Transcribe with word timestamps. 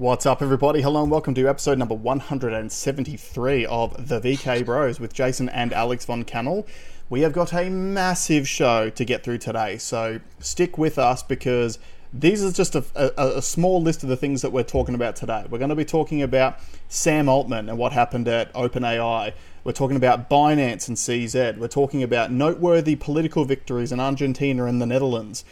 What's 0.00 0.24
up, 0.24 0.40
everybody? 0.40 0.80
Hello 0.80 1.02
and 1.02 1.10
welcome 1.10 1.34
to 1.34 1.46
episode 1.46 1.76
number 1.76 1.94
173 1.94 3.66
of 3.66 4.08
the 4.08 4.18
VK 4.18 4.64
Bros 4.64 4.98
with 4.98 5.12
Jason 5.12 5.50
and 5.50 5.74
Alex 5.74 6.06
Von 6.06 6.24
Cannell. 6.24 6.66
We 7.10 7.20
have 7.20 7.34
got 7.34 7.52
a 7.52 7.68
massive 7.68 8.48
show 8.48 8.88
to 8.88 9.04
get 9.04 9.22
through 9.22 9.36
today, 9.36 9.76
so 9.76 10.20
stick 10.38 10.78
with 10.78 10.98
us 10.98 11.22
because 11.22 11.78
these 12.14 12.42
are 12.42 12.50
just 12.50 12.74
a, 12.74 12.82
a, 12.94 13.36
a, 13.36 13.42
small 13.42 13.82
list 13.82 14.02
of 14.02 14.08
the 14.08 14.16
things 14.16 14.40
that 14.40 14.52
we're 14.52 14.62
talking 14.62 14.94
about 14.94 15.16
today. 15.16 15.44
We're 15.50 15.58
going 15.58 15.68
to 15.68 15.76
be 15.76 15.84
talking 15.84 16.22
about 16.22 16.58
Sam 16.88 17.28
Altman 17.28 17.68
and 17.68 17.76
what 17.76 17.92
happened 17.92 18.26
at 18.26 18.50
OpenAI. 18.54 19.34
We're 19.64 19.72
talking 19.72 19.98
about 19.98 20.30
Binance 20.30 20.88
and 20.88 20.96
CZ. 20.96 21.58
We're 21.58 21.68
talking 21.68 22.02
about 22.02 22.32
noteworthy 22.32 22.96
political 22.96 23.44
victories 23.44 23.92
in 23.92 24.00
Argentina 24.00 24.64
and 24.64 24.80
the 24.80 24.86
Netherlands. 24.86 25.44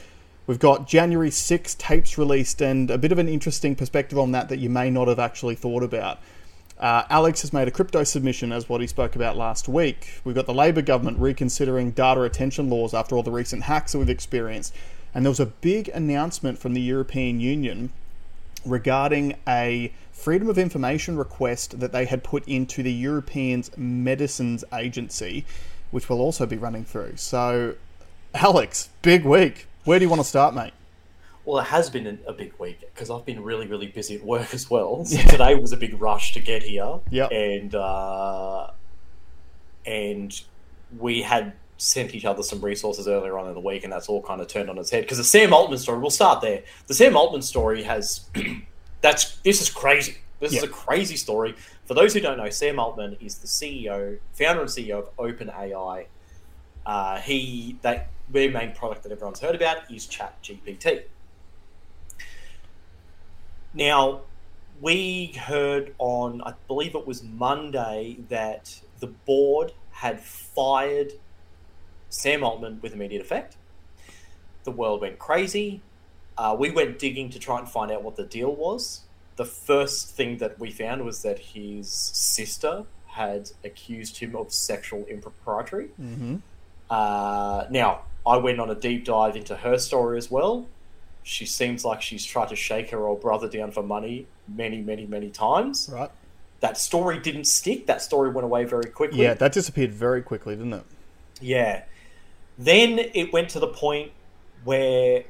We've 0.49 0.59
got 0.59 0.89
January 0.89 1.31
6 1.31 1.75
tapes 1.75 2.17
released 2.17 2.63
and 2.63 2.91
a 2.91 2.97
bit 2.97 3.13
of 3.13 3.19
an 3.19 3.29
interesting 3.29 3.77
perspective 3.77 4.19
on 4.19 4.33
that 4.33 4.49
that 4.49 4.59
you 4.59 4.71
may 4.71 4.89
not 4.89 5.07
have 5.07 5.19
actually 5.19 5.55
thought 5.55 5.83
about. 5.83 6.21
Uh, 6.79 7.03
Alex 7.11 7.43
has 7.43 7.53
made 7.53 7.69
a 7.69 7.71
crypto 7.71 8.03
submission, 8.03 8.51
as 8.51 8.67
what 8.67 8.81
he 8.81 8.87
spoke 8.87 9.15
about 9.15 9.37
last 9.37 9.69
week. 9.69 10.23
We've 10.25 10.35
got 10.35 10.47
the 10.47 10.55
Labor 10.55 10.81
government 10.81 11.19
reconsidering 11.19 11.91
data 11.91 12.21
retention 12.21 12.71
laws 12.71 12.95
after 12.95 13.15
all 13.15 13.23
the 13.23 13.31
recent 13.31 13.65
hacks 13.65 13.93
that 13.93 13.99
we've 13.99 14.09
experienced. 14.09 14.75
And 15.15 15.23
there 15.23 15.31
was 15.31 15.41
a 15.41 15.47
big 15.47 15.89
announcement 15.89 16.59
from 16.59 16.73
the 16.73 16.81
European 16.81 17.41
Union 17.41 17.91
regarding 18.65 19.37
a 19.47 19.93
freedom 20.13 20.49
of 20.49 20.57
information 20.57 21.19
request 21.19 21.79
that 21.79 21.93
they 21.93 22.07
had 22.07 22.25
put 22.25 22.49
into 22.49 22.83
the 22.83 22.93
European 22.93 23.65
Medicines 23.77 24.65
Agency, 24.73 25.45
which 25.91 26.09
we'll 26.09 26.23
also 26.23 26.47
be 26.47 26.57
running 26.57 26.87
through. 26.87 27.17
So, 27.17 27.75
Alex, 28.33 28.89
big 29.03 29.27
week. 29.27 29.67
Where 29.89 29.99
do 29.99 30.05
you 30.05 30.11
want 30.11 30.21
to 30.21 30.29
start, 30.29 30.55
mate? 30.55 30.75
Well, 31.47 31.61
it 31.61 31.69
has 31.69 31.89
been 31.89 32.19
a 32.27 32.33
big 32.35 32.53
week 32.59 32.81
because 32.81 33.09
I've 33.09 33.25
been 33.25 33.43
really, 33.43 33.67
really 33.67 33.87
busy 33.87 34.17
at 34.17 34.23
work 34.23 34.53
as 34.53 34.69
well. 34.69 35.03
So 35.07 35.17
yeah. 35.17 35.25
today 35.25 35.55
was 35.55 35.73
a 35.73 35.79
big 35.79 35.99
rush 35.99 36.35
to 36.35 36.41
get 36.41 36.63
here. 36.63 37.01
Yeah. 37.09 37.29
And 37.29 37.75
uh, 37.75 38.73
and 39.87 40.39
we 40.99 41.23
had 41.23 41.55
sent 41.79 42.15
each 42.15 42.27
other 42.27 42.43
some 42.43 42.61
resources 42.61 43.09
earlier 43.09 43.39
on 43.39 43.49
in 43.49 43.55
the 43.55 43.61
week, 43.61 43.83
and 43.83 43.91
that's 43.91 44.11
all 44.11 44.21
kind 44.21 44.43
of 44.43 44.49
turned 44.49 44.69
on 44.69 44.77
its 44.77 44.91
head. 44.91 45.05
Because 45.05 45.17
the 45.17 45.25
Sam 45.25 45.55
Altman 45.55 45.79
story, 45.79 46.01
we'll 46.01 46.11
start 46.11 46.43
there. 46.43 46.65
The 46.87 46.93
Sam 46.93 47.17
Altman 47.17 47.41
story 47.41 47.83
has 47.85 48.29
that's 49.01 49.39
this 49.39 49.63
is 49.63 49.71
crazy. 49.71 50.19
This 50.39 50.53
is 50.53 50.63
a 50.63 50.69
crazy 50.69 51.17
story. 51.17 51.55
For 51.87 51.95
those 51.95 52.13
who 52.13 52.21
don't 52.21 52.37
know, 52.37 52.51
Sam 52.51 52.79
Altman 52.79 53.17
is 53.23 53.39
the 53.39 53.47
CEO, 53.47 54.19
founder 54.35 54.61
and 54.61 54.69
CEO 54.69 54.99
of 54.99 55.17
OpenAI. 55.17 56.09
Uh, 56.85 57.21
he 57.21 57.79
that 57.81 58.11
their 58.31 58.51
main 58.51 58.73
product 58.73 59.03
that 59.05 59.13
everyone's 59.13 59.41
heard 59.41 59.55
about 59.55 59.91
is 59.91 60.07
Chat 60.07 60.43
GPT. 60.43 61.05
Now, 63.75 64.23
we 64.81 65.27
heard 65.39 65.95
on, 65.99 66.43
I 66.43 66.55
believe 66.67 66.95
it 66.95 67.07
was 67.07 67.23
Monday, 67.23 68.19
that 68.29 68.81
the 69.01 69.09
board 69.09 69.73
had 69.91 70.21
fired 70.21 71.13
Sam 72.09 72.43
Altman 72.43 72.81
with 72.81 72.93
immediate 72.93 73.21
effect. 73.21 73.57
The 74.65 74.71
world 74.71 75.01
went 75.01 75.19
crazy. 75.19 75.81
Uh, 76.37 76.57
we 76.59 76.71
went 76.71 76.99
digging 76.99 77.31
to 77.31 77.39
try 77.39 77.59
and 77.59 77.69
find 77.69 77.91
out 77.91 78.03
what 78.03 78.17
the 78.17 78.25
deal 78.25 78.55
was. 78.55 79.03
The 79.37 79.45
first 79.45 80.11
thing 80.11 80.39
that 80.39 80.59
we 80.59 80.71
found 80.71 81.05
was 81.05 81.23
that 81.23 81.39
his 81.39 81.93
sister 81.93 82.85
had 83.07 83.51
accused 83.65 84.19
him 84.19 84.37
of 84.37 84.53
sexual 84.53 85.05
impropriety. 85.07 85.89
Mm-hmm. 86.01 86.37
Uh, 86.91 87.65
now, 87.71 88.03
I 88.29 88.37
went 88.37 88.61
on 88.61 88.69
a 88.69 88.75
deep 88.75 89.07
dive 89.07 89.37
into 89.37 89.57
her 89.57 89.79
story 89.79 90.19
as 90.19 90.31
well. 90.31 90.67
She 91.23 91.47
seems 91.47 91.85
like 91.85 92.03
she's 92.03 92.25
tried 92.25 92.51
to 92.51 92.57
shake 92.57 92.91
her 92.91 93.07
old 93.07 93.23
brother 93.23 93.49
down 93.49 93.71
for 93.71 93.83
money 93.83 94.27
many, 94.47 94.83
many, 94.83 95.07
many 95.07 95.31
times. 95.31 95.89
Right. 95.91 96.11
That 96.61 96.77
story 96.77 97.19
didn't 97.19 97.45
stick. 97.45 97.87
That 97.87 98.03
story 98.03 98.31
went 98.31 98.45
away 98.45 98.65
very 98.65 98.91
quickly. 98.91 99.23
Yeah, 99.23 99.35
that 99.35 99.53
disappeared 99.53 99.93
very 99.93 100.21
quickly, 100.21 100.57
didn't 100.57 100.75
it? 100.75 100.85
Yeah. 101.41 101.85
Then 102.59 102.99
it 102.99 103.33
went 103.33 103.49
to 103.51 103.61
the 103.61 103.69
point 103.69 104.13
where 104.65 105.25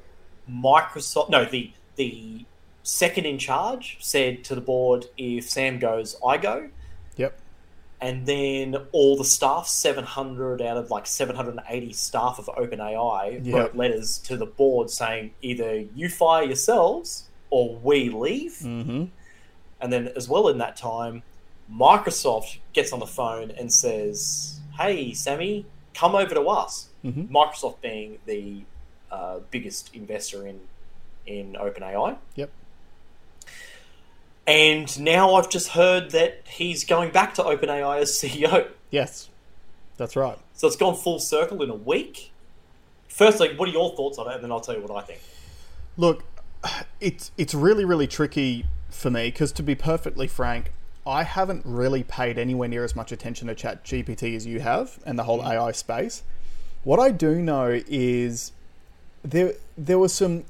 Microsoft, 0.50 1.30
no, 1.30 1.44
the 1.44 1.72
the 1.96 2.46
second 2.82 3.26
in 3.26 3.38
charge 3.38 3.98
said 4.00 4.42
to 4.44 4.54
the 4.54 4.60
board, 4.60 5.06
if 5.16 5.48
Sam 5.48 5.78
goes, 5.78 6.16
I 6.24 6.36
go 6.38 6.70
and 8.00 8.26
then 8.26 8.76
all 8.92 9.16
the 9.16 9.24
staff, 9.24 9.66
700 9.66 10.62
out 10.62 10.76
of 10.76 10.90
like 10.90 11.06
780 11.06 11.92
staff 11.92 12.38
of 12.38 12.46
OpenAI, 12.46 13.44
yep. 13.44 13.54
wrote 13.54 13.76
letters 13.76 14.18
to 14.18 14.36
the 14.36 14.46
board 14.46 14.90
saying 14.90 15.32
either 15.42 15.84
you 15.94 16.08
fire 16.08 16.44
yourselves 16.44 17.28
or 17.50 17.76
we 17.76 18.08
leave. 18.10 18.52
Mm-hmm. 18.62 19.06
And 19.80 19.92
then, 19.92 20.08
as 20.16 20.28
well, 20.28 20.48
in 20.48 20.58
that 20.58 20.76
time, 20.76 21.22
Microsoft 21.72 22.58
gets 22.72 22.92
on 22.92 23.00
the 23.00 23.06
phone 23.06 23.50
and 23.50 23.72
says, 23.72 24.60
Hey, 24.78 25.12
Sammy, 25.12 25.66
come 25.94 26.14
over 26.14 26.34
to 26.34 26.42
us. 26.42 26.88
Mm-hmm. 27.04 27.34
Microsoft 27.34 27.80
being 27.80 28.18
the 28.26 28.62
uh, 29.10 29.40
biggest 29.50 29.94
investor 29.94 30.46
in, 30.46 30.60
in 31.26 31.54
OpenAI. 31.54 32.16
Yep. 32.36 32.50
And 34.48 34.98
now 34.98 35.34
I've 35.34 35.50
just 35.50 35.68
heard 35.68 36.12
that 36.12 36.46
he's 36.48 36.82
going 36.84 37.12
back 37.12 37.34
to 37.34 37.42
OpenAI 37.42 38.00
as 38.00 38.12
CEO. 38.12 38.66
Yes, 38.90 39.28
that's 39.98 40.16
right. 40.16 40.38
So 40.54 40.66
it's 40.66 40.76
gone 40.76 40.96
full 40.96 41.18
circle 41.18 41.62
in 41.62 41.68
a 41.68 41.74
week. 41.74 42.32
Firstly, 43.08 43.54
what 43.54 43.68
are 43.68 43.72
your 43.72 43.94
thoughts 43.94 44.16
on 44.16 44.26
it? 44.30 44.36
And 44.36 44.44
then 44.44 44.50
I'll 44.50 44.60
tell 44.60 44.74
you 44.74 44.80
what 44.80 44.90
I 44.90 45.06
think. 45.06 45.20
Look, 45.98 46.24
it's 47.00 47.30
it's 47.36 47.54
really 47.54 47.84
really 47.84 48.06
tricky 48.06 48.64
for 48.88 49.10
me 49.10 49.28
because 49.28 49.52
to 49.52 49.62
be 49.62 49.74
perfectly 49.74 50.26
frank, 50.26 50.72
I 51.06 51.24
haven't 51.24 51.60
really 51.66 52.02
paid 52.02 52.38
anywhere 52.38 52.70
near 52.70 52.84
as 52.84 52.96
much 52.96 53.12
attention 53.12 53.48
to 53.48 53.54
Chat 53.54 53.84
GPT 53.84 54.34
as 54.34 54.46
you 54.46 54.60
have 54.60 54.98
and 55.04 55.18
the 55.18 55.24
whole 55.24 55.42
mm. 55.42 55.50
AI 55.50 55.72
space. 55.72 56.22
What 56.84 56.98
I 56.98 57.10
do 57.10 57.42
know 57.42 57.82
is 57.86 58.52
there 59.22 59.52
there 59.76 59.98
were 59.98 60.08
some 60.08 60.44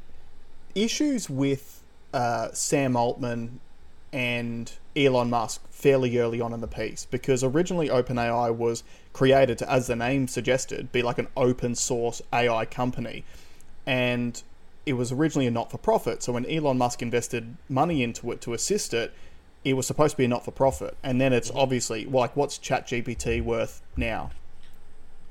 issues 0.76 1.28
with 1.28 1.82
uh, 2.14 2.52
Sam 2.52 2.94
Altman 2.94 3.58
and 4.12 4.72
Elon 4.96 5.30
Musk 5.30 5.62
fairly 5.70 6.18
early 6.18 6.40
on 6.40 6.52
in 6.52 6.60
the 6.60 6.68
piece 6.68 7.06
because 7.10 7.44
originally 7.44 7.88
OpenAI 7.88 8.54
was 8.54 8.82
created 9.12 9.58
to, 9.58 9.70
as 9.70 9.86
the 9.86 9.96
name 9.96 10.28
suggested, 10.28 10.90
be 10.92 11.02
like 11.02 11.18
an 11.18 11.28
open 11.36 11.74
source 11.74 12.22
AI 12.32 12.64
company. 12.64 13.24
And 13.86 14.42
it 14.86 14.94
was 14.94 15.12
originally 15.12 15.46
a 15.46 15.50
not 15.50 15.70
for 15.70 15.78
profit. 15.78 16.22
So 16.22 16.32
when 16.32 16.46
Elon 16.46 16.78
Musk 16.78 17.02
invested 17.02 17.56
money 17.68 18.02
into 18.02 18.32
it 18.32 18.40
to 18.42 18.54
assist 18.54 18.94
it, 18.94 19.12
it 19.64 19.74
was 19.74 19.86
supposed 19.86 20.12
to 20.12 20.16
be 20.16 20.24
a 20.24 20.28
not 20.28 20.44
for 20.44 20.50
profit. 20.50 20.96
And 21.02 21.20
then 21.20 21.32
it's 21.32 21.50
mm-hmm. 21.50 21.58
obviously 21.58 22.04
like, 22.06 22.36
what's 22.36 22.58
ChatGPT 22.58 23.42
worth 23.42 23.82
now? 23.96 24.30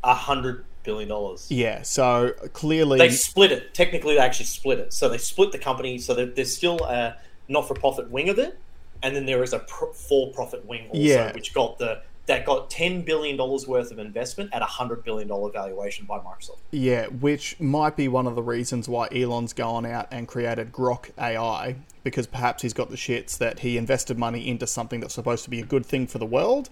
A 0.03 0.13
hundred 0.13 0.63
billion 0.83 1.09
dollars. 1.09 1.47
Yeah, 1.49 1.81
so 1.81 2.31
clearly 2.53 2.99
they 2.99 3.09
split 3.09 3.51
it. 3.51 3.73
Technically, 3.73 4.15
they 4.15 4.21
actually 4.21 4.45
split 4.45 4.79
it. 4.79 4.93
So 4.93 5.09
they 5.09 5.17
split 5.17 5.51
the 5.51 5.57
company. 5.57 5.97
So 5.97 6.13
that 6.13 6.35
there's 6.35 6.55
still 6.55 6.79
a 6.85 7.17
not 7.47 7.67
for 7.67 7.73
profit 7.73 8.09
wing 8.11 8.29
of 8.29 8.39
it, 8.39 8.57
and 9.03 9.15
then 9.15 9.25
there 9.25 9.43
is 9.43 9.53
a 9.53 9.59
for-profit 9.59 10.65
wing 10.65 10.87
also, 10.87 10.99
yeah. 10.99 11.31
which 11.33 11.53
got 11.53 11.77
the 11.77 12.01
that 12.27 12.45
got 12.45 12.69
ten 12.69 13.01
billion 13.01 13.37
dollars 13.37 13.67
worth 13.67 13.91
of 13.91 13.99
investment 13.99 14.49
at 14.53 14.61
a 14.61 14.65
hundred 14.65 15.03
billion 15.03 15.27
dollar 15.27 15.49
valuation 15.49 16.05
by 16.05 16.19
Microsoft. 16.19 16.59
Yeah, 16.71 17.07
which 17.07 17.59
might 17.59 17.95
be 17.95 18.07
one 18.07 18.27
of 18.27 18.35
the 18.35 18.43
reasons 18.43 18.87
why 18.87 19.07
Elon's 19.11 19.53
gone 19.53 19.85
out 19.85 20.07
and 20.11 20.27
created 20.27 20.71
Grok 20.71 21.09
AI 21.17 21.77
because 22.03 22.27
perhaps 22.27 22.61
he's 22.61 22.73
got 22.73 22.89
the 22.89 22.95
shits 22.95 23.37
that 23.37 23.59
he 23.59 23.77
invested 23.77 24.17
money 24.17 24.47
into 24.47 24.65
something 24.65 24.99
that's 24.99 25.13
supposed 25.13 25.43
to 25.43 25.49
be 25.49 25.59
a 25.59 25.65
good 25.65 25.85
thing 25.85 26.07
for 26.07 26.19
the 26.19 26.25
world, 26.25 26.69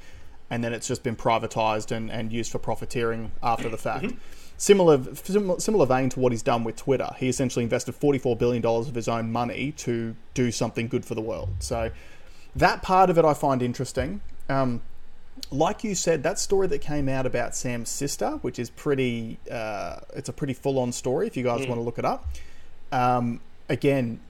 and 0.50 0.64
then 0.64 0.74
it's 0.74 0.88
just 0.88 1.04
been 1.04 1.16
privatized 1.16 1.92
and, 1.92 2.10
and 2.12 2.32
used 2.32 2.52
for 2.52 2.60
profiteering 2.60 3.32
after 3.44 3.68
the 3.68 3.78
fact. 3.78 4.06
Mm-hmm. 4.06 4.18
Similar, 4.58 5.16
similar 5.60 5.86
vein 5.86 6.10
to 6.12 6.20
what 6.22 6.32
he's 6.32 6.42
done 6.42 6.64
with 6.64 6.78
Twitter. 6.78 7.10
He 7.18 7.28
essentially 7.28 7.64
invested 7.64 8.00
$44 8.00 8.40
billion 8.40 8.66
of 8.66 8.96
his 8.96 9.10
own 9.10 9.30
money 9.30 9.74
to 9.74 10.16
do 10.34 10.50
something 10.52 10.88
good 10.88 11.04
for 11.04 11.14
the 11.14 11.22
world. 11.22 11.50
So 11.60 11.92
that 12.56 12.82
part 12.82 13.10
of 13.10 13.18
it 13.18 13.26
I 13.26 13.34
find 13.34 13.62
interesting. 13.62 14.22
Um, 14.50 14.82
like 15.52 15.84
you 15.84 15.96
said, 15.96 16.24
that 16.24 16.40
story 16.40 16.68
that 16.68 16.80
came 16.80 17.10
out 17.10 17.26
about 17.26 17.56
Sam's 17.56 17.90
sister, 17.90 18.32
which 18.42 18.58
is 18.58 18.70
pretty, 18.70 19.38
uh, 19.52 19.98
it's 20.16 20.30
a 20.30 20.34
pretty 20.34 20.54
full-on 20.54 20.92
story. 20.92 21.28
If 21.28 21.36
you 21.36 21.44
guys 21.44 21.66
mm. 21.66 21.70
want 21.70 21.80
to 21.80 21.84
look 21.84 22.00
it 22.00 22.06
up, 22.06 22.26
um, 22.92 23.42
again, 23.68 24.22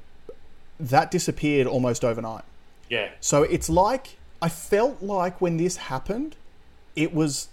that 0.79 1.11
disappeared 1.11 1.67
almost 1.67 2.03
overnight. 2.03 2.43
Yeah. 2.89 3.09
So 3.19 3.43
it's 3.43 3.69
like 3.69 4.17
I 4.41 4.49
felt 4.49 5.01
like 5.01 5.39
when 5.41 5.57
this 5.57 5.77
happened, 5.77 6.35
it 6.95 7.13
was 7.13 7.49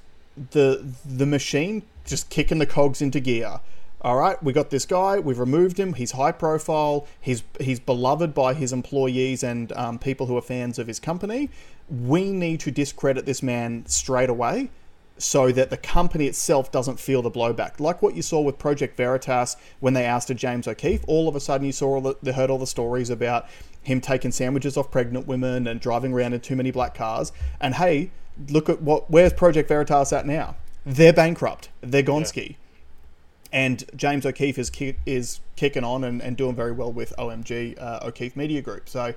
the 0.51 0.85
the 1.05 1.27
machine 1.27 1.83
just 2.05 2.31
kicking 2.31 2.59
the 2.59 2.67
cogs 2.67 3.01
into 3.01 3.21
gear 3.21 3.61
all 4.03 4.17
right, 4.17 4.43
we 4.43 4.53
got 4.53 4.71
this 4.71 4.85
guy. 4.85 5.21
We've 5.21 5.39
removed 5.39 5.79
him. 5.79 5.95
He's 5.95 6.11
high 6.11 6.33
profile. 6.33 7.07
He's 7.21 7.45
he's 7.61 7.79
beloved 7.79 8.35
by 8.35 8.53
his 8.55 8.73
employees 8.73 9.43
and 9.45 9.73
um, 9.73 9.99
people 9.99 10.27
who 10.27 10.37
are 10.37 10.43
fans 10.43 10.79
of 10.79 10.89
his 10.89 10.99
company. 10.99 11.51
We 11.89 12.33
need 12.33 12.61
to 12.61 12.71
discredit 12.71 13.27
this 13.27 13.43
man 13.43 13.85
straight 13.87 14.29
away. 14.31 14.71
so 15.19 15.53
that 15.53 15.71
the 15.71 15.77
company 15.77 16.27
itself 16.27 16.73
doesn't 16.73 16.99
feel 16.99 17.23
the 17.23 17.31
blowback. 17.31 17.79
Like 17.79 18.03
what 18.03 18.15
you 18.15 18.23
saw 18.23 18.41
with 18.41 18.59
Project 18.59 18.97
Veritas 18.97 19.57
when 19.81 19.95
they 19.95 20.07
ousted 20.07 20.37
James 20.37 20.67
O'Keefe, 20.67 21.05
all 21.07 21.29
of 21.29 21.37
a 21.37 21.41
sudden 21.41 21.67
you 21.67 21.73
saw 21.73 21.95
all 21.95 22.01
the, 22.01 22.17
they 22.23 22.33
heard 22.33 22.51
all 22.51 22.59
the 22.59 22.67
stories 22.67 23.11
about 23.11 23.47
him 23.83 24.01
taking 24.01 24.33
sandwiches 24.33 24.77
off 24.77 24.91
pregnant 24.91 25.27
women 25.27 25.67
and 25.67 25.81
driving 25.81 26.13
around 26.13 26.33
in 26.33 26.41
too 26.41 26.57
many 26.57 26.71
black 26.71 26.95
cars. 26.95 27.33
And 27.61 27.75
hey, 27.75 28.11
look 28.49 28.69
at 28.69 28.83
what 28.83 29.11
where's 29.11 29.33
Project 29.33 29.69
Veritas 29.69 30.13
at 30.13 30.27
now? 30.27 30.57
They're 30.85 31.13
bankrupt. 31.13 31.69
They're 31.81 32.03
Gonski. 32.03 32.57
And 33.53 33.85
James 33.95 34.25
O'Keefe 34.25 34.59
is 34.59 34.71
ki- 34.71 34.97
is 35.05 35.41
kicking 35.57 35.85
on 35.85 36.05
and, 36.05 36.23
and 36.23 36.37
doing 36.37 36.55
very 36.55 36.73
well 36.73 36.93
with 36.93 37.13
OMG 37.19 37.81
uh, 37.81 38.01
O'Keefe 38.03 38.35
Media 38.35 38.63
Group. 38.63 38.89
So 38.89 39.15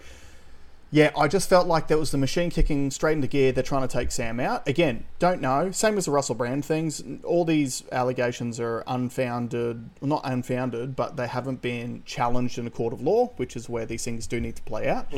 yeah, 0.91 1.11
I 1.17 1.27
just 1.27 1.49
felt 1.49 1.67
like 1.67 1.87
that 1.87 1.97
was 1.97 2.11
the 2.11 2.17
machine 2.17 2.49
kicking 2.49 2.91
straight 2.91 3.13
into 3.13 3.27
gear. 3.27 3.51
They're 3.51 3.63
trying 3.63 3.81
to 3.81 3.87
take 3.87 4.11
Sam 4.11 4.39
out. 4.39 4.67
Again, 4.67 5.03
don't 5.19 5.41
know. 5.41 5.71
Same 5.71 5.97
as 5.97 6.05
the 6.05 6.11
Russell 6.11 6.35
Brand 6.35 6.63
things. 6.63 7.03
All 7.23 7.43
these 7.43 7.83
allegations 7.91 8.59
are 8.59 8.83
unfounded. 8.87 9.89
Well, 9.99 10.09
not 10.09 10.21
unfounded, 10.23 10.95
but 10.95 11.17
they 11.17 11.27
haven't 11.27 11.61
been 11.61 12.03
challenged 12.05 12.57
in 12.57 12.67
a 12.67 12.69
court 12.69 12.93
of 12.93 13.01
law, 13.01 13.27
which 13.37 13.55
is 13.55 13.67
where 13.67 13.85
these 13.85 14.05
things 14.05 14.27
do 14.27 14.39
need 14.39 14.55
to 14.57 14.61
play 14.61 14.87
out. 14.87 15.11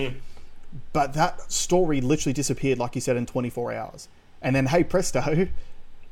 But 0.93 1.13
that 1.13 1.51
story 1.51 2.01
literally 2.01 2.33
disappeared, 2.33 2.79
like 2.79 2.95
you 2.95 3.01
said, 3.01 3.17
in 3.17 3.25
24 3.25 3.73
hours. 3.73 4.07
And 4.41 4.55
then, 4.55 4.67
hey, 4.67 4.83
presto, 4.83 5.47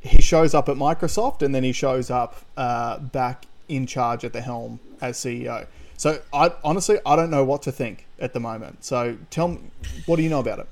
he 0.05 0.21
shows 0.21 0.53
up 0.53 0.69
at 0.69 0.77
Microsoft 0.77 1.41
and 1.41 1.53
then 1.53 1.63
he 1.63 1.71
shows 1.71 2.09
up 2.11 2.37
uh, 2.57 2.99
back 2.99 3.45
in 3.67 3.87
charge 3.87 4.23
at 4.23 4.33
the 4.33 4.41
helm 4.41 4.79
as 5.01 5.17
CEO. 5.17 5.65
So 5.97 6.21
I 6.33 6.53
honestly 6.63 6.99
I 7.05 7.15
don't 7.15 7.31
know 7.31 7.43
what 7.43 7.63
to 7.63 7.71
think 7.71 8.05
at 8.19 8.33
the 8.33 8.39
moment. 8.39 8.83
So 8.83 9.17
tell 9.29 9.47
me, 9.47 9.59
what 10.05 10.17
do 10.17 10.23
you 10.23 10.29
know 10.29 10.39
about 10.39 10.59
it? 10.59 10.67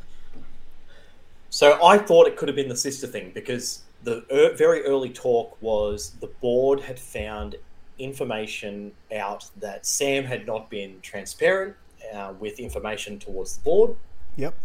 So 1.50 1.83
I 1.83 1.97
thought 1.97 2.27
it 2.27 2.38
could 2.38 2.47
have 2.47 2.56
been 2.56 2.69
the 2.69 2.75
sister 2.75 3.07
thing 3.07 3.31
because 3.33 3.83
the 4.03 4.25
er, 4.31 4.53
very 4.56 4.83
early 4.85 5.09
talk 5.09 5.57
was 5.62 6.12
the 6.19 6.27
board 6.27 6.81
had 6.81 7.00
found 7.00 7.56
information 7.97 8.91
out 9.15 9.50
that 9.57 9.85
Sam 9.85 10.25
had 10.25 10.45
not 10.45 10.69
been 10.69 11.00
transparent 11.01 11.75
uh, 12.13 12.33
with 12.39 12.59
information 12.59 13.18
towards 13.18 13.57
the 13.57 13.63
board. 13.63 13.95
Yep. 14.35 14.56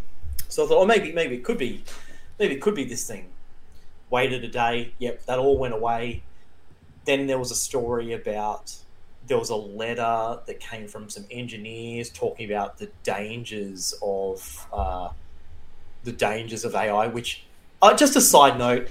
So 0.48 0.64
I 0.64 0.68
thought, 0.68 0.82
oh, 0.82 0.86
maybe 0.86 1.12
maybe 1.12 1.36
it 1.36 1.44
could 1.44 1.58
be, 1.58 1.84
maybe 2.38 2.54
it 2.54 2.60
could 2.60 2.74
be 2.74 2.84
this 2.84 3.06
thing. 3.06 3.26
Waited 4.10 4.44
a 4.44 4.48
day. 4.48 4.94
Yep, 4.98 5.26
that 5.26 5.38
all 5.38 5.58
went 5.58 5.74
away. 5.74 6.22
Then 7.04 7.26
there 7.26 7.38
was 7.38 7.50
a 7.50 7.56
story 7.56 8.12
about 8.12 8.74
there 9.26 9.38
was 9.38 9.50
a 9.50 9.56
letter 9.56 10.40
that 10.46 10.58
came 10.60 10.88
from 10.88 11.10
some 11.10 11.26
engineers 11.30 12.10
talking 12.10 12.50
about 12.50 12.78
the 12.78 12.90
dangers 13.02 13.94
of 14.02 14.66
uh, 14.72 15.10
the 16.04 16.12
dangers 16.12 16.64
of 16.64 16.74
AI. 16.74 17.06
Which, 17.06 17.44
uh, 17.82 17.94
just 17.94 18.16
a 18.16 18.20
side 18.20 18.58
note, 18.58 18.88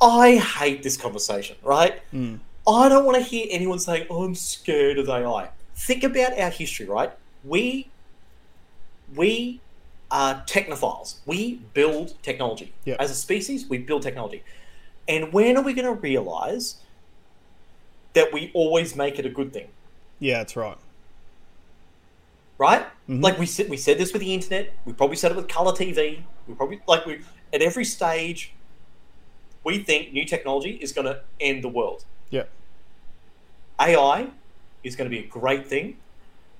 I 0.00 0.36
hate 0.36 0.82
this 0.82 0.96
conversation. 0.96 1.56
Right? 1.62 2.00
Mm. 2.12 2.40
I 2.66 2.88
don't 2.88 3.04
want 3.04 3.16
to 3.16 3.22
hear 3.22 3.46
anyone 3.50 3.78
saying, 3.78 4.06
oh, 4.10 4.24
"I'm 4.24 4.34
scared 4.34 4.98
of 4.98 5.08
AI." 5.08 5.50
Think 5.74 6.04
about 6.04 6.38
our 6.38 6.50
history, 6.50 6.86
right? 6.86 7.12
We 7.44 7.90
we 9.14 9.60
are 10.10 10.42
technophiles. 10.46 11.16
We 11.26 11.56
build 11.74 12.20
technology. 12.22 12.72
Yep. 12.84 12.96
As 13.00 13.10
a 13.10 13.14
species, 13.14 13.68
we 13.68 13.78
build 13.78 14.02
technology. 14.02 14.42
And 15.06 15.32
when 15.32 15.56
are 15.56 15.62
we 15.62 15.72
going 15.74 15.86
to 15.86 16.00
realize 16.00 16.76
that 18.14 18.32
we 18.32 18.50
always 18.54 18.96
make 18.96 19.18
it 19.18 19.26
a 19.26 19.30
good 19.30 19.52
thing? 19.52 19.68
Yeah, 20.18 20.38
that's 20.38 20.56
right. 20.56 20.78
Right? 22.58 22.86
Mhm. 23.08 23.22
Like 23.22 23.38
we 23.38 23.46
said, 23.46 23.68
we 23.68 23.76
said 23.76 23.98
this 23.98 24.12
with 24.12 24.20
the 24.20 24.34
internet. 24.34 24.72
We 24.84 24.92
probably 24.92 25.16
said 25.16 25.30
it 25.30 25.36
with 25.36 25.48
color 25.48 25.72
TV. 25.72 26.24
We 26.46 26.54
probably 26.54 26.80
like 26.88 27.06
we 27.06 27.20
at 27.52 27.62
every 27.62 27.84
stage. 27.84 28.52
We 29.64 29.78
think 29.78 30.12
new 30.12 30.24
technology 30.24 30.72
is 30.80 30.92
going 30.92 31.06
to 31.06 31.20
end 31.40 31.62
the 31.62 31.68
world. 31.68 32.04
Yeah. 32.30 32.44
AI 33.78 34.28
is 34.82 34.96
going 34.96 35.10
to 35.10 35.16
be 35.16 35.22
a 35.22 35.26
great 35.28 35.66
thing. 35.68 35.98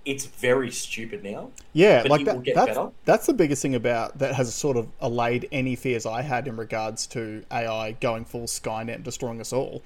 It's 0.08 0.24
very 0.24 0.70
stupid 0.70 1.22
now. 1.22 1.50
Yeah, 1.74 2.02
But 2.02 2.10
like 2.10 2.20
it 2.22 2.24
that, 2.24 2.34
will 2.36 2.42
get 2.42 2.54
that's 2.54 2.68
better. 2.68 2.90
that's 3.04 3.26
the 3.26 3.34
biggest 3.34 3.60
thing 3.60 3.74
about 3.74 4.18
that 4.18 4.34
has 4.34 4.54
sort 4.54 4.76
of 4.78 4.88
allayed 5.00 5.46
any 5.52 5.76
fears 5.76 6.06
I 6.06 6.22
had 6.22 6.48
in 6.48 6.56
regards 6.56 7.06
to 7.08 7.44
AI 7.52 7.92
going 7.92 8.24
full 8.24 8.46
Skynet 8.46 8.94
and 8.94 9.04
destroying 9.04 9.40
us 9.40 9.52
all. 9.52 9.82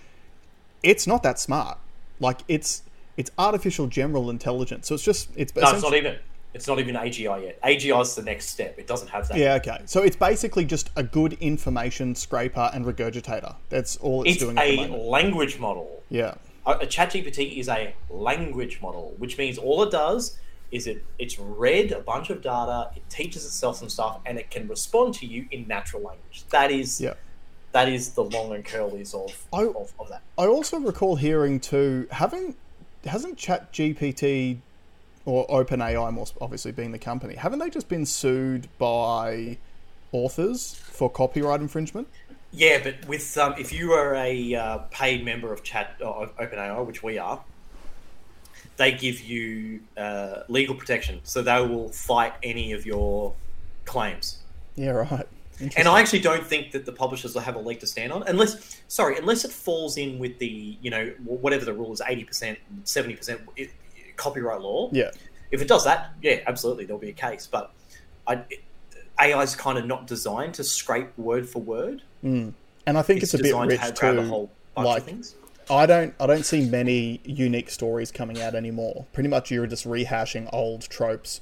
It's 0.82 1.06
not 1.06 1.22
that 1.24 1.40
smart. 1.40 1.78
Like 2.20 2.40
it's 2.46 2.82
it's 3.16 3.30
artificial 3.36 3.88
general 3.88 4.30
intelligence. 4.30 4.86
So 4.86 4.94
it's 4.94 5.04
just 5.04 5.28
it's 5.34 5.54
No, 5.56 5.70
it's 5.70 5.82
not 5.82 5.94
even. 5.94 6.18
It's 6.54 6.68
not 6.68 6.78
even 6.78 6.96
AGI 6.96 7.42
yet. 7.44 7.62
AGI 7.62 8.02
is 8.02 8.14
the 8.14 8.22
next 8.22 8.50
step. 8.50 8.78
It 8.78 8.86
doesn't 8.86 9.08
have 9.08 9.26
that. 9.28 9.38
Yeah, 9.38 9.54
okay. 9.54 9.80
So 9.86 10.02
it's 10.02 10.16
basically 10.16 10.66
just 10.66 10.90
a 10.96 11.02
good 11.02 11.32
information 11.40 12.14
scraper 12.14 12.70
and 12.74 12.84
regurgitator. 12.84 13.54
That's 13.70 13.96
all 13.96 14.22
it's, 14.22 14.32
It's 14.32 14.40
doing 14.44 14.56
the 14.56 14.62
a 14.62 14.96
language 14.96 15.58
model. 15.58 16.02
Yeah. 16.10 16.34
A, 16.66 16.72
a 16.72 16.86
ChatGPT 16.86 17.58
is 17.58 17.68
a 17.68 17.94
language 18.10 18.80
model, 18.80 19.14
which 19.18 19.38
means 19.38 19.58
all 19.58 19.82
it 19.82 19.90
does 19.90 20.38
is 20.70 20.86
it 20.86 21.04
it's 21.18 21.38
read 21.38 21.92
a 21.92 22.00
bunch 22.00 22.30
of 22.30 22.40
data, 22.40 22.90
it 22.96 23.02
teaches 23.10 23.44
itself 23.44 23.76
some 23.76 23.88
stuff, 23.90 24.20
and 24.24 24.38
it 24.38 24.50
can 24.50 24.66
respond 24.68 25.12
to 25.14 25.26
you 25.26 25.46
in 25.50 25.66
natural 25.68 26.02
language. 26.02 26.44
That 26.50 26.70
is 26.70 27.00
Yeah. 27.00 27.14
that 27.72 27.88
is 27.88 28.10
the 28.12 28.24
long 28.24 28.54
and 28.54 28.64
curlies 28.64 29.14
of, 29.14 29.46
I- 29.52 29.64
of, 29.66 29.92
of 29.98 30.08
that. 30.08 30.22
I 30.38 30.46
also 30.46 30.78
recall 30.80 31.16
hearing 31.16 31.60
too 31.60 32.06
having 32.10 32.54
hasn't 33.04 33.36
ChatGPT 33.38 34.58
or 35.24 35.46
OpenAI, 35.48 36.12
more 36.12 36.26
obviously 36.40 36.72
being 36.72 36.92
the 36.92 36.98
company, 36.98 37.34
haven't 37.34 37.58
they 37.58 37.70
just 37.70 37.88
been 37.88 38.06
sued 38.06 38.68
by 38.78 39.58
authors 40.12 40.74
for 40.74 41.08
copyright 41.10 41.60
infringement? 41.60 42.08
Yeah, 42.52 42.80
but 42.82 43.06
with 43.08 43.36
um, 43.38 43.54
if 43.58 43.72
you 43.72 43.92
are 43.92 44.14
a 44.14 44.54
uh, 44.54 44.78
paid 44.90 45.24
member 45.24 45.52
of 45.52 45.62
Chat 45.62 45.96
uh, 46.02 46.26
OpenAI, 46.38 46.84
which 46.86 47.02
we 47.02 47.18
are, 47.18 47.42
they 48.76 48.92
give 48.92 49.20
you 49.20 49.80
uh, 49.96 50.42
legal 50.48 50.74
protection, 50.74 51.20
so 51.24 51.42
they 51.42 51.60
will 51.66 51.88
fight 51.88 52.34
any 52.42 52.72
of 52.72 52.84
your 52.84 53.34
claims. 53.86 54.38
Yeah, 54.76 54.90
right. 54.90 55.26
And 55.76 55.86
I 55.86 56.00
actually 56.00 56.20
don't 56.20 56.44
think 56.44 56.72
that 56.72 56.86
the 56.86 56.92
publishers 56.92 57.34
will 57.34 57.42
have 57.42 57.54
a 57.54 57.60
leg 57.60 57.80
to 57.80 57.86
stand 57.86 58.12
on, 58.12 58.24
unless 58.24 58.80
sorry, 58.88 59.16
unless 59.16 59.44
it 59.44 59.52
falls 59.52 59.96
in 59.96 60.18
with 60.18 60.38
the 60.38 60.76
you 60.82 60.90
know 60.90 61.12
whatever 61.24 61.64
the 61.64 61.72
rule 61.72 61.92
is, 61.92 62.02
eighty 62.06 62.24
percent, 62.24 62.58
seventy 62.84 63.16
percent 63.16 63.40
copyright 64.16 64.60
law. 64.60 64.90
yeah, 64.92 65.10
If 65.50 65.62
it 65.62 65.68
does 65.68 65.84
that, 65.84 66.12
yeah, 66.20 66.40
absolutely, 66.46 66.84
there'll 66.84 67.00
be 67.00 67.10
a 67.10 67.14
case. 67.14 67.46
But 67.46 67.72
I, 68.26 68.42
AI 69.20 69.42
is 69.42 69.54
kind 69.54 69.78
of 69.78 69.86
not 69.86 70.06
designed 70.06 70.54
to 70.54 70.64
scrape 70.64 71.16
word 71.16 71.48
for 71.48 71.60
word. 71.60 72.02
And 72.22 72.54
I 72.86 73.02
think 73.02 73.22
it's, 73.22 73.34
a 73.34 73.38
bit 73.38 73.54
rich 73.54 73.80
to 73.80 74.06
have, 74.06 74.18
a 74.18 74.22
too. 74.22 74.28
whole 74.28 74.50
bunch 74.74 75.06
like-. 75.06 75.24
I 75.70 75.86
don't 75.86 76.14
I 76.20 76.26
don't 76.26 76.44
see 76.44 76.68
many 76.68 77.20
unique 77.24 77.70
stories 77.70 78.10
coming 78.10 78.40
out 78.40 78.54
anymore. 78.54 79.06
Pretty 79.12 79.28
much 79.28 79.50
you're 79.50 79.66
just 79.66 79.86
rehashing 79.86 80.48
old 80.52 80.82
tropes, 80.82 81.40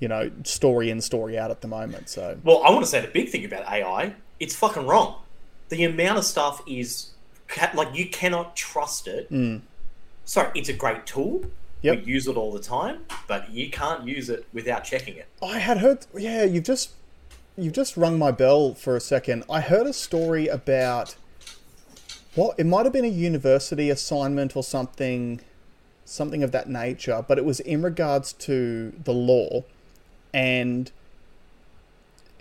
you 0.00 0.08
know, 0.08 0.30
story 0.44 0.90
in 0.90 1.00
story 1.00 1.38
out 1.38 1.50
at 1.50 1.60
the 1.60 1.68
moment. 1.68 2.08
So 2.08 2.38
Well, 2.44 2.62
I 2.62 2.70
want 2.70 2.84
to 2.84 2.90
say 2.90 3.00
the 3.00 3.08
big 3.08 3.30
thing 3.30 3.44
about 3.44 3.66
AI, 3.70 4.14
it's 4.38 4.54
fucking 4.54 4.86
wrong. 4.86 5.16
The 5.70 5.84
amount 5.84 6.18
of 6.18 6.24
stuff 6.24 6.62
is 6.66 7.10
like 7.74 7.94
you 7.94 8.08
cannot 8.08 8.54
trust 8.56 9.08
it. 9.08 9.28
Sorry, 10.24 10.50
it's 10.54 10.68
a 10.68 10.72
great 10.72 11.06
tool. 11.06 11.40
Mm. 11.40 11.50
Yep. 11.82 12.06
We 12.06 12.12
use 12.12 12.26
it 12.28 12.36
all 12.36 12.50
the 12.50 12.60
time, 12.60 13.04
but 13.28 13.50
you 13.50 13.68
can't 13.70 14.06
use 14.06 14.30
it 14.30 14.46
without 14.54 14.84
checking 14.84 15.16
it. 15.16 15.28
I 15.42 15.58
had 15.58 15.78
heard. 15.78 16.06
Yeah, 16.16 16.44
you've 16.44 16.64
just 16.64 16.92
you've 17.56 17.72
just 17.72 17.96
rung 17.96 18.18
my 18.18 18.30
bell 18.30 18.74
for 18.74 18.96
a 18.96 19.00
second. 19.00 19.44
I 19.48 19.60
heard 19.60 19.86
a 19.86 19.92
story 19.92 20.48
about 20.48 21.16
what 22.34 22.58
it 22.58 22.66
might 22.66 22.84
have 22.84 22.92
been 22.92 23.04
a 23.04 23.08
university 23.08 23.90
assignment 23.90 24.56
or 24.56 24.62
something, 24.62 25.40
something 26.04 26.42
of 26.42 26.52
that 26.52 26.68
nature. 26.68 27.24
But 27.26 27.38
it 27.38 27.44
was 27.44 27.60
in 27.60 27.82
regards 27.82 28.32
to 28.32 28.92
the 29.04 29.12
law, 29.12 29.64
and 30.32 30.90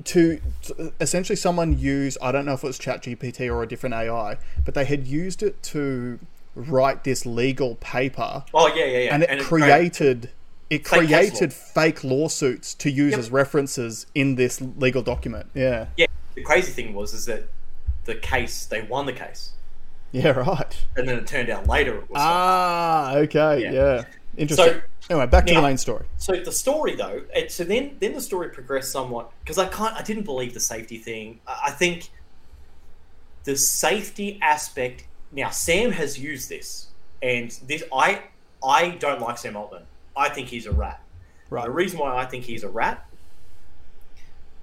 to, 0.05 0.41
to 0.63 0.93
essentially 1.00 1.36
someone 1.36 1.77
used. 1.77 2.17
I 2.22 2.32
don't 2.32 2.46
know 2.46 2.53
if 2.53 2.63
it 2.63 2.67
was 2.67 2.79
ChatGPT 2.79 3.53
or 3.53 3.62
a 3.63 3.67
different 3.67 3.96
AI, 3.96 4.38
but 4.65 4.74
they 4.74 4.86
had 4.86 5.08
used 5.08 5.43
it 5.43 5.62
to 5.63 6.20
write 6.55 7.03
this 7.03 7.25
legal 7.25 7.75
paper 7.75 8.43
Oh 8.53 8.67
yeah, 8.75 8.86
yeah, 8.86 8.98
yeah. 9.00 9.13
and 9.15 9.24
it 9.24 9.41
created 9.41 10.29
it 10.70 10.88
Fake 10.88 11.08
created 11.08 11.53
fake 11.53 12.03
lawsuits 12.03 12.74
to 12.75 12.89
use 12.89 13.12
Yep. 13.12 13.20
as 13.20 13.32
references 13.32 14.05
in 14.15 14.36
this 14.36 14.60
legal 14.62 15.01
document. 15.01 15.48
Yeah. 15.53 15.88
yeah. 15.98 16.08
The 16.36 16.41
crazy 16.43 16.72
thing 16.72 16.93
was 16.93 17.13
is 17.13 17.25
that 17.25 17.43
the 18.05 18.15
case 18.15 18.65
they 18.65 18.82
won 18.82 19.05
the 19.05 19.13
case, 19.13 19.51
Yeah, 20.12 20.29
right. 20.32 20.75
and 20.98 21.08
then 21.08 21.17
it 21.20 21.27
turned 21.27 21.50
out 21.50 21.67
later 21.67 21.96
it 21.98 22.10
was. 22.10 22.17
Ah, 22.20 23.15
okay. 23.17 23.62
Yeah. 23.62 23.72
Yeah. 23.72 24.03
Interesting. 24.36 24.65
So- 24.67 24.82
anyway, 25.12 25.27
back 25.27 25.46
to 25.46 25.53
now- 25.53 25.62
the 25.62 25.67
main 25.67 25.77
story. 25.77 26.05
So 26.17 26.34
the 26.36 26.51
story, 26.51 26.96
though, 26.96 27.22
it, 27.36 27.51
so 27.51 27.63
then 27.63 27.98
then 28.00 28.13
the 28.13 28.22
story 28.22 28.50
progressed 28.50 28.91
somewhat 28.91 29.32
because 29.41 29.58
I 29.60 29.67
can't, 29.67 29.93
I 29.96 30.01
didn't 30.01 30.24
believe 30.24 30.53
the 30.55 30.60
safety 30.60 30.98
thing. 30.98 31.39
I 31.48 31.62
I 31.67 31.72
think 31.72 32.10
the 33.43 33.55
safety 33.55 34.39
aspect. 34.41 35.05
Now 35.32 35.50
Sam 35.50 35.91
has 35.91 36.17
used 36.20 36.50
this, 36.50 36.88
and 37.22 37.51
this 37.67 37.84
I 37.93 38.24
I 38.63 38.89
don't 38.91 39.22
like 39.22 39.38
Sam 39.38 39.55
Altman. 39.55 39.84
I 40.15 40.29
think 40.29 40.48
he's 40.50 40.65
a 40.65 40.72
rat. 40.72 41.01
Right. 41.50 41.65
The 41.65 41.72
reason 41.72 42.00
why 42.00 42.15
I 42.17 42.25
think 42.25 42.43
he's 42.46 42.63
a 42.63 42.70
rat 42.70 43.05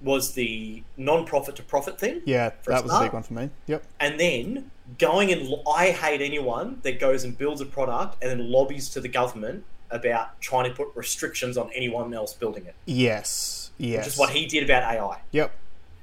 was 0.01 0.33
the 0.33 0.83
non-profit 0.97 1.55
to 1.57 1.63
profit 1.63 1.99
thing. 1.99 2.21
Yeah, 2.25 2.51
that 2.65 2.83
was 2.83 2.91
a 2.91 2.99
big 3.01 3.13
one 3.13 3.23
for 3.23 3.33
me. 3.33 3.49
Yep. 3.67 3.83
and 3.99 4.19
then 4.19 4.71
going 4.97 5.31
and 5.31 5.47
lo- 5.47 5.61
I 5.71 5.91
hate 5.91 6.21
anyone 6.21 6.79
that 6.83 6.99
goes 6.99 7.23
and 7.23 7.37
builds 7.37 7.61
a 7.61 7.65
product 7.65 8.17
and 8.21 8.31
then 8.31 8.51
lobbies 8.51 8.89
to 8.89 8.99
the 8.99 9.07
government 9.07 9.63
about 9.91 10.39
trying 10.41 10.69
to 10.69 10.75
put 10.75 10.89
restrictions 10.95 11.57
on 11.57 11.69
anyone 11.75 12.13
else 12.13 12.33
building 12.33 12.65
it, 12.65 12.73
Yes. 12.85 13.71
Yes. 13.77 14.05
which 14.05 14.13
is 14.13 14.19
what 14.19 14.29
he 14.31 14.45
did 14.47 14.63
about 14.63 14.83
AI, 14.83 15.19
Yep. 15.31 15.53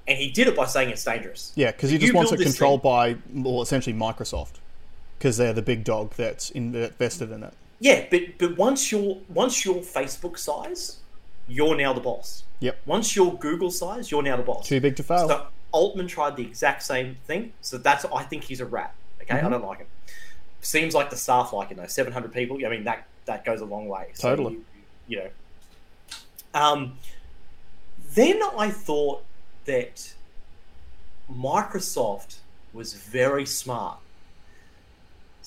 and 0.07 0.19
he 0.19 0.31
did 0.31 0.47
it 0.47 0.55
by 0.57 0.67
saying 0.67 0.91
it's 0.91 1.03
dangerous. 1.05 1.53
Yeah, 1.57 1.73
because 1.73 1.91
he 1.91 1.99
just 1.99 2.15
wants 2.15 2.31
it 2.33 2.39
controlled 2.41 2.83
by, 2.83 3.17
well, 3.35 3.63
essentially 3.63 3.95
Microsoft, 3.97 4.55
because 5.19 5.37
they're 5.39 5.53
the 5.53 5.63
big 5.63 5.83
dog 5.85 6.13
that's 6.15 6.51
invested 6.51 7.31
in 7.33 7.43
it. 7.43 7.53
Yeah, 7.81 8.07
but 8.11 8.39
but 8.39 8.57
once 8.57 8.91
you're 8.91 9.19
once 9.29 9.65
you're 9.65 9.77
Facebook 9.77 10.39
size, 10.39 10.99
you're 11.47 11.77
now 11.77 11.93
the 11.93 12.01
boss. 12.01 12.45
Yep. 12.61 12.81
Once 12.87 13.15
you're 13.15 13.35
Google 13.35 13.71
size, 13.71 14.11
you're 14.11 14.23
now 14.23 14.37
the 14.37 14.43
boss. 14.43 14.67
Too 14.67 14.81
big 14.81 14.97
to 14.97 15.03
fail. 15.03 15.29
So 15.29 15.47
Altman 15.71 16.09
tried 16.09 16.37
the 16.37 16.43
exact 16.45 16.83
same 16.83 17.17
thing. 17.25 17.53
So 17.61 17.79
that's 17.79 18.05
I 18.07 18.25
think 18.25 18.45
he's 18.45 18.61
a 18.61 18.67
rat. 18.67 18.95
Okay, 19.23 19.35
Mm-hmm. 19.37 19.47
I 19.47 19.51
don't 19.51 19.65
like 19.65 19.79
him. 19.79 19.87
Seems 20.61 20.95
like 20.95 21.11
the 21.11 21.17
staff 21.17 21.53
like 21.53 21.69
him 21.69 21.77
though. 21.77 21.87
Seven 21.87 22.13
hundred 22.13 22.33
people. 22.33 22.59
I 22.65 22.69
mean 22.69 22.85
that 22.85 23.07
that 23.27 23.45
goes 23.45 23.61
a 23.61 23.65
long 23.65 23.89
way. 23.89 24.09
So 24.15 24.31
Totally. 24.31 24.55
You, 24.55 24.65
you 25.07 25.17
know. 25.19 25.31
Um. 26.55 26.99
Then 28.15 28.41
I 28.57 28.71
thought 28.71 29.23
that 29.67 30.15
Microsoft 31.33 32.39
was 32.73 32.95
very 32.95 33.47
smart. 33.47 33.99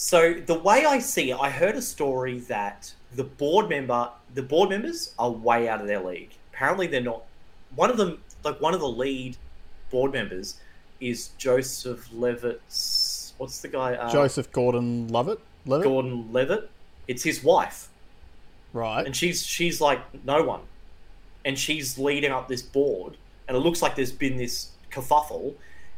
So 0.02 0.34
the 0.34 0.56
way 0.58 0.84
I 0.84 0.98
see 0.98 1.30
it, 1.30 1.38
I 1.40 1.52
heard 1.52 1.76
a 1.76 1.82
story 1.82 2.40
that 2.40 2.92
the 3.16 3.24
board 3.24 3.70
member, 3.70 4.10
the 4.34 4.42
board 4.42 4.72
members 4.72 5.14
are 5.20 5.30
way 5.30 5.70
out 5.70 5.80
of 5.80 5.86
their 5.86 6.00
league. 6.02 6.32
Apparently, 6.52 6.88
they're 6.88 7.02
not. 7.02 7.22
One 7.76 7.92
of 7.92 7.98
them, 7.98 8.20
like 8.44 8.60
one 8.60 8.74
of 8.74 8.80
the 8.80 8.90
lead 8.90 9.38
board 9.92 10.12
members, 10.12 10.56
is 11.00 11.30
Joseph 11.38 12.10
Levitt's. 12.12 13.34
What's 13.38 13.62
the 13.62 13.68
guy? 13.68 13.94
Uh, 13.94 14.12
Joseph 14.12 14.52
Gordon 14.52 15.08
Levitt? 15.10 15.40
Levitt? 15.68 15.88
Gordon 15.88 16.34
Levitt. 16.34 16.72
It's 17.08 17.22
his 17.22 17.44
wife, 17.44 17.90
Right. 18.74 19.06
and 19.06 19.16
she's 19.16 19.46
she's 19.46 19.80
like 19.80 20.00
no 20.26 20.42
one, 20.42 20.62
and 21.46 21.60
she's 21.60 22.00
leading 22.00 22.32
up 22.32 22.48
this 22.48 22.64
board, 22.64 23.18
and 23.48 23.56
it 23.56 23.60
looks 23.60 23.84
like 23.84 23.96
there's 23.96 24.12
been 24.12 24.38
this 24.38 24.72
kerfuffle, 24.92 25.54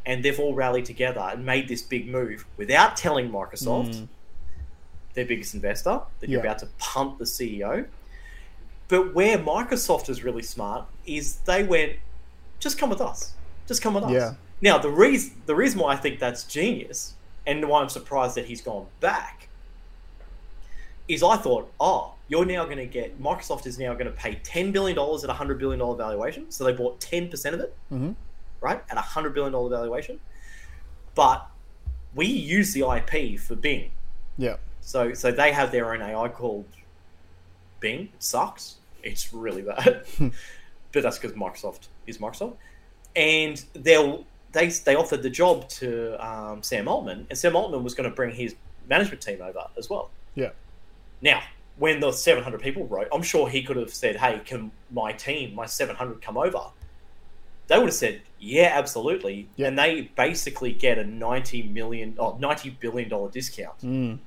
and 0.05 0.23
they've 0.23 0.39
all 0.39 0.53
rallied 0.53 0.85
together 0.85 1.21
and 1.21 1.45
made 1.45 1.67
this 1.67 1.81
big 1.81 2.07
move 2.09 2.45
without 2.57 2.95
telling 2.97 3.29
Microsoft, 3.29 3.95
Mm. 3.95 4.07
their 5.13 5.25
biggest 5.25 5.53
investor, 5.53 6.01
that 6.19 6.29
you're 6.29 6.41
about 6.41 6.59
to 6.59 6.67
pump 6.77 7.19
the 7.19 7.25
CEO. 7.25 7.85
But 8.89 9.13
where 9.13 9.37
Microsoft 9.37 10.09
is 10.09 10.23
really 10.23 10.43
smart 10.43 10.85
is 11.05 11.37
they 11.45 11.63
went, 11.63 11.93
just 12.59 12.77
come 12.77 12.89
with 12.89 13.01
us, 13.01 13.33
just 13.67 13.81
come 13.81 13.93
with 13.93 14.03
us. 14.03 14.11
Yeah. 14.11 14.33
Now 14.61 14.77
the 14.77 14.89
reason 14.89 15.41
the 15.45 15.55
reason 15.55 15.79
why 15.79 15.93
I 15.93 15.95
think 15.97 16.19
that's 16.19 16.43
genius, 16.43 17.13
and 17.45 17.67
why 17.69 17.81
I'm 17.81 17.89
surprised 17.89 18.35
that 18.35 18.45
he's 18.45 18.61
gone 18.61 18.87
back, 18.99 19.47
is 21.07 21.21
I 21.23 21.35
thought, 21.37 21.71
oh, 21.79 22.13
you're 22.29 22.45
now 22.45 22.63
going 22.65 22.77
to 22.77 22.85
get 22.85 23.21
Microsoft 23.21 23.65
is 23.67 23.77
now 23.77 23.93
going 23.93 24.05
to 24.05 24.11
pay 24.11 24.35
ten 24.43 24.71
billion 24.71 24.95
dollars 24.95 25.23
at 25.23 25.29
a 25.29 25.33
hundred 25.33 25.59
billion 25.59 25.79
dollar 25.79 25.95
valuation, 25.97 26.49
so 26.51 26.63
they 26.63 26.71
bought 26.73 26.99
ten 27.01 27.29
percent 27.29 27.55
of 27.55 27.61
it, 27.61 27.75
Mhm. 27.91 28.15
Right, 28.63 28.81
at 28.89 28.97
a 28.97 29.01
hundred 29.01 29.33
billion 29.33 29.51
dollar 29.53 29.69
valuation. 29.69 30.19
But 31.15 31.45
we 32.15 32.25
use 32.25 32.73
the 32.73 32.81
IP 32.89 33.39
for 33.39 33.55
Bing, 33.55 33.91
Yeah. 34.37 34.55
so 34.81 35.13
so 35.13 35.31
they 35.31 35.51
have 35.51 35.71
their 35.71 35.93
own 35.93 36.01
AI 36.01 36.29
called 36.29 36.65
Bing. 37.79 38.09
It 38.13 38.23
sucks. 38.23 38.75
It's 39.03 39.33
really 39.33 39.61
bad, 39.61 40.05
but 40.91 41.03
that's 41.03 41.19
because 41.19 41.35
Microsoft 41.35 41.87
is 42.07 42.17
Microsoft, 42.17 42.55
and 43.15 43.63
they'll 43.73 44.25
they 44.53 44.69
they 44.69 44.95
offered 44.95 45.21
the 45.23 45.29
job 45.29 45.67
to 45.69 46.15
um, 46.25 46.63
Sam 46.63 46.87
Altman, 46.87 47.27
and 47.29 47.37
Sam 47.37 47.55
Altman 47.55 47.83
was 47.83 47.93
going 47.93 48.09
to 48.09 48.15
bring 48.15 48.33
his 48.33 48.55
management 48.87 49.21
team 49.21 49.41
over 49.41 49.67
as 49.77 49.89
well. 49.89 50.09
Yeah. 50.35 50.49
Now, 51.21 51.41
when 51.77 51.99
the 51.99 52.11
700 52.11 52.61
people 52.61 52.85
wrote, 52.87 53.07
I'm 53.13 53.23
sure 53.23 53.47
he 53.49 53.61
could 53.63 53.77
have 53.77 53.93
said, 53.93 54.15
"Hey, 54.15 54.41
can 54.45 54.71
my 54.91 55.11
team, 55.11 55.53
my 55.53 55.65
700, 55.65 56.21
come 56.21 56.37
over?" 56.37 56.61
They 57.67 57.77
would 57.77 57.85
have 57.87 57.93
said, 57.93 58.21
"Yeah, 58.39 58.71
absolutely," 58.73 59.47
Yeah. 59.55 59.67
and 59.67 59.79
they 59.79 60.11
basically 60.15 60.73
get 60.73 60.97
a 60.97 61.03
90 61.05 61.63
million, 61.63 62.15
oh, 62.19 62.35
90 62.39 62.71
billion 62.71 63.09
dollar 63.09 63.29
discount 63.29 63.79
Mm. 63.81 64.19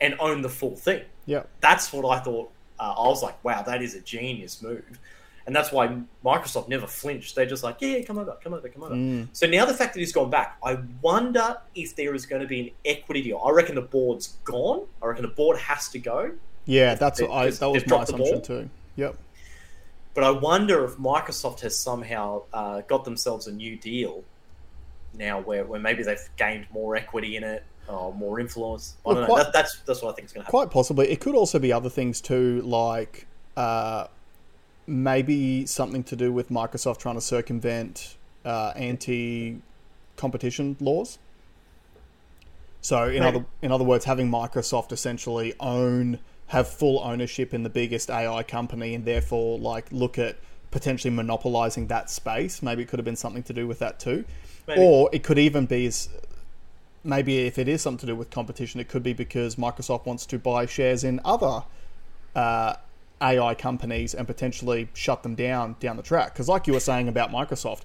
and 0.00 0.14
own 0.20 0.42
the 0.42 0.48
full 0.48 0.76
thing. 0.76 1.02
Yeah. 1.26 1.42
That's 1.60 1.92
what 1.92 2.04
I 2.04 2.20
thought. 2.20 2.50
Uh, 2.78 2.94
I 2.96 3.08
was 3.08 3.22
like, 3.22 3.42
"Wow, 3.44 3.62
that 3.62 3.82
is 3.82 3.94
a 3.94 4.00
genius 4.00 4.62
move," 4.62 5.00
and 5.46 5.56
that's 5.56 5.72
why 5.72 5.96
Microsoft 6.24 6.68
never 6.68 6.86
flinched. 6.86 7.34
They're 7.34 7.46
just 7.46 7.64
like, 7.64 7.76
"Yeah, 7.80 7.96
yeah, 7.96 8.04
come 8.04 8.18
over, 8.18 8.36
come 8.44 8.54
over, 8.54 8.68
come 8.68 8.82
over." 8.84 8.94
Mm. 8.94 9.28
So 9.32 9.46
now 9.48 9.64
the 9.64 9.74
fact 9.74 9.94
that 9.94 10.00
he's 10.00 10.12
gone 10.12 10.30
back, 10.30 10.58
I 10.62 10.78
wonder 11.02 11.56
if 11.74 11.96
there 11.96 12.14
is 12.14 12.24
going 12.26 12.42
to 12.42 12.46
be 12.48 12.60
an 12.60 12.70
equity 12.84 13.22
deal. 13.22 13.42
I 13.44 13.50
reckon 13.50 13.74
the 13.74 13.80
board's 13.82 14.36
gone. 14.44 14.82
I 15.02 15.06
reckon 15.06 15.22
the 15.22 15.28
board 15.34 15.58
has 15.58 15.88
to 15.88 15.98
go. 15.98 16.32
Yeah, 16.66 16.94
that's 16.94 17.18
They- 17.18 17.26
what 17.26 17.32
I, 17.34 17.50
that 17.50 17.70
was 17.70 17.86
my 17.88 18.02
assumption 18.02 18.42
too. 18.42 18.70
Yep. 18.96 19.16
But 20.18 20.26
I 20.26 20.32
wonder 20.32 20.84
if 20.84 20.96
Microsoft 20.96 21.60
has 21.60 21.78
somehow 21.78 22.42
uh, 22.52 22.80
got 22.88 23.04
themselves 23.04 23.46
a 23.46 23.52
new 23.52 23.76
deal 23.76 24.24
now, 25.14 25.40
where, 25.40 25.64
where 25.64 25.78
maybe 25.78 26.02
they've 26.02 26.18
gained 26.36 26.66
more 26.72 26.96
equity 26.96 27.36
in 27.36 27.44
it 27.44 27.62
or 27.86 28.12
more 28.12 28.40
influence. 28.40 28.96
I 28.96 28.98
Well, 29.10 29.14
don't 29.14 29.22
know. 29.22 29.28
quite- 29.28 29.44
That, 29.44 29.52
that's 29.52 29.78
that's 29.86 30.02
what 30.02 30.10
I 30.10 30.14
think 30.16 30.26
is 30.26 30.32
going 30.32 30.40
to 30.42 30.46
happen. 30.46 30.58
Quite 30.58 30.70
possibly. 30.72 31.08
It 31.08 31.20
could 31.20 31.36
also 31.36 31.60
be 31.60 31.72
other 31.72 31.88
things 31.88 32.20
too, 32.20 32.62
like 32.62 33.28
uh, 33.56 34.08
maybe 34.88 35.66
something 35.66 36.02
to 36.02 36.16
do 36.16 36.32
with 36.32 36.50
Microsoft 36.50 36.98
trying 36.98 37.14
to 37.14 37.20
circumvent 37.20 38.16
uh, 38.44 38.72
anti-competition 38.74 40.76
laws. 40.80 41.20
So, 42.80 43.04
in 43.04 43.22
Maybe. 43.22 43.36
other 43.36 43.44
in 43.62 43.70
other 43.70 43.84
words, 43.84 44.04
having 44.04 44.28
Microsoft 44.28 44.90
essentially 44.90 45.54
own 45.60 46.18
have 46.48 46.68
full 46.68 47.00
ownership 47.00 47.54
in 47.54 47.62
the 47.62 47.70
biggest 47.70 48.10
AI 48.10 48.42
company, 48.42 48.94
and 48.94 49.04
therefore 49.04 49.58
like 49.58 49.86
look 49.92 50.18
at 50.18 50.36
potentially 50.70 51.14
monopolizing 51.14 51.86
that 51.86 52.10
space. 52.10 52.62
Maybe 52.62 52.82
it 52.82 52.88
could 52.88 52.98
have 52.98 53.04
been 53.04 53.16
something 53.16 53.42
to 53.44 53.52
do 53.52 53.66
with 53.66 53.78
that 53.78 53.98
too, 53.98 54.24
Maybe. 54.66 54.80
or 54.80 55.10
it 55.12 55.22
could 55.22 55.38
even 55.38 55.66
be 55.66 55.86
as 55.86 56.08
maybe 57.04 57.46
if 57.46 57.58
it 57.58 57.68
is 57.68 57.82
something 57.82 58.00
to 58.00 58.06
do 58.06 58.16
with 58.16 58.30
competition, 58.30 58.80
it 58.80 58.88
could 58.88 59.02
be 59.02 59.12
because 59.12 59.56
Microsoft 59.56 60.06
wants 60.06 60.26
to 60.26 60.38
buy 60.38 60.66
shares 60.66 61.04
in 61.04 61.20
other 61.24 61.62
uh, 62.34 62.74
AI 63.20 63.54
companies 63.54 64.14
and 64.14 64.26
potentially 64.26 64.88
shut 64.94 65.22
them 65.22 65.34
down 65.34 65.76
down 65.80 65.96
the 65.96 66.02
track. 66.02 66.32
Because, 66.32 66.48
like 66.48 66.66
you 66.66 66.72
were 66.72 66.80
saying 66.80 67.08
about 67.08 67.30
Microsoft, 67.30 67.82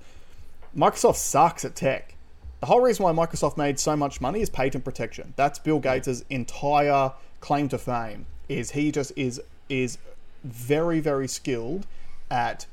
Microsoft 0.75 1.15
sucks 1.15 1.65
at 1.65 1.75
tech. 1.75 2.15
The 2.59 2.67
whole 2.67 2.81
reason 2.81 3.03
why 3.03 3.11
Microsoft 3.11 3.57
made 3.57 3.77
so 3.77 3.95
much 3.95 4.21
money 4.21 4.41
is 4.41 4.49
patent 4.49 4.85
protection. 4.85 5.33
That's 5.35 5.59
Bill 5.59 5.79
Gates' 5.79 6.23
entire 6.29 7.11
claim 7.41 7.67
to 7.69 7.77
fame. 7.77 8.25
Is 8.57 8.71
he 8.71 8.91
just 8.91 9.11
is 9.15 9.41
is 9.69 9.97
very 10.43 10.99
very 10.99 11.27
skilled 11.27 11.85
at 12.29 12.65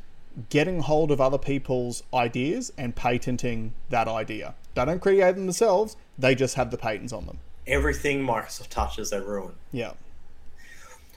getting 0.49 0.81
hold 0.81 1.11
of 1.11 1.21
other 1.21 1.39
people's 1.39 2.03
ideas 2.15 2.73
and 2.79 2.95
patenting 2.95 3.73
that 3.91 4.09
idea. 4.09 4.55
They 4.75 4.85
don't 4.85 5.01
create 5.01 5.35
them 5.35 5.47
themselves; 5.47 5.97
they 6.19 6.35
just 6.35 6.55
have 6.57 6.71
the 6.71 6.79
patents 6.79 7.13
on 7.13 7.27
them. 7.27 7.39
Everything 7.67 8.25
Microsoft 8.27 8.69
touches, 8.69 9.11
they 9.11 9.21
ruin. 9.21 9.53
Yeah, 9.73 9.93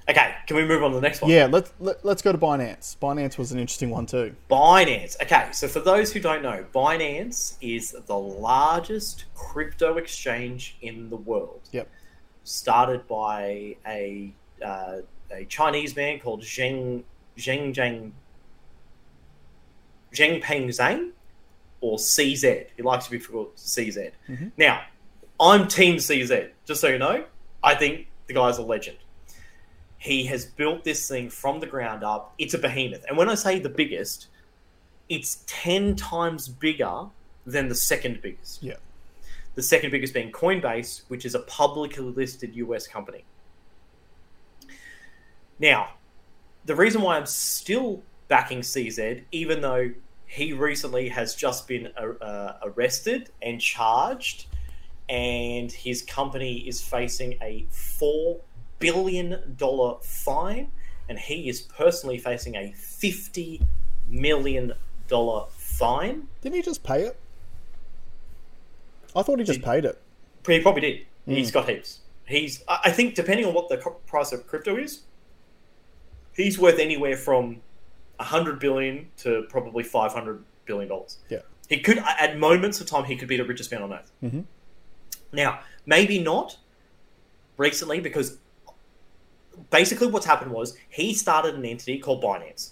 Okay, 0.10 0.36
can 0.48 0.58
we 0.58 0.66
move 0.66 0.84
on 0.84 0.92
to 0.92 0.96
the 0.96 1.02
next 1.02 1.22
one? 1.22 1.32
yeah. 1.32 1.46
Let's 1.50 1.72
let, 1.80 2.04
let's 2.04 2.22
go 2.22 2.32
to 2.34 2.38
Binance. 2.38 2.98
Binance 2.98 3.38
was 3.38 3.52
an 3.54 3.60
interesting 3.60 3.90
one 3.90 4.06
too. 4.06 4.36
Binance. 4.52 5.16
Okay, 5.22 5.48
so 5.54 5.68
for 5.68 5.80
those 5.80 6.12
who 6.12 6.20
don't 6.20 6.44
know, 6.44 6.66
Binance 6.74 7.56
is 7.62 7.96
the 8.06 8.18
largest 8.18 9.26
crypto 9.34 9.96
exchange 9.98 10.76
in 10.82 11.10
the 11.10 11.16
world. 11.16 11.62
Yep. 11.72 11.90
Started 12.44 13.08
by 13.08 13.78
a 13.88 14.34
uh, 14.64 15.02
a 15.32 15.46
Chinese 15.46 15.96
man 15.96 16.20
called 16.20 16.42
Zheng 16.42 17.04
Zheng 17.38 17.74
Zheng 17.74 18.12
Zheng 20.14 20.42
Peng 20.42 20.68
Zhang 20.70 21.12
or 21.82 21.98
CZ. 21.98 22.68
He 22.78 22.84
likes 22.84 23.06
to 23.06 23.12
be 23.12 23.20
called 23.20 23.56
CZ. 23.56 24.12
Mhm. 24.30 24.52
Now, 24.58 24.84
I'm 25.40 25.68
Team 25.68 25.98
CZ. 25.98 26.52
Just 26.66 26.82
so 26.82 26.88
you 26.88 26.98
know, 27.00 27.26
I 27.64 27.76
think 27.76 28.08
the 28.28 28.34
guy's 28.34 28.58
a 28.58 28.62
legend. 28.62 28.98
He 29.98 30.26
has 30.26 30.46
built 30.46 30.84
this 30.84 31.08
thing 31.08 31.30
from 31.30 31.60
the 31.60 31.66
ground 31.68 32.04
up. 32.04 32.34
It's 32.38 32.54
a 32.54 32.58
behemoth. 32.58 33.06
And 33.08 33.18
when 33.18 33.30
I 33.30 33.36
say 33.36 33.60
the 33.60 33.70
biggest, 33.70 34.28
it's 35.10 35.44
10 35.48 35.96
times 35.96 36.48
bigger 36.48 37.06
than 37.46 37.70
the 37.70 37.76
second 37.76 38.22
biggest. 38.22 38.62
Yeah. 38.62 38.76
The 39.56 39.64
second 39.64 39.92
biggest 39.92 40.14
being 40.14 40.32
Coinbase, 40.32 41.04
which 41.08 41.26
is 41.26 41.36
a 41.36 41.40
publicly 41.40 42.04
listed 42.04 42.56
US 42.56 42.88
company. 42.88 43.24
Now, 45.60 45.90
the 46.66 46.76
reason 46.76 47.02
why 47.02 47.18
I'm 47.18 47.26
still 47.26 48.04
backing 48.28 48.62
CZ, 48.62 49.24
even 49.32 49.62
though 49.62 49.92
he 50.26 50.54
recently 50.54 51.10
has 51.10 51.36
just 51.36 51.68
been 51.68 51.90
uh, 51.98 52.24
uh, 52.24 52.58
arrested 52.64 53.30
and 53.42 53.60
charged, 53.62 54.48
and 55.10 55.72
his 55.72 56.02
company 56.02 56.60
is 56.68 56.82
facing 56.82 57.34
a 57.42 57.66
$4 57.72 58.40
billion 58.80 59.56
fine, 60.02 60.72
and 61.10 61.20
he 61.20 61.50
is 61.50 61.62
personally 61.62 62.18
facing 62.18 62.56
a 62.56 62.74
$50 62.78 63.62
million 64.10 64.74
fine. 65.50 66.28
Didn't 66.42 66.56
he 66.56 66.62
just 66.62 66.84
pay 66.84 67.04
it? 67.04 67.20
I 69.16 69.22
thought 69.22 69.38
he 69.40 69.46
just 69.46 69.60
Did- 69.60 69.66
paid 69.66 69.86
it. 69.86 70.02
He 70.48 70.60
probably 70.60 70.82
did. 70.82 71.06
He's 71.26 71.52
got 71.52 71.70
heaps. 71.70 72.00
He's. 72.26 72.64
I 72.68 72.80
I 72.86 72.92
think 72.92 73.16
depending 73.16 73.46
on 73.46 73.54
what 73.54 73.70
the 73.70 73.78
price 73.78 74.34
of 74.34 74.46
crypto 74.46 74.76
is, 74.76 75.04
he's 76.36 76.58
worth 76.60 76.80
anywhere 76.80 77.18
from 77.18 77.62
hundred 78.20 78.60
billion 78.60 79.10
to 79.18 79.46
probably 79.50 79.84
five 79.84 80.14
hundred 80.14 80.44
billion 80.66 80.88
dollars. 80.90 81.18
Yeah. 81.30 81.40
He 81.68 81.80
could, 81.80 81.98
at 81.98 82.38
moments 82.38 82.80
of 82.80 82.88
time, 82.88 83.06
he 83.06 83.16
could 83.16 83.28
be 83.28 83.38
the 83.38 83.44
richest 83.44 83.72
man 83.72 83.82
on 83.82 83.94
earth. 83.94 84.12
Mhm. 84.24 84.46
Now, 85.32 85.60
maybe 85.86 86.20
not 86.20 86.58
recently 87.58 88.00
because 88.00 88.38
basically 89.70 90.08
what's 90.08 90.26
happened 90.26 90.52
was 90.52 90.78
he 90.90 91.14
started 91.14 91.56
an 91.56 91.66
entity 91.66 92.00
called 92.00 92.22
Binance 92.24 92.72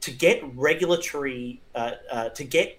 to 0.00 0.10
get 0.10 0.42
regulatory 0.56 1.60
uh, 1.74 1.92
uh, 2.10 2.28
to 2.30 2.44
get 2.44 2.78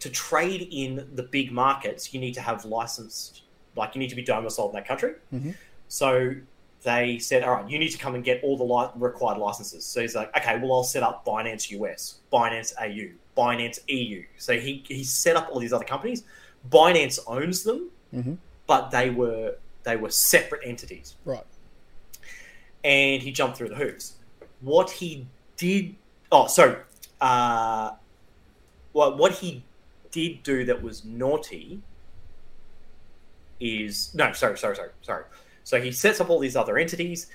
to 0.00 0.10
trade 0.10 0.68
in 0.70 1.08
the 1.14 1.22
big 1.22 1.52
markets. 1.52 2.12
You 2.14 2.20
need 2.20 2.34
to 2.34 2.40
have 2.40 2.64
licensed, 2.64 3.42
like 3.76 3.94
you 3.94 3.98
need 3.98 4.10
to 4.10 4.16
be 4.16 4.22
domiciled 4.22 4.70
in 4.70 4.76
that 4.76 4.86
country. 4.88 5.14
Mhm. 5.32 5.54
So 5.88 6.34
they 6.82 7.18
said, 7.18 7.42
all 7.42 7.54
right, 7.56 7.68
you 7.68 7.78
need 7.78 7.90
to 7.90 7.98
come 7.98 8.14
and 8.14 8.24
get 8.24 8.42
all 8.42 8.56
the 8.56 8.64
li- 8.64 8.90
required 8.96 9.38
licenses. 9.38 9.84
So 9.84 10.00
he's 10.00 10.14
like, 10.14 10.34
okay, 10.36 10.58
well, 10.58 10.72
I'll 10.72 10.82
set 10.84 11.02
up 11.02 11.24
Binance 11.26 11.70
US, 11.72 12.16
Binance 12.32 12.72
AU, 12.80 13.10
Binance 13.36 13.80
EU. 13.88 14.24
So 14.38 14.58
he, 14.58 14.82
he 14.88 15.04
set 15.04 15.36
up 15.36 15.48
all 15.52 15.58
these 15.60 15.72
other 15.74 15.84
companies. 15.84 16.24
Binance 16.70 17.18
owns 17.26 17.62
them, 17.64 17.90
Mhm. 18.14 18.38
but 18.66 18.90
they 18.90 19.10
were 19.10 19.56
they 19.82 19.96
were 19.96 20.10
separate 20.10 20.60
entities. 20.64 21.14
Right. 21.24 21.44
And 22.84 23.22
he 23.22 23.30
jumped 23.32 23.56
through 23.56 23.70
the 23.70 23.74
hoops. 23.76 24.14
What 24.60 24.90
he 24.90 25.26
did, 25.56 25.94
oh, 26.32 26.46
sorry. 26.48 26.76
uh, 27.20 27.92
well, 28.92 29.16
what 29.16 29.32
he 29.32 29.62
did 30.10 30.42
do 30.42 30.64
that 30.66 30.82
was 30.82 31.04
naughty 31.04 31.80
is 33.60 34.14
no, 34.14 34.32
sorry, 34.32 34.56
sorry, 34.58 34.76
sorry, 34.76 34.90
sorry. 35.02 35.24
So 35.64 35.80
he 35.80 35.92
sets 35.92 36.20
up 36.20 36.30
all 36.30 36.38
these 36.38 36.56
other 36.56 36.78
entities. 36.78 37.28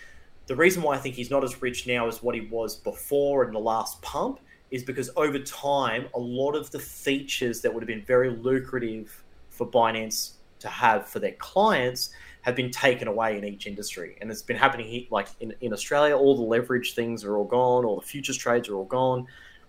The 0.48 0.56
reason 0.56 0.84
why 0.84 0.96
I 0.96 0.98
think 1.00 1.16
he's 1.16 1.32
not 1.32 1.44
as 1.44 1.62
rich 1.62 1.88
now 1.88 2.08
as 2.08 2.22
what 2.22 2.36
he 2.36 2.42
was 2.42 2.76
before 2.76 3.46
in 3.46 3.54
the 3.54 3.60
last 3.60 4.02
pump 4.02 4.40
is 4.72 4.84
because 4.84 5.10
over 5.16 5.40
time, 5.40 6.08
a 6.14 6.20
lot 6.20 6.54
of 6.54 6.70
the 6.72 6.80
features 6.80 7.62
that 7.62 7.74
would 7.74 7.82
have 7.82 7.88
been 7.88 8.04
very 8.04 8.30
lucrative 8.30 9.24
for 9.50 9.66
Binance 9.66 10.34
to 10.60 10.68
have 10.68 11.08
for 11.08 11.20
their 11.20 11.34
clients 11.34 12.10
have 12.42 12.56
been 12.56 12.70
taken 12.70 13.08
away 13.08 13.38
in 13.38 13.44
each 13.44 13.66
industry. 13.66 14.18
And 14.22 14.30
it's 14.30 14.42
been 14.42 14.58
happening 14.58 14.88
here, 14.88 15.04
like 15.10 15.28
in, 15.40 15.54
in 15.62 15.74
Australia, 15.74 16.16
all 16.16 16.36
the 16.36 16.44
leverage 16.44 16.94
things 16.94 17.24
are 17.24 17.38
all 17.38 17.46
gone, 17.46 17.86
all 17.86 18.00
the 18.00 18.06
futures 18.06 18.38
trades 18.38 18.70
are 18.70 18.76
all 18.76 18.86
gone. 18.86 19.28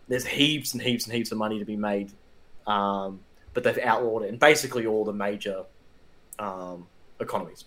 There's 0.09 0.27
heaps 0.27 0.75
and 0.75 0.83
heaps 0.83 1.07
and 1.07 1.15
heaps 1.15 1.33
of 1.33 1.39
money 1.39 1.59
to 1.59 1.65
be 1.65 1.77
made, 1.77 2.13
um, 2.67 3.21
but 3.55 3.65
they've 3.65 3.79
outlawed 3.79 4.25
it 4.25 4.29
in 4.29 4.37
basically 4.37 4.87
all 4.87 5.05
the 5.05 5.13
major 5.13 5.65
um, 6.39 6.87
economies. 7.19 7.65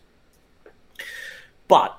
But 1.69 1.97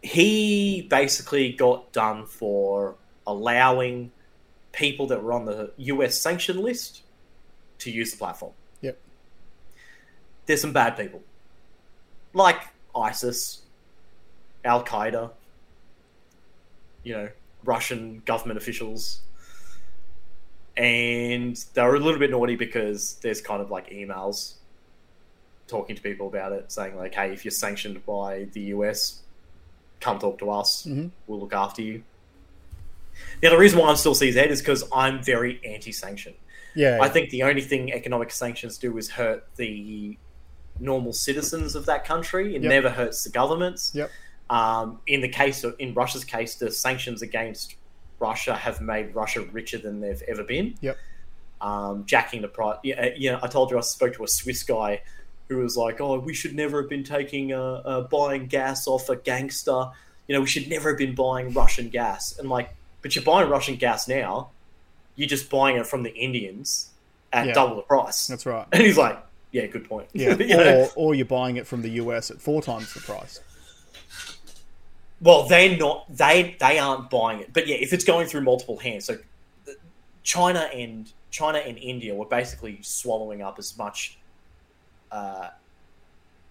he 0.00 0.86
basically 0.88 1.52
got 1.52 1.92
done 1.92 2.24
for 2.24 2.94
allowing 3.26 4.12
people 4.72 5.08
that 5.08 5.22
were 5.22 5.32
on 5.32 5.44
the 5.44 5.72
US 5.76 6.18
sanction 6.18 6.62
list 6.62 7.02
to 7.80 7.90
use 7.90 8.12
the 8.12 8.16
platform. 8.16 8.52
Yep. 8.80 8.98
There's 10.46 10.60
some 10.60 10.72
bad 10.72 10.96
people, 10.96 11.22
like 12.32 12.62
ISIS, 12.94 13.62
Al 14.64 14.84
Qaeda, 14.84 15.32
you 17.02 17.14
know, 17.14 17.28
Russian 17.64 18.22
government 18.24 18.58
officials. 18.58 19.22
And 20.76 21.56
they 21.74 21.82
were 21.82 21.96
a 21.96 22.00
little 22.00 22.20
bit 22.20 22.30
naughty 22.30 22.54
because 22.54 23.14
there's 23.22 23.40
kind 23.40 23.60
of 23.60 23.70
like 23.70 23.90
emails 23.90 24.54
talking 25.68 25.96
to 25.96 26.02
people 26.02 26.28
about 26.28 26.52
it, 26.52 26.70
saying 26.70 26.96
like, 26.96 27.14
"Hey, 27.14 27.32
if 27.32 27.44
you're 27.44 27.50
sanctioned 27.52 28.04
by 28.06 28.44
the 28.52 28.60
US, 28.74 29.20
come 30.00 30.18
talk 30.18 30.38
to 30.38 30.50
us. 30.50 30.84
Mhm. 30.86 31.10
We'll 31.26 31.40
look 31.40 31.54
after 31.54 31.82
you." 31.82 32.02
Now, 33.42 33.50
the 33.50 33.58
reason 33.58 33.78
why 33.78 33.88
I'm 33.88 33.96
still 33.96 34.14
CZ 34.14 34.48
is 34.50 34.60
because 34.60 34.84
I'm 34.92 35.22
very 35.22 35.60
anti-sanction. 35.64 36.34
Yeah. 36.74 36.98
I 37.00 37.08
think 37.08 37.30
the 37.30 37.42
only 37.44 37.62
thing 37.62 37.92
economic 37.92 38.30
sanctions 38.30 38.76
do 38.78 38.96
is 38.98 39.10
hurt 39.10 39.46
the 39.56 40.16
normal 40.78 41.12
citizens 41.14 41.74
of 41.74 41.86
that 41.86 42.04
country. 42.04 42.54
It 42.54 42.62
Yep. 42.62 42.68
never 42.70 42.90
hurts 42.90 43.24
the 43.24 43.30
governments. 43.30 43.92
Yep. 43.94 44.10
Um, 44.50 45.00
in 45.06 45.22
the 45.22 45.28
case 45.28 45.64
of 45.64 45.74
in 45.78 45.94
Russia's 45.94 46.24
case, 46.24 46.54
the 46.56 46.70
sanctions 46.70 47.22
against 47.22 47.76
Russia 48.18 48.54
have 48.54 48.80
made 48.80 49.14
Russia 49.14 49.40
richer 49.40 49.78
than 49.78 50.00
they've 50.00 50.22
ever 50.28 50.44
been. 50.44 50.74
Yep. 50.82 50.98
Um, 51.62 52.04
jacking 52.04 52.42
the 52.42 52.48
price. 52.48 52.76
Yeah, 52.82 53.08
yeah. 53.16 53.40
I 53.42 53.46
told 53.48 53.70
you 53.70 53.78
I 53.78 53.80
spoke 53.80 54.12
to 54.14 54.24
a 54.24 54.28
Swiss 54.28 54.62
guy 54.62 55.00
who 55.48 55.58
was 55.58 55.76
like, 55.76 56.00
"Oh, 56.00 56.18
we 56.18 56.34
should 56.34 56.54
never 56.54 56.80
have 56.82 56.90
been 56.90 57.04
taking 57.04 57.52
uh, 57.52 57.82
uh, 57.84 58.00
buying 58.02 58.46
gas 58.46 58.86
off 58.86 59.08
a 59.08 59.16
gangster. 59.16 59.90
You 60.28 60.34
know, 60.34 60.40
we 60.40 60.46
should 60.46 60.68
never 60.68 60.90
have 60.90 60.98
been 60.98 61.14
buying 61.14 61.52
Russian 61.52 61.88
gas." 61.88 62.38
And 62.38 62.48
like, 62.48 62.74
but 63.02 63.14
you're 63.14 63.24
buying 63.24 63.48
Russian 63.48 63.76
gas 63.76 64.08
now. 64.08 64.50
You're 65.14 65.28
just 65.28 65.48
buying 65.48 65.76
it 65.76 65.86
from 65.86 66.02
the 66.02 66.14
Indians 66.14 66.90
at 67.32 67.46
Yeah. 67.46 67.54
double 67.54 67.76
the 67.76 67.82
price. 67.82 68.26
That's 68.26 68.44
right. 68.46 68.66
And 68.72 68.82
he's 68.82 68.98
like, 68.98 69.18
"Yeah, 69.52 69.66
good 69.66 69.88
point." 69.88 70.08
Yeah. 70.12 70.34
You 70.38 70.56
know? 70.56 70.88
or, 70.96 71.08
or 71.10 71.14
you're 71.14 71.26
buying 71.26 71.56
it 71.56 71.66
from 71.66 71.82
the 71.82 71.90
US 72.02 72.30
at 72.30 72.40
four 72.40 72.60
times 72.62 72.92
the 72.94 73.00
price. 73.00 73.40
Well, 75.20 75.46
they're 75.48 75.76
not. 75.76 76.04
They 76.14 76.56
they 76.60 76.78
aren't 76.78 77.08
buying 77.08 77.40
it. 77.40 77.52
But 77.52 77.66
yeah, 77.66 77.76
if 77.76 77.92
it's 77.92 78.04
going 78.04 78.26
through 78.26 78.42
multiple 78.42 78.76
hands, 78.76 79.06
so 79.06 79.16
China 80.22 80.68
and 80.74 81.10
China 81.30 81.58
and 81.58 81.78
India 81.78 82.14
were 82.14 82.26
basically 82.26 82.78
swallowing 82.82 83.40
up 83.42 83.58
as 83.58 83.76
much 83.78 84.18
uh, 85.10 85.48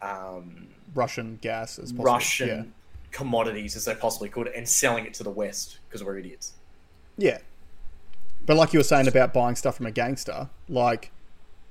um, 0.01 0.67
Russian 0.93 1.37
gas 1.41 1.77
as 1.79 1.91
possible. 1.91 2.03
Russian 2.05 2.47
Yeah. 2.47 2.63
commodities 3.11 3.75
as 3.75 3.85
they 3.85 3.95
possibly 3.95 4.29
could 4.29 4.47
and 4.47 4.67
selling 4.67 5.05
it 5.05 5.13
to 5.15 5.23
the 5.23 5.29
West 5.29 5.79
because 5.87 6.03
we're 6.03 6.17
idiots. 6.17 6.53
Yeah. 7.17 7.39
But 8.45 8.57
like 8.57 8.73
you 8.73 8.79
were 8.79 8.83
saying 8.83 9.07
about 9.07 9.33
buying 9.33 9.55
stuff 9.55 9.77
from 9.77 9.85
a 9.87 9.91
gangster, 9.91 10.49
like 10.69 11.11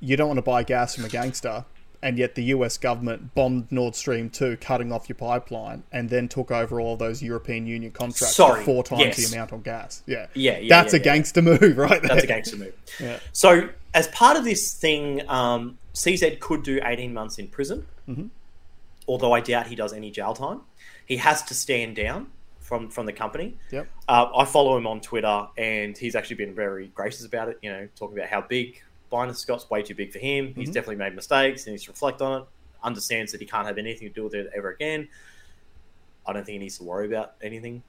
you 0.00 0.16
don't 0.16 0.28
want 0.28 0.38
to 0.38 0.42
buy 0.42 0.62
gas 0.62 0.94
from 0.96 1.04
a 1.04 1.08
gangster, 1.08 1.64
and 2.04 2.18
yet 2.18 2.34
the 2.34 2.44
US 2.44 2.76
government 2.76 3.34
bombed 3.34 3.72
Nord 3.72 3.96
Stream 3.96 4.28
2, 4.28 4.58
cutting 4.58 4.92
off 4.92 5.08
your 5.08 5.16
pipeline, 5.16 5.84
and 5.90 6.10
then 6.10 6.28
took 6.28 6.50
over 6.50 6.78
all 6.78 6.98
those 6.98 7.22
European 7.22 7.66
Union 7.66 7.90
contracts 7.92 8.36
Sorry, 8.36 8.60
for 8.60 8.64
four 8.66 8.84
times 8.84 9.00
yes. 9.18 9.30
the 9.30 9.34
amount 9.34 9.54
on 9.54 9.62
gas. 9.62 10.02
Yeah. 10.06 10.26
Yeah, 10.34 10.58
yeah, 10.58 10.68
That's 10.68 10.92
yeah, 10.92 10.98
a 10.98 11.00
yeah. 11.00 11.04
gangster 11.04 11.40
move, 11.40 11.62
right 11.78 12.02
there. 12.02 12.08
That's 12.10 12.24
a 12.24 12.26
gangster 12.26 12.58
move. 12.58 12.74
Yeah. 13.00 13.18
So, 13.32 13.70
as 13.94 14.06
part 14.08 14.36
of 14.36 14.44
this 14.44 14.74
thing, 14.74 15.26
um, 15.30 15.78
CZ 15.94 16.40
could 16.40 16.62
do 16.62 16.78
18 16.84 17.14
months 17.14 17.38
in 17.38 17.48
prison, 17.48 17.86
Mhm. 18.06 18.28
although 19.08 19.32
I 19.32 19.40
doubt 19.40 19.68
he 19.68 19.74
does 19.74 19.94
any 19.94 20.10
jail 20.10 20.34
time. 20.34 20.60
He 21.06 21.16
has 21.16 21.42
to 21.44 21.54
stand 21.54 21.96
down 21.96 22.26
from, 22.60 22.90
from 22.90 23.06
the 23.06 23.14
company. 23.14 23.56
Yep. 23.70 23.88
Uh, 24.06 24.26
I 24.36 24.44
follow 24.44 24.76
him 24.76 24.86
on 24.86 25.00
Twitter, 25.00 25.46
and 25.56 25.96
he's 25.96 26.14
actually 26.14 26.36
been 26.36 26.54
very 26.54 26.88
gracious 26.88 27.24
about 27.24 27.48
it, 27.48 27.58
you 27.62 27.70
know, 27.72 27.88
talking 27.96 28.18
about 28.18 28.28
how 28.28 28.42
big 28.42 28.82
Binance 29.12 29.36
Scott's 29.36 29.68
way 29.70 29.82
too 29.82 29.94
big 29.94 30.12
for 30.12 30.18
him. 30.18 30.54
He's 30.54 30.70
Mhm. 30.70 30.74
definitely 30.74 30.96
made 30.96 31.14
mistakes, 31.14 31.66
and 31.66 31.72
he's 31.72 31.84
to 31.84 31.90
reflect 31.92 32.20
on 32.22 32.42
it, 32.42 32.48
understands 32.82 33.32
that 33.32 33.40
he 33.40 33.46
can't 33.46 33.66
have 33.66 33.78
anything 33.78 34.08
to 34.08 34.14
do 34.14 34.24
with 34.24 34.34
it 34.34 34.50
ever 34.54 34.70
again. 34.70 35.08
I 36.26 36.32
don't 36.32 36.44
think 36.44 36.54
he 36.54 36.58
needs 36.58 36.78
to 36.78 36.84
worry 36.84 37.06
about 37.06 37.34
anything 37.42 37.82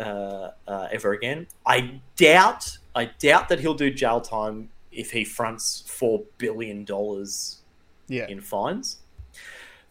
uh, 0.00 0.50
uh, 0.66 0.88
ever 0.90 1.12
again. 1.12 1.46
I 1.64 2.00
doubt, 2.16 2.78
I 2.96 3.04
doubt 3.04 3.48
that 3.48 3.60
he'll 3.60 3.74
do 3.74 3.92
jail 3.92 4.20
time 4.20 4.70
if 4.90 5.12
he 5.12 5.24
fronts 5.24 5.84
four 5.86 6.24
billion 6.36 6.84
dollars 6.84 7.60
Yeah. 8.08 8.26
in 8.26 8.40
fines. 8.40 8.98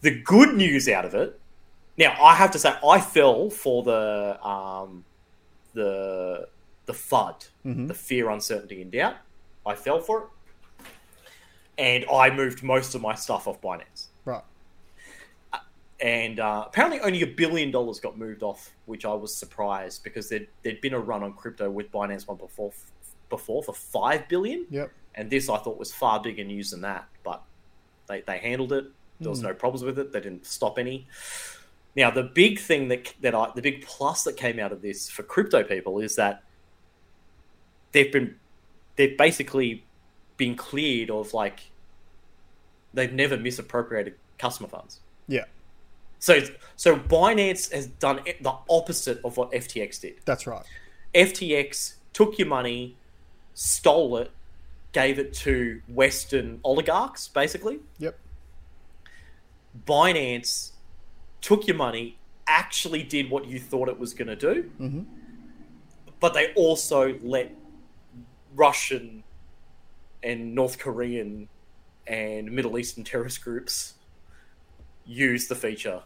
The 0.02 0.12
good 0.12 0.56
news 0.56 0.90
out 0.90 1.06
of 1.06 1.16
it, 1.16 1.40
now 1.98 2.22
I 2.22 2.36
have 2.36 2.52
to 2.52 2.60
say, 2.60 2.76
I 2.86 3.00
fell 3.00 3.50
for 3.50 3.82
the 3.84 4.46
um, 4.46 5.06
the 5.74 6.50
the 6.86 6.94
FUD, 6.94 7.48
Mhm. 7.66 7.88
the 7.88 7.94
fear, 7.94 8.30
uncertainty, 8.30 8.82
and 8.82 8.92
doubt. 8.92 9.16
I 9.66 9.74
fell 9.76 10.02
for 10.02 10.20
it, 10.24 10.28
and 11.78 12.06
I 12.12 12.30
moved 12.30 12.64
most 12.64 12.96
of 12.96 13.02
my 13.02 13.16
stuff 13.16 13.48
off 13.48 13.60
Binance 13.62 14.08
Right. 14.26 14.44
and 16.00 16.40
uh, 16.40 16.66
apparently 16.68 17.00
only 17.00 17.22
a 17.22 17.28
billion 17.28 17.72
dollars 17.72 18.00
got 18.00 18.18
moved 18.18 18.44
off, 18.44 18.72
which 18.86 19.06
I 19.06 19.14
was 19.14 19.34
surprised 19.36 20.04
because 20.04 20.30
there'd, 20.30 20.48
there'd 20.64 20.82
been 20.82 20.94
a 20.94 21.00
run 21.00 21.24
on 21.24 21.34
crypto 21.34 21.70
with 21.70 21.92
Binance 21.92 22.28
One 22.28 22.38
before 22.38 22.72
before 23.30 23.64
for 23.64 23.74
five 23.74 24.28
billion, 24.28 24.66
Yep. 24.70 24.92
and 25.16 25.30
this 25.30 25.50
I 25.50 25.58
thought 25.58 25.78
was 25.80 25.92
far 25.94 26.22
bigger 26.22 26.44
news 26.44 26.72
than 26.72 26.82
that. 26.82 27.08
But 27.24 27.42
they, 28.08 28.22
they 28.22 28.38
handled 28.38 28.74
it. 28.74 28.86
There 29.20 29.30
was 29.30 29.40
Hmm. 29.40 29.48
no 29.48 29.54
problems 29.54 29.84
with 29.84 29.98
it. 29.98 30.12
They 30.12 30.20
didn't 30.20 30.46
stop 30.46 30.78
any. 30.78 31.08
Now 31.96 32.12
the 32.12 32.24
big 32.24 32.60
thing 32.60 32.90
that 32.90 33.14
that 33.22 33.34
I 33.34 33.52
the 33.56 33.62
big 33.62 33.86
plus 33.86 34.24
that 34.26 34.36
came 34.38 34.60
out 34.60 34.72
of 34.72 34.82
this 34.82 35.10
for 35.10 35.24
crypto 35.24 35.64
people 35.64 36.00
is 36.00 36.16
that 36.18 36.44
they've 37.92 38.12
been 38.12 38.36
they've 38.96 39.18
basically 39.18 39.86
been 40.44 40.56
cleared 40.56 41.10
of 41.10 41.34
like 41.34 41.72
they've 42.94 43.14
never 43.14 43.38
misappropriated 43.38 44.16
customer 44.38 44.68
funds. 44.68 45.00
Yeah. 45.28 45.46
So, 46.20 46.42
so 46.76 46.98
Binance 46.98 47.72
has 47.72 47.88
done 47.88 48.22
the 48.42 48.54
opposite 48.70 49.20
of 49.24 49.38
what 49.38 49.52
FTX 49.52 50.02
did. 50.02 50.16
That's 50.26 50.48
right. 50.48 50.66
FTX 51.14 51.96
took 52.14 52.38
your 52.38 52.48
money, 52.48 52.98
stole 53.54 54.18
it, 54.18 54.32
gave 54.92 55.20
it 55.20 55.34
to 55.34 55.82
Western 55.88 56.60
oligarchs, 56.64 57.28
basically. 57.28 57.80
Yep. 58.00 58.18
Binance 59.86 60.72
took 61.42 61.68
your 61.68 61.78
money, 61.78 62.18
actually 62.48 63.04
did 63.04 63.30
what 63.30 63.48
you 63.48 63.60
thought 63.60 63.90
it 63.90 64.00
was 64.00 64.14
going 64.14 64.28
to 64.28 64.36
do, 64.36 64.64
hmm 64.78 65.02
but 66.20 66.34
they 66.34 66.54
also 66.54 67.20
let 67.22 67.54
Russian 68.56 69.23
and 70.24 70.56
North 70.56 70.80
Korean 70.80 71.50
and 72.08 72.52
Middle 72.52 72.78
Eastern 72.78 73.04
terrorist 73.04 73.44
groups 73.44 73.94
use 75.06 75.48
the 75.48 75.56
feature 75.56 76.02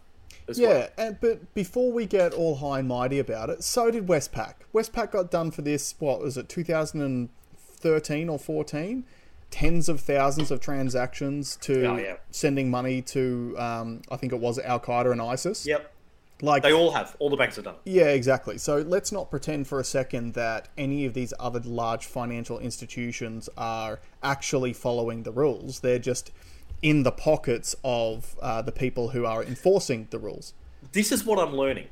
as 0.47 0.59
Yeah, 0.59 0.67
well. 0.67 0.89
and, 0.97 1.17
but 1.21 1.53
before 1.53 1.91
we 1.91 2.05
get 2.05 2.33
all 2.33 2.55
high 2.55 2.79
and 2.79 2.87
mighty 2.87 3.19
about 3.19 3.49
it, 3.49 3.63
so 3.63 3.91
did 3.91 4.07
Westpac. 4.07 4.53
Westpac 4.73 5.11
got 5.11 5.29
done 5.31 5.51
for 5.51 5.61
this, 5.61 5.95
what 5.99 6.21
was 6.21 6.37
it, 6.37 6.49
2013 6.49 8.29
or 8.29 8.39
14? 8.39 9.03
Tens 9.49 9.87
of 9.87 10.01
thousands 10.01 10.51
of 10.51 10.59
transactions 10.59 11.55
to 11.61 11.85
Oh, 11.85 11.97
yeah. 11.97 12.17
sending 12.31 12.69
money 12.69 13.01
to, 13.03 13.55
um, 13.57 14.01
I 14.11 14.17
think 14.17 14.33
it 14.33 14.39
was 14.39 14.59
Al 14.59 14.79
Qaeda 14.79 15.11
and 15.11 15.21
ISIS. 15.21 15.65
Yep. 15.65 15.93
Like, 16.41 16.61
They 16.61 16.73
all 16.73 16.91
have. 16.91 17.15
All 17.19 17.29
the 17.29 17.37
banks 17.37 17.55
have 17.55 17.65
done 17.65 17.75
it. 17.83 17.91
yeah, 17.91 18.09
exactly. 18.09 18.57
So 18.59 18.77
let's 18.77 19.11
not 19.11 19.31
pretend 19.31 19.67
for 19.67 19.79
a 19.79 19.83
second 19.83 20.33
that 20.35 20.67
any 20.77 21.05
of 21.05 21.13
these 21.13 21.33
other 21.39 21.59
large 21.61 22.05
financial 22.05 22.59
institutions 22.59 23.49
are 23.57 23.99
actually 24.21 24.73
following 24.73 25.23
the 25.23 25.31
rules. 25.31 25.79
They're 25.79 25.97
just 25.97 26.31
in 26.83 27.01
the 27.01 27.11
pockets 27.11 27.75
of 27.83 28.35
uh, 28.39 28.61
the 28.61 28.71
people 28.71 29.09
who 29.09 29.25
are 29.25 29.43
enforcing 29.43 30.07
the 30.11 30.19
rules. 30.19 30.53
This 30.91 31.11
is 31.11 31.25
what 31.25 31.39
I'm 31.39 31.55
learning. 31.55 31.87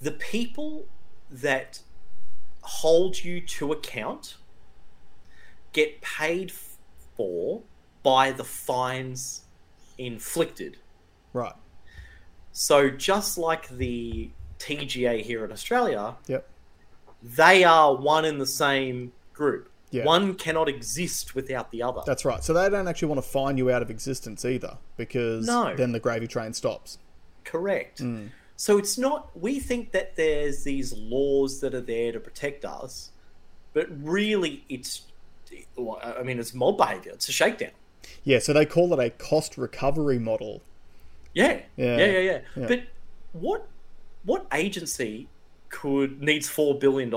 The 0.00 0.12
people 0.12 0.86
that 1.28 1.80
hold 2.62 3.24
you 3.24 3.40
to 3.40 3.72
account 3.72 4.36
get 5.72 6.00
paid 6.00 6.52
for 7.16 7.62
by 8.02 8.30
the 8.32 8.44
fines 8.44 9.42
inflicted. 9.98 10.78
Right. 11.32 11.54
So 12.52 12.90
just 12.90 13.38
like 13.38 13.68
the 13.68 14.30
TGA 14.58 15.22
here 15.22 15.44
in 15.44 15.52
Australia, 15.52 16.16
Yep. 16.26 16.46
they 17.22 17.64
are 17.64 17.94
one 17.94 18.24
in 18.24 18.38
the 18.38 18.46
same 18.46 19.12
group. 19.32 19.70
Yeah. 19.90 20.04
One 20.04 20.34
cannot 20.34 20.68
exist 20.68 21.34
without 21.34 21.72
the 21.72 21.82
other. 21.82 22.02
That's 22.06 22.24
right. 22.24 22.44
So 22.44 22.52
they 22.52 22.68
don't 22.68 22.86
actually 22.86 23.08
want 23.08 23.22
to 23.24 23.28
find 23.28 23.58
you 23.58 23.70
out 23.70 23.82
of 23.82 23.90
existence 23.90 24.44
either, 24.44 24.78
because 24.96 25.46
No. 25.46 25.74
then 25.74 25.92
the 25.92 25.98
gravy 26.00 26.28
train 26.28 26.52
stops. 26.52 26.98
Correct. 27.44 28.00
Mm. 28.00 28.30
So 28.56 28.78
it's 28.78 28.98
not, 28.98 29.30
we 29.36 29.58
think 29.58 29.92
that 29.92 30.16
there's 30.16 30.62
these 30.64 30.92
laws 30.92 31.60
that 31.60 31.74
are 31.74 31.80
there 31.80 32.12
to 32.12 32.20
protect 32.20 32.64
us, 32.64 33.10
but 33.72 33.88
really 33.90 34.64
it's, 34.68 35.02
I 35.78 36.22
mean, 36.22 36.38
it's 36.38 36.54
mob 36.54 36.76
behavior, 36.76 37.12
it's 37.12 37.28
a 37.28 37.32
shakedown. 37.32 37.70
Yeah. 38.22 38.38
So 38.38 38.52
they 38.52 38.66
call 38.66 38.92
it 38.92 39.04
a 39.04 39.10
cost 39.10 39.56
recovery 39.58 40.18
model. 40.18 40.62
Yeah. 41.34 41.60
Yeah. 41.76 41.96
Yeah, 41.96 42.06
yeah, 42.06 42.18
yeah. 42.18 42.38
Yeah. 42.56 42.66
But 42.66 42.82
what, 43.32 43.68
what 44.24 44.46
agency 44.52 45.28
could, 45.68 46.20
needs 46.20 46.48
$4 46.48 46.78
billion? 46.80 47.12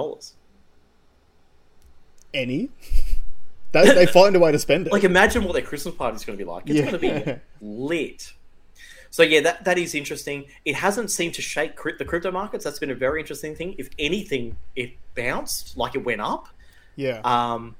Any? 2.33 2.69
they, 3.71 3.83
they 3.93 4.05
find 4.05 4.35
a 4.35 4.39
way 4.39 4.51
to 4.51 4.59
spend 4.59 4.87
it. 4.87 4.93
Like, 4.93 5.03
imagine 5.03 5.43
what 5.43 5.53
their 5.53 5.61
Christmas 5.61 5.95
party 5.95 6.15
is 6.15 6.25
going 6.25 6.37
to 6.37 6.43
be 6.43 6.49
like. 6.49 6.63
It's 6.67 6.75
Yeah. 6.79 6.91
going 6.91 7.23
to 7.23 7.33
be 7.35 7.41
lit. 7.61 8.33
So 9.09 9.21
yeah, 9.21 9.41
that 9.41 9.63
that 9.65 9.77
is 9.77 9.93
interesting. 9.93 10.45
It 10.65 10.73
hasn't 10.73 11.11
seemed 11.11 11.35
to 11.35 11.41
shake 11.43 11.75
crypt- 11.75 11.99
the 11.99 12.05
crypto 12.05 12.31
markets. 12.31 12.63
That's 12.63 12.79
been 12.79 12.89
a 12.89 12.95
very 12.95 13.19
interesting 13.19 13.53
thing. 13.55 13.75
If 13.77 13.89
anything, 13.99 14.57
it 14.75 14.93
bounced, 15.13 15.77
like 15.77 15.93
it 15.93 16.03
went 16.03 16.19
up. 16.21 16.47
yeah. 16.95 17.21
Um, 17.23 17.75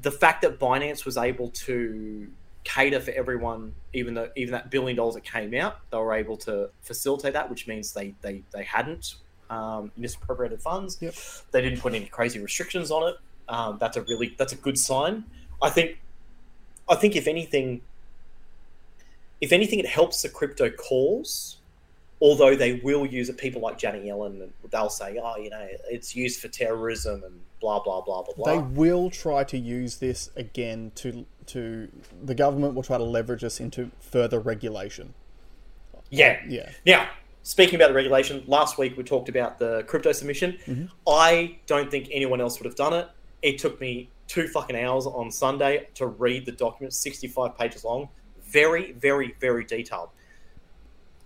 the 0.00 0.12
fact 0.12 0.42
that 0.42 0.60
Binance 0.60 1.04
was 1.04 1.16
able 1.16 1.48
to 1.50 2.28
cater 2.64 3.00
for 3.00 3.10
everyone, 3.12 3.74
even 3.92 4.14
though 4.14 4.30
even 4.36 4.52
that 4.52 4.70
billion 4.70 4.96
dollars 4.96 5.14
that 5.14 5.24
came 5.24 5.54
out, 5.54 5.78
they 5.90 5.96
were 5.96 6.14
able 6.14 6.36
to 6.38 6.70
facilitate 6.82 7.32
that, 7.32 7.48
which 7.50 7.66
means 7.66 7.92
they 7.92 8.14
they 8.22 8.42
they 8.52 8.64
hadn't 8.64 9.16
um, 9.50 9.92
misappropriated 9.96 10.60
funds. 10.62 10.98
Yep. 11.00 11.14
They 11.50 11.60
didn't 11.62 11.80
put 11.80 11.94
any 11.94 12.06
crazy 12.06 12.38
restrictions 12.38 12.90
on 12.90 13.08
it. 13.10 13.16
Um, 13.48 13.78
that's 13.78 13.96
a 13.96 14.02
really 14.02 14.34
that's 14.38 14.52
a 14.52 14.56
good 14.56 14.78
sign. 14.78 15.24
I 15.60 15.70
think. 15.70 15.98
I 16.88 16.96
think 16.96 17.14
if 17.14 17.28
anything, 17.28 17.80
if 19.40 19.52
anything, 19.52 19.78
it 19.78 19.86
helps 19.86 20.22
the 20.22 20.28
crypto 20.28 20.68
cause. 20.68 21.58
Although 22.22 22.54
they 22.54 22.74
will 22.74 23.04
use 23.04 23.28
it, 23.28 23.36
people 23.36 23.60
like 23.60 23.76
Janet 23.78 24.04
Yellen, 24.04 24.48
they'll 24.70 24.88
say, 24.88 25.18
"Oh, 25.22 25.36
you 25.36 25.50
know, 25.50 25.66
it's 25.90 26.14
used 26.14 26.40
for 26.40 26.46
terrorism 26.46 27.24
and 27.24 27.40
blah 27.60 27.82
blah 27.82 28.00
blah 28.00 28.22
blah 28.22 28.34
blah." 28.34 28.46
They 28.46 28.58
will 28.58 29.10
try 29.10 29.42
to 29.42 29.58
use 29.58 29.96
this 29.96 30.30
again 30.36 30.92
to 30.94 31.26
to 31.46 31.88
the 32.22 32.34
government 32.34 32.74
will 32.74 32.84
try 32.84 32.96
to 32.96 33.04
leverage 33.04 33.42
this 33.42 33.58
into 33.58 33.90
further 34.00 34.38
regulation. 34.38 35.14
Yeah. 36.10 36.40
Yeah. 36.46 36.70
Now, 36.86 37.08
speaking 37.42 37.74
about 37.74 37.88
the 37.88 37.94
regulation, 37.94 38.44
last 38.46 38.78
week 38.78 38.96
we 38.96 39.02
talked 39.02 39.28
about 39.28 39.58
the 39.58 39.82
crypto 39.88 40.12
submission. 40.12 40.58
Mm-hmm. 40.66 40.84
I 41.08 41.58
don't 41.66 41.90
think 41.90 42.08
anyone 42.12 42.40
else 42.40 42.58
would 42.60 42.66
have 42.66 42.76
done 42.76 42.92
it. 42.92 43.08
It 43.42 43.58
took 43.58 43.80
me 43.80 44.10
two 44.28 44.46
fucking 44.46 44.76
hours 44.76 45.06
on 45.06 45.30
Sunday 45.30 45.88
to 45.94 46.06
read 46.06 46.46
the 46.46 46.52
document, 46.52 46.94
65 46.94 47.58
pages 47.58 47.84
long, 47.84 48.08
very, 48.44 48.92
very, 48.92 49.34
very 49.40 49.64
detailed. 49.64 50.10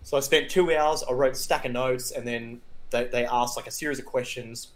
So 0.06 0.16
I 0.16 0.20
spent 0.20 0.48
two 0.48 0.72
hours, 0.72 1.02
I 1.02 1.12
wrote 1.14 1.32
a 1.32 1.34
stack 1.34 1.64
of 1.64 1.72
notes, 1.72 2.12
and 2.12 2.24
then 2.24 2.60
they, 2.90 3.06
they 3.08 3.26
asked 3.26 3.56
like 3.56 3.66
a 3.66 3.72
series 3.72 3.98
of 3.98 4.04
questions, 4.04 4.68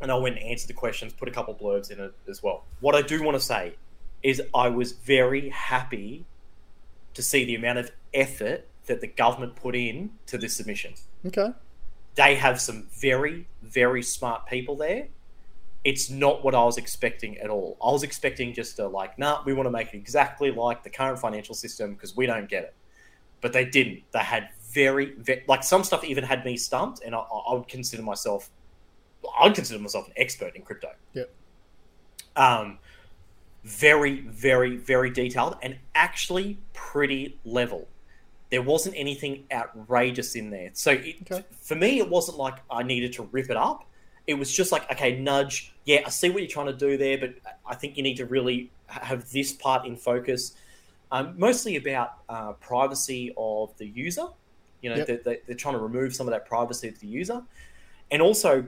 and 0.00 0.12
I 0.12 0.14
went 0.14 0.36
and 0.38 0.46
answered 0.46 0.68
the 0.68 0.74
questions, 0.74 1.12
put 1.12 1.26
a 1.26 1.32
couple 1.32 1.52
blurbs 1.56 1.90
in 1.90 1.98
it 1.98 2.14
as 2.28 2.40
well. 2.40 2.62
What 2.78 2.94
I 2.94 3.02
do 3.02 3.20
want 3.20 3.36
to 3.36 3.44
say 3.44 3.74
is 4.22 4.40
I 4.54 4.68
was 4.68 4.92
very 4.92 5.48
happy 5.48 6.24
to 7.14 7.20
see 7.20 7.44
the 7.44 7.56
amount 7.56 7.80
of 7.80 7.90
effort 8.14 8.68
that 8.86 9.00
the 9.00 9.08
government 9.08 9.56
put 9.56 9.74
in 9.74 10.12
to 10.26 10.38
this 10.38 10.54
submission. 10.54 10.94
Okay. 11.26 11.50
They 12.14 12.36
have 12.36 12.60
some 12.60 12.86
very, 12.92 13.48
very 13.60 14.04
smart 14.04 14.46
people 14.46 14.76
there. 14.76 15.08
It's 15.82 16.08
not 16.08 16.44
what 16.44 16.54
I 16.54 16.62
was 16.62 16.78
expecting 16.78 17.38
at 17.38 17.50
all. 17.50 17.76
I 17.84 17.90
was 17.90 18.04
expecting 18.04 18.54
just 18.54 18.76
to 18.76 18.86
like, 18.86 19.18
nah, 19.18 19.42
we 19.44 19.52
want 19.52 19.66
to 19.66 19.72
make 19.72 19.88
it 19.88 19.96
exactly 19.96 20.52
like 20.52 20.84
the 20.84 20.90
current 20.90 21.18
financial 21.18 21.56
system 21.56 21.94
because 21.94 22.16
we 22.16 22.26
don't 22.26 22.48
get 22.48 22.62
it. 22.62 22.74
But 23.44 23.52
they 23.52 23.66
didn't. 23.66 24.04
They 24.12 24.20
had 24.20 24.48
very, 24.72 25.12
ve 25.18 25.42
like 25.46 25.62
some 25.62 25.84
stuff 25.84 26.02
even 26.02 26.24
had 26.24 26.46
me 26.46 26.56
stumped, 26.56 27.02
and 27.04 27.14
I, 27.14 27.18
I 27.18 27.52
would 27.52 27.68
consider 27.68 28.02
myself, 28.02 28.48
I 29.38 29.44
would 29.44 29.54
consider 29.54 29.78
myself 29.78 30.06
an 30.06 30.14
expert 30.16 30.56
in 30.56 30.62
crypto. 30.62 30.88
Yep. 31.12 31.30
Um, 32.36 32.78
very, 33.64 34.20
very, 34.22 34.78
very 34.78 35.10
detailed 35.10 35.58
and 35.62 35.76
actually 35.94 36.56
pretty 36.72 37.38
level. 37.44 37.86
There 38.50 38.62
wasn't 38.62 38.94
anything 38.96 39.44
outrageous 39.52 40.36
in 40.36 40.48
there. 40.48 40.70
So 40.72 40.92
it, 40.92 41.16
Okay. 41.30 41.44
for 41.60 41.74
me, 41.74 41.98
it 41.98 42.08
wasn't 42.08 42.38
like 42.38 42.54
I 42.70 42.82
needed 42.82 43.12
to 43.14 43.24
rip 43.24 43.50
it 43.50 43.58
up. 43.58 43.84
It 44.26 44.34
was 44.34 44.50
just 44.50 44.72
like, 44.72 44.90
okay, 44.90 45.18
nudge. 45.20 45.74
Yeah, 45.84 46.00
I 46.06 46.08
see 46.08 46.30
what 46.30 46.38
you're 46.40 46.48
trying 46.48 46.68
to 46.68 46.72
do 46.72 46.96
there, 46.96 47.18
but 47.18 47.34
I 47.66 47.74
think 47.74 47.98
you 47.98 48.02
need 48.02 48.16
to 48.16 48.24
really 48.24 48.70
have 48.86 49.30
this 49.32 49.52
part 49.52 49.84
in 49.84 49.96
focus. 49.96 50.54
Um, 51.14 51.34
mostly 51.38 51.76
about 51.76 52.10
uh, 52.28 52.52
privacy 52.54 53.32
of 53.36 53.76
the 53.78 53.86
user. 53.86 54.26
You 54.82 54.90
know, 54.90 54.96
Yep. 54.96 55.06
they, 55.06 55.16
they, 55.16 55.38
they're 55.46 55.56
trying 55.56 55.74
to 55.74 55.80
remove 55.80 56.14
some 56.14 56.26
of 56.26 56.32
that 56.32 56.44
privacy 56.44 56.88
of 56.88 56.98
the 56.98 57.06
user. 57.06 57.40
And 58.10 58.20
also, 58.20 58.66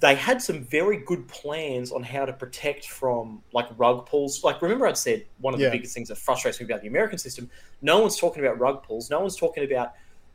they 0.00 0.14
had 0.14 0.40
some 0.42 0.64
very 0.64 0.96
good 0.96 1.28
plans 1.28 1.92
on 1.92 2.02
how 2.02 2.24
to 2.24 2.32
protect 2.32 2.88
from 2.88 3.42
like 3.52 3.68
rug 3.76 4.06
pulls. 4.06 4.42
Like, 4.42 4.62
remember, 4.62 4.86
I'd 4.86 4.96
said 4.96 5.26
one 5.38 5.52
of 5.54 5.60
Yeah. 5.60 5.68
the 5.68 5.76
biggest 5.76 5.94
things 5.94 6.08
that 6.08 6.16
frustrates 6.16 6.58
me 6.60 6.64
about 6.64 6.80
the 6.80 6.88
American 6.88 7.18
system. 7.18 7.50
No 7.82 8.00
one's 8.00 8.16
talking 8.18 8.42
about 8.44 8.58
rug 8.58 8.82
pulls. 8.84 9.10
No 9.10 9.20
one's 9.20 9.36
talking 9.36 9.62
about, 9.62 9.92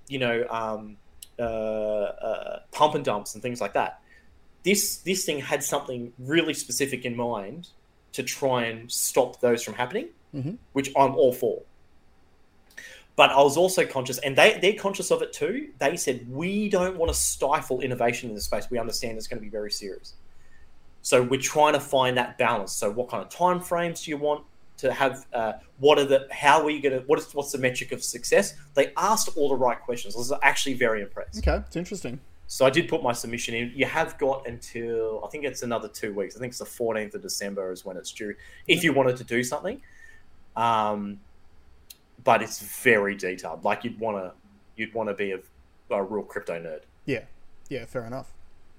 you 0.08 0.20
know, 0.20 0.46
um, 0.50 0.98
uh, 1.39 1.41
uh, 1.41 2.60
pump 2.72 2.93
and 2.96 3.04
dumps 3.04 3.34
and 3.34 3.41
things 3.41 3.60
like 3.60 3.74
that. 3.74 4.00
This 4.63 4.98
this 5.00 5.26
thing 5.26 5.39
had 5.39 5.63
something 5.63 6.13
really 6.20 6.54
specific 6.54 7.04
in 7.04 7.15
mind 7.15 7.70
to 8.13 8.24
try 8.24 8.65
and 8.65 8.91
stop 8.91 9.39
those 9.41 9.63
from 9.63 9.74
happening, 9.74 10.10
Mhm. 10.36 10.58
which 10.74 10.90
I'm 10.96 11.16
all 11.16 11.34
for. 11.34 11.62
But 13.16 13.32
I 13.32 13.42
was 13.42 13.58
also 13.58 13.86
conscious, 13.86 14.20
and 14.20 14.36
they, 14.38 14.60
they're 14.62 14.74
conscious 14.74 15.10
of 15.10 15.22
it 15.24 15.34
too. 15.34 15.70
They 15.80 15.98
said, 15.98 16.30
We 16.30 16.70
don't 16.70 16.98
want 16.98 17.12
to 17.12 17.18
stifle 17.18 17.82
innovation 17.82 18.30
in 18.30 18.36
this 18.36 18.46
space. 18.46 18.70
We 18.70 18.78
understand 18.78 19.18
it's 19.18 19.28
going 19.28 19.40
to 19.40 19.44
be 19.44 19.50
very 19.50 19.72
serious. 19.72 20.13
So 21.02 21.24
we're 21.24 21.40
trying 21.42 21.74
to 21.74 21.80
find 21.80 22.18
that 22.18 22.38
balance. 22.38 22.74
So, 22.74 22.92
what 22.92 23.10
kind 23.10 23.24
of 23.24 23.30
time 23.30 23.60
frames 23.60 24.04
do 24.04 24.12
you 24.12 24.18
want 24.18 24.44
to 24.78 24.94
have? 24.94 25.26
Uh, 25.34 25.54
what 25.80 25.98
are 25.98 26.06
the, 26.06 26.28
how 26.32 26.63
are 26.63 26.70
you 26.70 26.82
going 26.82 27.00
to, 27.00 27.06
what 27.08 27.18
is, 27.18 27.34
what's 27.34 27.52
the 27.52 27.58
metric 27.58 27.92
of 27.92 28.04
success? 28.04 28.54
They 28.76 28.92
asked 28.98 29.30
all 29.36 29.50
the 29.50 29.56
right 29.56 29.80
questions. 29.82 30.16
I 30.16 30.20
was 30.20 30.34
actually 30.44 30.76
very 30.76 31.02
impressed. 31.02 31.40
Okay. 31.40 31.63
It's 31.66 31.76
interesting. 31.76 32.20
So 32.46 32.66
I 32.66 32.70
did 32.70 32.88
put 32.88 33.02
my 33.02 33.13
submission 33.13 33.56
in. 33.56 33.72
You 33.76 33.86
have 33.86 34.18
got 34.20 34.48
until 34.48 35.24
I 35.26 35.30
think 35.30 35.44
it's 35.44 35.63
another 35.63 35.88
two 35.88 36.13
weeks. 36.13 36.36
I 36.36 36.40
think 36.40 36.52
it's 36.52 36.60
the 36.60 36.66
14th 36.66 37.16
of 37.16 37.22
December 37.22 37.72
is 37.72 37.84
when 37.84 37.98
it's 37.98 38.12
due. 38.12 38.36
If 38.68 38.84
you 38.84 38.94
wanted 38.94 39.18
to 39.18 39.24
do 39.24 39.44
something, 39.44 39.82
um, 40.58 41.20
but 42.24 42.41
it's 42.41 42.60
very 42.60 43.15
detailed. 43.15 43.63
Like 43.63 43.84
you'd 43.84 44.00
want 44.00 44.17
to, 44.17 44.34
you'd 44.76 44.93
want 44.93 45.08
to 45.10 45.13
be 45.13 45.32
a, 45.32 45.39
a 45.89 46.04
real 46.04 46.24
crypto 46.24 46.60
nerd. 46.60 46.82
Yeah. 47.06 47.24
Yeah. 47.70 47.86
Fair 47.86 48.06
enough. 48.06 48.34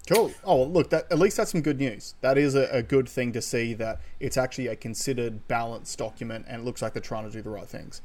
Cool. 0.09 0.33
Oh, 0.43 0.57
well, 0.57 0.71
look, 0.71 0.91
that, 0.91 1.07
at 1.11 1.19
least 1.19 1.37
that's 1.37 1.53
some 1.53 1.61
good 1.61 1.79
news. 1.79 2.15
That 2.23 2.39
is 2.39 2.55
a, 2.55 2.69
a, 2.71 2.83
good 2.83 3.09
thing 3.09 3.31
to 3.33 3.43
see 3.43 3.75
that 3.75 4.01
it's 4.21 4.39
actually 4.39 4.67
a 4.67 4.75
considered, 4.75 5.47
balanced 5.49 5.99
document, 5.99 6.47
and 6.49 6.63
it 6.63 6.65
looks 6.65 6.81
like 6.81 6.95
they're 6.95 7.03
trying 7.03 7.25
to 7.25 7.31
do 7.31 7.43
the 7.43 7.51
right 7.51 7.67
things. 7.67 8.01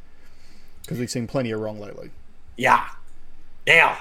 Because 0.81 0.99
we've 0.99 1.09
seen 1.09 1.27
plenty 1.27 1.51
of 1.51 1.61
wrong 1.61 1.79
lately. 1.79 2.11
Yeah. 2.57 2.89
Now, 3.65 3.97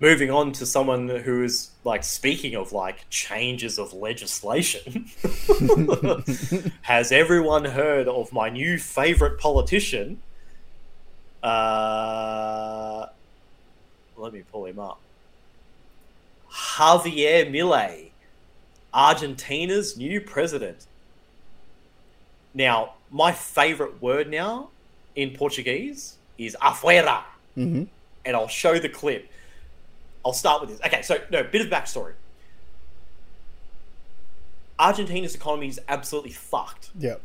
moving 0.00 0.30
on 0.30 0.52
to 0.52 0.66
someone 0.66 1.08
who 1.08 1.42
is 1.42 1.70
like 1.84 2.04
speaking 2.04 2.54
of 2.54 2.72
like 2.72 3.08
changes 3.10 3.78
of 3.78 3.92
legislation. 3.92 5.06
Has 6.82 7.12
everyone 7.12 7.64
heard 7.64 8.08
of 8.08 8.32
my 8.32 8.48
new 8.48 8.78
favorite 8.78 9.38
politician? 9.38 10.20
Uh, 11.42 13.06
let 14.16 14.32
me 14.32 14.42
pull 14.50 14.66
him 14.66 14.78
up. 14.78 15.00
Javier 16.50 17.50
Milei, 17.50 18.10
Argentina's 18.92 19.96
new 19.96 20.20
president. 20.20 20.86
Now, 22.54 22.94
my 23.10 23.32
favorite 23.32 24.00
word 24.00 24.30
now 24.30 24.70
in 25.16 25.30
Portuguese 25.30 26.16
is 26.38 26.56
afuera. 26.62 27.22
Mm-hmm. 27.56 27.84
And 28.24 28.36
I'll 28.36 28.48
show 28.48 28.78
the 28.78 28.88
clip. 28.88 29.28
I'll 30.24 30.32
start 30.32 30.60
with 30.60 30.70
this. 30.70 30.80
Okay, 30.86 31.02
so, 31.02 31.18
no, 31.30 31.42
bit 31.44 31.60
of 31.60 31.68
backstory. 31.68 32.12
Argentina's 34.78 35.34
economy 35.34 35.68
is 35.68 35.80
absolutely 35.88 36.32
fucked. 36.32 36.90
Yep. 36.98 37.20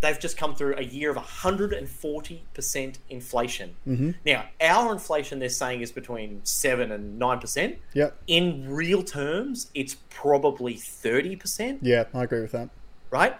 They've 0.00 0.18
just 0.18 0.38
come 0.38 0.54
through 0.54 0.76
a 0.76 0.82
year 0.82 1.10
of 1.10 1.18
140% 1.18 2.98
inflation. 3.10 3.74
Mm-hmm. 3.86 4.10
Now, 4.24 4.44
our 4.62 4.92
inflation, 4.92 5.40
they're 5.40 5.50
saying, 5.50 5.82
is 5.82 5.92
between 5.92 6.40
7 6.44 6.90
and 6.90 7.20
9%. 7.20 7.76
Yep. 7.92 8.16
In 8.26 8.66
real 8.70 9.02
terms, 9.02 9.70
it's 9.74 9.96
probably 10.08 10.74
30%, 10.74 11.80
Yeah, 11.82 12.04
I 12.14 12.22
agree 12.24 12.40
with 12.40 12.52
that. 12.52 12.70
right? 13.10 13.36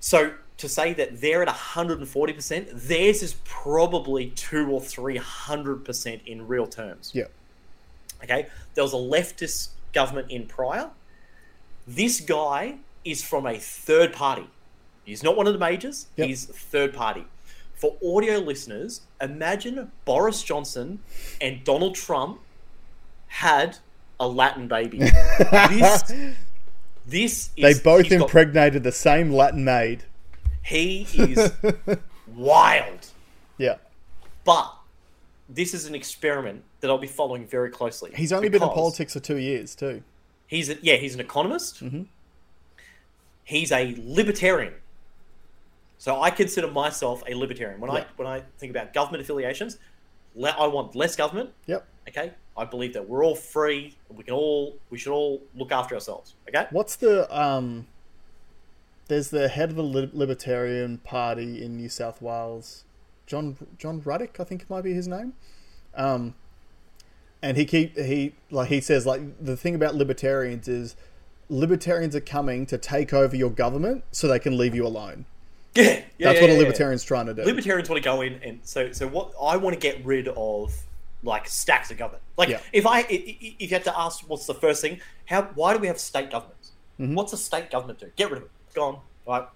So 0.00 0.34
to 0.58 0.68
say 0.68 0.92
that 0.92 1.22
they're 1.22 1.42
at 1.42 1.48
140%, 1.48 2.70
theirs 2.86 3.22
is 3.22 3.34
probably 3.44 4.26
2 4.30 4.68
or 4.70 4.80
300% 4.82 6.26
in 6.26 6.46
real 6.46 6.66
terms. 6.66 7.10
Yep. 7.14 7.30
Okay? 8.24 8.46
There 8.74 8.82
was 8.84 8.92
a 8.92 8.96
leftist 8.96 9.68
government 9.92 10.30
in 10.30 10.46
prior. 10.46 10.90
This 11.86 12.20
guy 12.20 12.76
is 13.04 13.22
from 13.22 13.46
a 13.46 13.58
third 13.58 14.12
party. 14.12 14.46
He's 15.04 15.22
not 15.22 15.36
one 15.36 15.46
of 15.46 15.52
the 15.52 15.58
majors, 15.58 16.06
Yep. 16.16 16.26
he's 16.26 16.46
third 16.46 16.94
party. 16.94 17.24
For 17.74 17.96
audio 18.04 18.38
listeners, 18.38 19.02
imagine 19.20 19.90
Boris 20.06 20.42
Johnson 20.42 21.00
and 21.40 21.62
Donald 21.64 21.94
Trump 21.94 22.40
had 23.26 23.76
a 24.18 24.26
Latin 24.26 24.66
baby. 24.68 24.98
this, 25.68 26.12
this 27.06 27.48
They 27.56 27.74
both 27.74 28.04
he's 28.06 28.12
got- 28.18 28.22
impregnated 28.22 28.82
the 28.82 28.92
same 28.92 29.30
Latin 29.32 29.64
maid. 29.64 30.04
he 30.62 31.02
is 31.18 31.52
wild. 32.34 33.06
Yeah. 33.58 33.76
But 34.44 34.73
this 35.54 35.72
is 35.74 35.86
an 35.86 35.94
experiment 35.94 36.64
that 36.80 36.90
I'll 36.90 36.98
be 36.98 37.06
following 37.06 37.46
very 37.46 37.70
closely. 37.70 38.10
He's 38.14 38.32
only 38.32 38.48
been 38.48 38.62
in 38.62 38.68
politics 38.68 39.12
for 39.12 39.20
two 39.20 39.38
years, 39.38 39.74
too. 39.74 40.02
He's 40.46 40.68
a, 40.68 40.76
yeah, 40.82 40.96
he's 40.96 41.14
an 41.14 41.20
economist. 41.20 41.82
Mhm. 41.82 42.06
He's 43.44 43.70
a 43.72 43.94
libertarian. 43.98 44.74
So 45.98 46.20
I 46.20 46.30
consider 46.30 46.68
myself 46.68 47.22
a 47.26 47.34
libertarian. 47.34 47.80
When 47.80 47.90
I 47.90 48.04
when 48.16 48.26
I 48.28 48.42
think 48.58 48.70
about 48.70 48.92
government 48.92 49.22
affiliations, 49.22 49.78
le- 50.34 50.50
I 50.50 50.66
want 50.66 50.94
less 50.94 51.16
government. 51.16 51.50
Yep. 51.66 51.86
Okay, 52.08 52.32
I 52.56 52.64
believe 52.64 52.92
that 52.94 53.08
we're 53.08 53.24
all 53.24 53.34
free. 53.34 53.96
We 54.08 54.22
can 54.24 54.34
all 54.34 54.76
we 54.90 54.98
should 54.98 55.12
all 55.12 55.42
look 55.54 55.72
after 55.72 55.94
ourselves. 55.94 56.34
Okay. 56.48 56.66
What's 56.70 56.96
the 56.96 57.14
um? 57.34 57.86
There's 59.08 59.28
the 59.28 59.48
head 59.48 59.70
of 59.70 59.76
the 59.76 59.82
Libertarian 59.82 60.96
Party 60.98 61.62
in 61.62 61.76
New 61.76 61.90
South 61.90 62.22
Wales, 62.22 62.84
John 63.26 63.56
John 63.78 64.00
Ruddick, 64.02 64.40
I 64.40 64.44
think 64.44 64.62
it 64.62 64.70
might 64.70 64.82
be 64.82 64.94
his 64.94 65.08
name. 65.08 65.34
Um, 65.94 66.34
and 67.42 67.56
he 67.56 67.64
keep 67.64 67.96
he 67.96 68.34
like 68.50 68.68
he 68.68 68.80
says 68.80 69.06
like 69.06 69.20
the 69.44 69.56
thing 69.56 69.74
about 69.74 69.94
libertarians 69.94 70.66
is 70.66 70.96
libertarians 71.48 72.16
are 72.16 72.20
coming 72.20 72.64
to 72.66 72.78
take 72.78 73.12
over 73.12 73.36
your 73.36 73.50
government 73.50 74.02
so 74.12 74.26
they 74.26 74.38
can 74.38 74.56
leave 74.56 74.74
you 74.74 74.86
alone. 74.86 75.26
Yeah, 75.76 75.82
yeah 75.82 75.94
That's 76.28 76.36
yeah, 76.36 76.42
what 76.42 76.50
yeah, 76.50 76.56
a 76.56 76.58
libertarian's 76.60 77.02
trying 77.02 77.26
to 77.26 77.34
do. 77.34 77.42
Libertarians 77.42 77.88
want 77.88 78.00
to 78.00 78.08
go 78.08 78.20
in 78.20 78.34
and 78.44 78.60
so 78.62 78.92
so 78.92 79.08
what 79.08 79.32
I 79.42 79.56
want 79.56 79.74
to 79.74 79.80
get 79.80 80.04
rid 80.04 80.28
of 80.28 80.72
like 81.24 81.48
stacks 81.48 81.90
of 81.90 81.96
government. 81.98 82.22
Like 82.36 82.60
if 82.72 82.86
I 82.86 83.00
if 83.10 83.60
you 83.60 83.68
had 83.68 83.82
to 83.84 83.98
ask 83.98 84.20
what's 84.28 84.46
the 84.46 84.54
first 84.54 84.80
thing, 84.80 85.00
how 85.26 85.42
why 85.56 85.74
do 85.74 85.80
we 85.80 85.88
have 85.88 85.98
state 85.98 86.30
governments? 86.30 86.70
Mhm. 87.00 87.14
What's 87.14 87.32
a 87.32 87.36
state 87.36 87.72
government 87.72 87.98
do? 87.98 88.08
Get 88.14 88.30
rid 88.30 88.38
of 88.38 88.44
it. 88.44 88.50
Gone. 88.72 89.00
Right. 89.26 89.48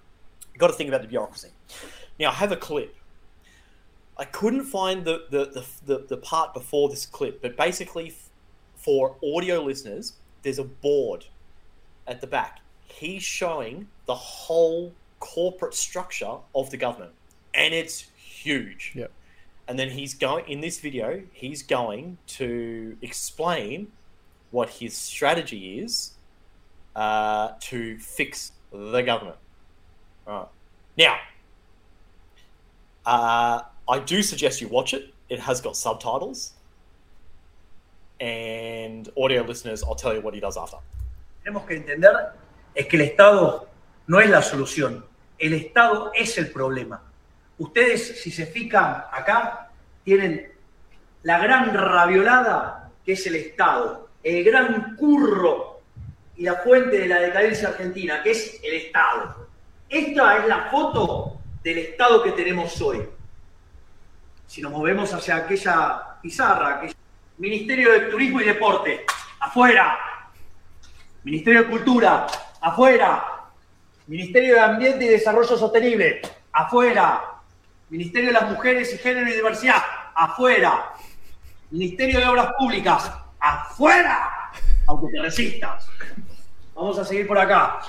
Got 0.57 0.67
to 0.67 0.73
think 0.73 0.89
about 0.89 1.03
the 1.03 1.07
bureaucracy. 1.07 1.51
Now 2.19 2.31
I 2.31 2.33
have 2.33 2.51
a 2.51 2.57
clip. 2.57 2.93
I 4.19 4.25
couldn't 4.25 4.65
find 4.65 5.05
the 5.05 5.23
the, 5.29 5.45
the, 5.45 5.65
the, 5.85 6.05
the 6.07 6.17
part 6.17 6.53
before 6.53 6.89
this 6.89 7.05
clip, 7.05 7.41
but 7.41 7.55
basically 7.55 8.09
f- 8.09 8.29
for 8.75 9.15
audio 9.23 9.63
listeners, 9.63 10.13
there's 10.43 10.59
a 10.59 10.65
board 10.65 11.25
at 12.05 12.19
the 12.19 12.27
back. 12.27 12.59
He's 12.85 13.23
showing 13.23 13.87
the 14.07 14.15
whole 14.15 14.93
corporate 15.21 15.73
structure 15.73 16.35
of 16.53 16.69
the 16.69 16.77
government, 16.77 17.13
and 17.53 17.73
it's 17.73 18.07
huge. 18.17 18.91
Yep. 18.93 19.11
And 19.69 19.79
then 19.79 19.91
he's 19.91 20.13
going 20.15 20.49
in 20.49 20.59
this 20.61 20.79
video. 20.79 21.21
He's 21.31 21.63
going 21.63 22.17
to 22.27 22.97
explain 23.01 23.91
what 24.51 24.69
his 24.69 24.97
strategy 24.97 25.79
is 25.79 26.13
uh, 26.95 27.51
to 27.61 27.97
fix 27.99 28.51
the 28.71 29.01
government. 29.01 29.37
All 30.27 30.39
right. 30.39 30.47
Now, 30.97 31.19
uh, 33.05 33.61
I 33.89 33.99
do 33.99 34.21
suggest 34.21 34.61
you 34.61 34.67
watch 34.67 34.93
it. 34.93 35.13
It 35.29 35.39
has 35.39 35.61
got 35.61 35.75
subtitles. 35.75 36.53
And 38.19 39.09
audio 39.17 39.43
listeners, 39.43 39.83
I'll 39.83 39.95
tell 39.95 40.13
you 40.13 40.21
what 40.21 40.33
he 40.33 40.39
does 40.39 40.57
after. 40.57 40.77
tenemos 41.43 41.65
que 41.65 41.77
entender 41.77 42.11
es 42.75 42.85
que 42.87 42.97
el 42.97 43.03
Estado 43.03 43.67
no 44.07 44.19
es 44.19 44.29
la 44.29 44.41
solución, 44.41 45.05
el 45.37 45.53
Estado 45.53 46.11
es 46.13 46.37
el 46.37 46.51
problema. 46.51 47.01
Ustedes, 47.57 48.21
si 48.21 48.29
se 48.31 48.45
fijan 48.45 49.03
acá, 49.11 49.71
tienen 50.03 50.51
la 51.23 51.39
gran 51.39 51.73
raviolada 51.73 52.91
que 53.03 53.13
es 53.13 53.25
el 53.25 53.35
Estado, 53.35 54.09
el 54.21 54.43
gran 54.43 54.95
curro 54.95 55.81
y 56.35 56.43
la 56.43 56.55
fuente 56.55 56.99
de 56.99 57.07
la 57.07 57.19
decadencia 57.19 57.69
argentina, 57.69 58.21
que 58.21 58.31
es 58.31 58.59
el 58.63 58.73
Estado. 58.75 59.47
Esta 59.89 60.37
es 60.37 60.47
la 60.47 60.69
foto 60.69 61.39
del 61.63 61.79
Estado 61.79 62.21
que 62.21 62.33
tenemos 62.33 62.79
hoy. 62.81 63.01
Si 64.49 64.63
nos 64.63 64.71
movemos 64.71 65.13
hacia 65.13 65.35
aquella 65.35 66.17
pizarra, 66.23 66.77
aquella- 66.77 66.95
Ministerio 67.37 67.91
de 67.91 67.99
Turismo 68.09 68.41
y 68.41 68.45
Deporte, 68.45 69.05
afuera. 69.39 69.95
Ministerio 71.23 71.61
de 71.63 71.69
Cultura, 71.69 72.25
afuera. 72.59 73.23
Ministerio 74.07 74.55
de 74.55 74.59
Ambiente 74.59 75.05
y 75.05 75.09
Desarrollo 75.09 75.55
Sostenible, 75.55 76.19
afuera. 76.51 77.21
Ministerio 77.91 78.29
de 78.29 78.33
las 78.33 78.49
Mujeres 78.49 78.91
y 78.91 78.97
Género 78.97 79.29
y 79.29 79.33
Diversidad, 79.33 79.83
afuera. 80.15 80.93
Ministerio 81.69 82.19
de 82.19 82.25
Obras 82.25 82.51
Públicas, 82.57 83.11
afuera. 83.39 84.51
Aunque 84.87 85.11
te 85.13 85.21
resistas. 85.21 85.87
Vamos 86.73 86.97
a 86.97 87.05
seguir 87.05 87.27
por 87.27 87.37
acá. 87.37 87.81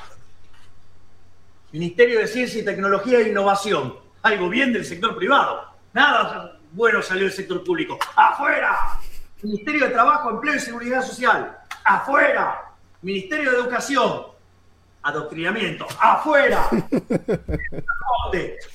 Ministerio 1.73 2.19
de 2.19 2.27
Ciencia 2.27 2.61
y 2.61 2.65
Tecnología 2.67 3.19
e 3.21 3.31
Innovación. 3.31 3.97
Algo 4.21 4.51
bien 4.51 4.75
del 4.75 4.85
sector 4.85 5.17
privado. 5.17 5.70
Nada 5.93 6.59
bueno 6.73 7.03
salió 7.03 7.25
del 7.25 7.33
sector 7.33 7.65
público. 7.65 7.99
¡Afuera! 8.17 8.99
Ministerio 9.43 9.87
de 9.87 9.93
Trabajo, 9.93 10.31
Empleo 10.31 10.55
y 10.55 10.61
Seguridad 10.61 11.05
Social. 11.05 11.57
¡Afuera! 11.85 12.73
Ministerio 13.03 13.51
de 13.51 13.57
Educación. 13.59 14.27
Adoctrinamiento. 15.03 15.87
¡Afuera! 15.99 16.69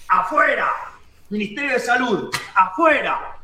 ¡Afuera! 0.09 0.71
Ministerio 1.29 1.73
de 1.73 1.79
Salud. 1.79 2.31
¡Afuera! 2.55 3.35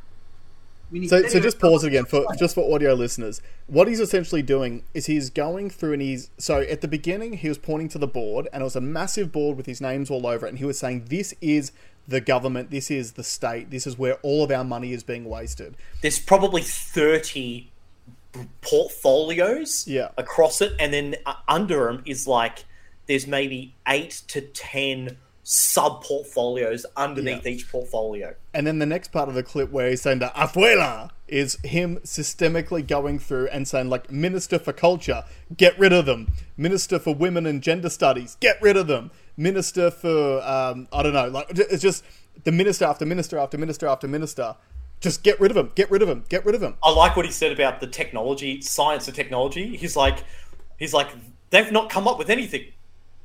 So, 1.07 1.25
so 1.27 1.39
just 1.39 1.57
pause 1.57 1.85
it 1.85 1.87
again 1.87 2.03
for 2.03 2.25
just 2.37 2.53
for 2.53 2.73
audio 2.73 2.93
listeners. 2.93 3.41
What 3.67 3.87
he's 3.87 4.01
essentially 4.01 4.41
doing 4.41 4.83
is 4.93 5.05
he's 5.05 5.29
going 5.29 5.69
through 5.69 5.93
and 5.93 6.01
he's 6.01 6.29
so 6.37 6.59
at 6.59 6.81
the 6.81 6.87
beginning 6.89 7.33
he 7.33 7.47
was 7.47 7.57
pointing 7.57 7.87
to 7.89 7.97
the 7.97 8.07
board 8.07 8.49
and 8.51 8.59
it 8.61 8.65
was 8.65 8.75
a 8.75 8.81
massive 8.81 9.31
board 9.31 9.55
with 9.55 9.67
his 9.67 9.79
names 9.79 10.11
all 10.11 10.27
over 10.27 10.45
it 10.45 10.49
and 10.49 10.57
he 10.59 10.65
was 10.65 10.77
saying 10.77 11.05
this 11.07 11.33
is 11.39 11.71
the 12.07 12.19
government, 12.21 12.71
this 12.71 12.89
is 12.91 13.13
the 13.13 13.23
state, 13.23 13.69
this 13.69 13.85
is 13.87 13.97
where 13.97 14.15
all 14.23 14.43
of 14.43 14.51
our 14.51 14.63
money 14.63 14.91
is 14.93 15.03
being 15.03 15.25
wasted. 15.25 15.75
there's 16.01 16.19
probably 16.19 16.61
30 16.61 17.69
portfolios 18.61 19.85
Yeah. 19.87 20.09
across 20.17 20.61
it 20.61 20.73
and 20.79 20.93
then 20.93 21.15
uh, 21.25 21.33
under 21.47 21.85
them 21.85 22.01
is 22.05 22.27
like 22.27 22.65
there's 23.07 23.27
maybe 23.27 23.75
8 23.87 24.09
to 24.29 24.41
10 24.41 25.17
sub 25.43 26.03
portfolios 26.03 26.85
underneath 26.95 27.45
Yeah. 27.45 27.51
each 27.51 27.69
portfolio 27.69 28.35
And 28.53 28.65
then 28.65 28.79
the 28.79 28.85
next 28.85 29.11
part 29.11 29.27
of 29.27 29.35
the 29.35 29.43
clip 29.43 29.69
where 29.71 29.89
he's 29.89 30.01
saying 30.01 30.19
the 30.19 30.27
afuela 30.35 31.09
is 31.27 31.57
him 31.63 31.97
systemically 32.05 32.85
going 32.87 33.19
through 33.19 33.47
and 33.47 33.67
saying 33.67 33.89
like 33.89 34.11
Minister 34.11 34.59
for 34.59 34.71
Culture, 34.73 35.23
get 35.57 35.77
rid 35.79 35.91
of 35.93 36.05
them. 36.05 36.31
Minister 36.57 36.99
for 36.99 37.15
Women 37.15 37.45
and 37.45 37.61
Gender 37.61 37.89
Studies, 37.89 38.37
get 38.41 38.61
rid 38.61 38.75
of 38.77 38.87
them. 38.87 39.11
Minister 39.37 39.91
for 39.91 40.41
um, 40.43 40.87
I 40.91 41.03
don't 41.03 41.13
know, 41.13 41.27
like 41.27 41.47
it's 41.51 41.81
just 41.81 42.03
the 42.43 42.51
minister 42.51 42.85
after 42.85 43.05
minister 43.05 43.37
after 43.37 43.57
minister 43.57 43.87
after 43.87 44.07
minister. 44.07 44.55
Just 44.99 45.23
get 45.23 45.39
rid 45.39 45.49
of 45.49 45.57
him. 45.57 45.71
Get 45.73 45.89
rid 45.89 46.03
of 46.03 46.09
him. 46.09 46.23
Get 46.29 46.45
rid 46.45 46.53
of 46.53 46.61
him. 46.61 46.75
I 46.83 46.91
like 46.91 47.15
what 47.15 47.25
he 47.25 47.31
said 47.31 47.51
about 47.51 47.79
the 47.79 47.87
technology, 47.87 48.61
science 48.61 49.07
and 49.07 49.15
technology. 49.15 49.75
He's 49.75 49.95
like, 49.95 50.23
he's 50.77 50.93
like, 50.93 51.07
they've 51.49 51.71
not 51.71 51.89
come 51.89 52.07
up 52.07 52.19
with 52.19 52.29
anything. 52.29 52.65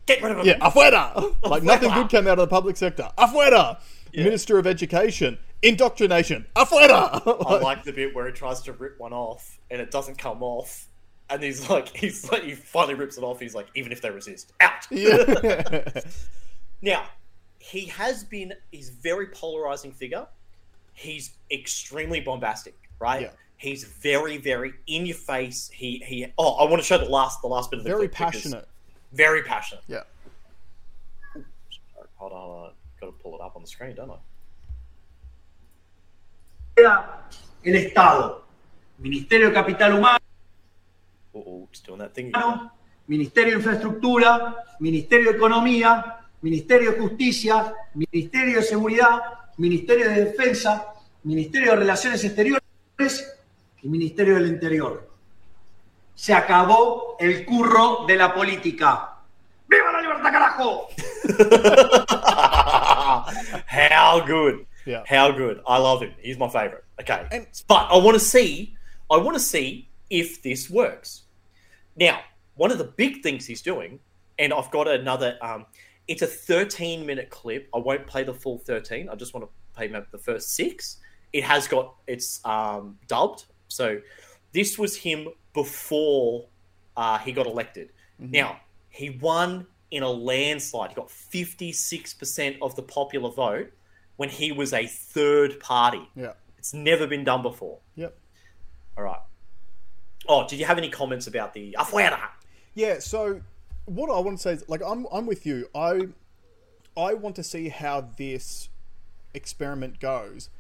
Get 0.06 0.22
rid 0.22 0.32
of 0.32 0.38
them. 0.38 0.46
Yeah, 0.46 0.58
afuera. 0.58 1.34
Like 1.42 1.62
nothing 1.62 1.92
good 1.92 2.08
came 2.08 2.26
out 2.26 2.38
of 2.38 2.48
the 2.48 2.54
public 2.54 2.76
sector. 2.76 3.10
Afuera. 3.18 3.78
Minister 4.14 4.58
of 4.58 4.66
Education, 4.66 5.38
indoctrination. 5.62 6.46
Afuera. 6.56 7.22
I 7.46 7.58
like 7.62 7.84
the 7.84 7.92
bit 7.92 8.14
where 8.14 8.26
he 8.26 8.32
tries 8.32 8.62
to 8.62 8.72
rip 8.72 8.98
one 8.98 9.12
off 9.12 9.58
and 9.70 9.80
it 9.80 9.90
doesn't 9.90 10.16
come 10.16 10.42
off. 10.42 10.86
And 11.28 11.42
he's 11.42 11.68
like, 11.68 11.94
he's 11.96 12.30
like, 12.30 12.44
he 12.44 12.54
finally 12.54 12.94
rips 12.94 13.18
it 13.18 13.24
off. 13.24 13.40
He's 13.40 13.54
like, 13.54 13.66
even 13.74 13.92
if 13.92 14.00
they 14.00 14.10
resist, 14.10 14.52
out. 14.60 14.86
yeah. 14.90 15.90
Now, 16.82 17.04
he 17.58 17.86
has 17.86 18.22
been, 18.22 18.52
he's 18.70 18.90
a 18.90 18.92
very 18.92 19.28
polarizing 19.28 19.92
figure. 19.92 20.26
He's 20.92 21.32
extremely 21.50 22.20
bombastic, 22.20 22.76
right? 23.00 23.22
Yeah. 23.22 23.30
He's 23.56 23.84
very, 23.84 24.36
very 24.36 24.74
in 24.86 25.06
your 25.06 25.16
face. 25.16 25.70
He, 25.72 26.02
he, 26.04 26.26
oh, 26.36 26.52
I 26.56 26.70
want 26.70 26.82
to 26.82 26.86
show 26.86 26.98
the 26.98 27.06
last, 27.06 27.40
the 27.40 27.48
last 27.48 27.70
bit 27.70 27.78
of 27.78 27.84
the 27.84 27.90
Very 27.90 28.08
clip 28.08 28.12
passionate. 28.12 28.68
Very 29.14 29.42
passionate. 29.42 29.84
Yeah. 29.88 30.02
Hold 32.16 32.32
on, 32.32 32.40
hold 32.40 32.64
on. 32.66 32.70
Got 33.00 33.06
to 33.06 33.12
pull 33.12 33.34
it 33.34 33.40
up 33.40 33.56
on 33.56 33.62
the 33.62 33.68
screen, 33.68 33.94
don't 33.94 34.10
I? 34.10 34.16
queda 36.76 37.26
el 37.64 37.74
Estado. 37.74 38.44
Ministerio 38.98 39.48
de 39.48 39.54
Capital 39.54 39.94
Humano, 39.94 40.15
Oh, 41.36 41.68
doing 41.84 41.98
that 41.98 42.14
thing. 42.14 42.32
Ministerio 43.06 43.52
de 43.52 43.56
Infraestructura, 43.58 44.56
Ministerio 44.80 45.30
de 45.32 45.36
Economía, 45.36 46.16
Ministerio 46.40 46.92
de 46.92 46.98
Justicia, 46.98 47.74
Ministerio 47.94 48.56
de 48.56 48.62
Seguridad, 48.62 49.20
Ministerio 49.58 50.08
de 50.08 50.24
Defensa, 50.24 50.94
Ministerio 51.24 51.72
de 51.72 51.76
Relaciones 51.76 52.24
Exteriores 52.24 52.62
y 53.82 53.88
Ministerio 53.88 54.36
del 54.36 54.46
Interior. 54.48 55.10
Se 56.14 56.32
acabó 56.32 57.16
el 57.20 57.44
curro 57.44 58.06
de 58.06 58.16
la 58.16 58.32
política. 58.34 59.12
¡Viva 59.68 59.92
la 59.92 60.00
libertad, 60.00 60.32
carajo! 60.32 60.88
How 63.68 64.24
good. 64.26 64.64
Yeah. 64.86 65.02
How 65.06 65.32
good. 65.32 65.60
I 65.66 65.78
love 65.78 66.00
him. 66.00 66.14
He's 66.22 66.38
my 66.38 66.48
favorite. 66.48 66.84
Okay. 67.00 67.26
And- 67.30 67.46
but 67.68 67.88
I 67.90 67.98
want 67.98 68.14
to 68.14 68.20
see 68.20 68.74
I 69.10 69.18
want 69.18 69.34
to 69.34 69.40
see 69.42 69.88
if 70.10 70.42
this 70.42 70.70
works. 70.70 71.22
Now, 71.96 72.20
one 72.54 72.70
of 72.70 72.78
the 72.78 72.84
big 72.84 73.22
things 73.22 73.46
he's 73.46 73.62
doing, 73.62 74.00
and 74.38 74.52
I've 74.52 74.70
got 74.70 74.88
another 74.88 75.38
um 75.40 75.66
it's 76.08 76.22
a 76.22 76.26
13 76.26 77.04
minute 77.04 77.30
clip. 77.30 77.68
I 77.74 77.78
won't 77.78 78.06
play 78.06 78.22
the 78.22 78.34
full 78.34 78.58
13. 78.58 79.08
I 79.08 79.14
just 79.16 79.34
want 79.34 79.46
to 79.46 79.50
play 79.74 79.88
the 79.88 80.18
first 80.18 80.54
6. 80.54 80.98
It 81.32 81.44
has 81.44 81.66
got 81.66 81.94
it's 82.06 82.44
um 82.44 82.98
dubbed. 83.08 83.44
So 83.68 84.00
this 84.52 84.78
was 84.78 84.96
him 84.96 85.28
before 85.52 86.46
uh, 86.96 87.18
he 87.18 87.32
got 87.32 87.46
elected. 87.46 87.90
Now, 88.18 88.60
he 88.88 89.10
won 89.10 89.66
in 89.90 90.02
a 90.02 90.08
landslide. 90.08 90.90
He 90.90 90.96
got 90.96 91.08
56% 91.08 92.58
of 92.62 92.74
the 92.74 92.82
popular 92.82 93.30
vote 93.30 93.70
when 94.16 94.30
he 94.30 94.52
was 94.52 94.72
a 94.72 94.86
third 94.86 95.60
party. 95.60 96.08
Yeah. 96.14 96.32
It's 96.56 96.72
never 96.72 97.06
been 97.06 97.24
done 97.24 97.42
before. 97.42 97.78
Yep. 97.96 98.18
All 98.96 99.04
right. 99.04 99.20
Oh, 100.28 100.46
did 100.46 100.58
you 100.58 100.66
have 100.66 100.78
any 100.78 100.88
comments 100.88 101.26
about 101.26 101.54
the 101.54 101.76
afuera? 101.78 102.28
Yeah, 102.74 102.98
so 102.98 103.40
what 103.86 104.10
I 104.10 104.18
want 104.20 104.38
to 104.38 104.42
say 104.42 104.52
is 104.52 104.68
like 104.68 104.82
I'm 104.84 105.06
I'm 105.12 105.26
with 105.26 105.46
you. 105.46 105.68
I 105.74 106.08
I 106.96 107.14
want 107.14 107.36
to 107.36 107.42
see 107.42 107.68
how 107.68 108.08
this 108.16 108.68
experiment 109.34 110.00
goes. 110.00 110.50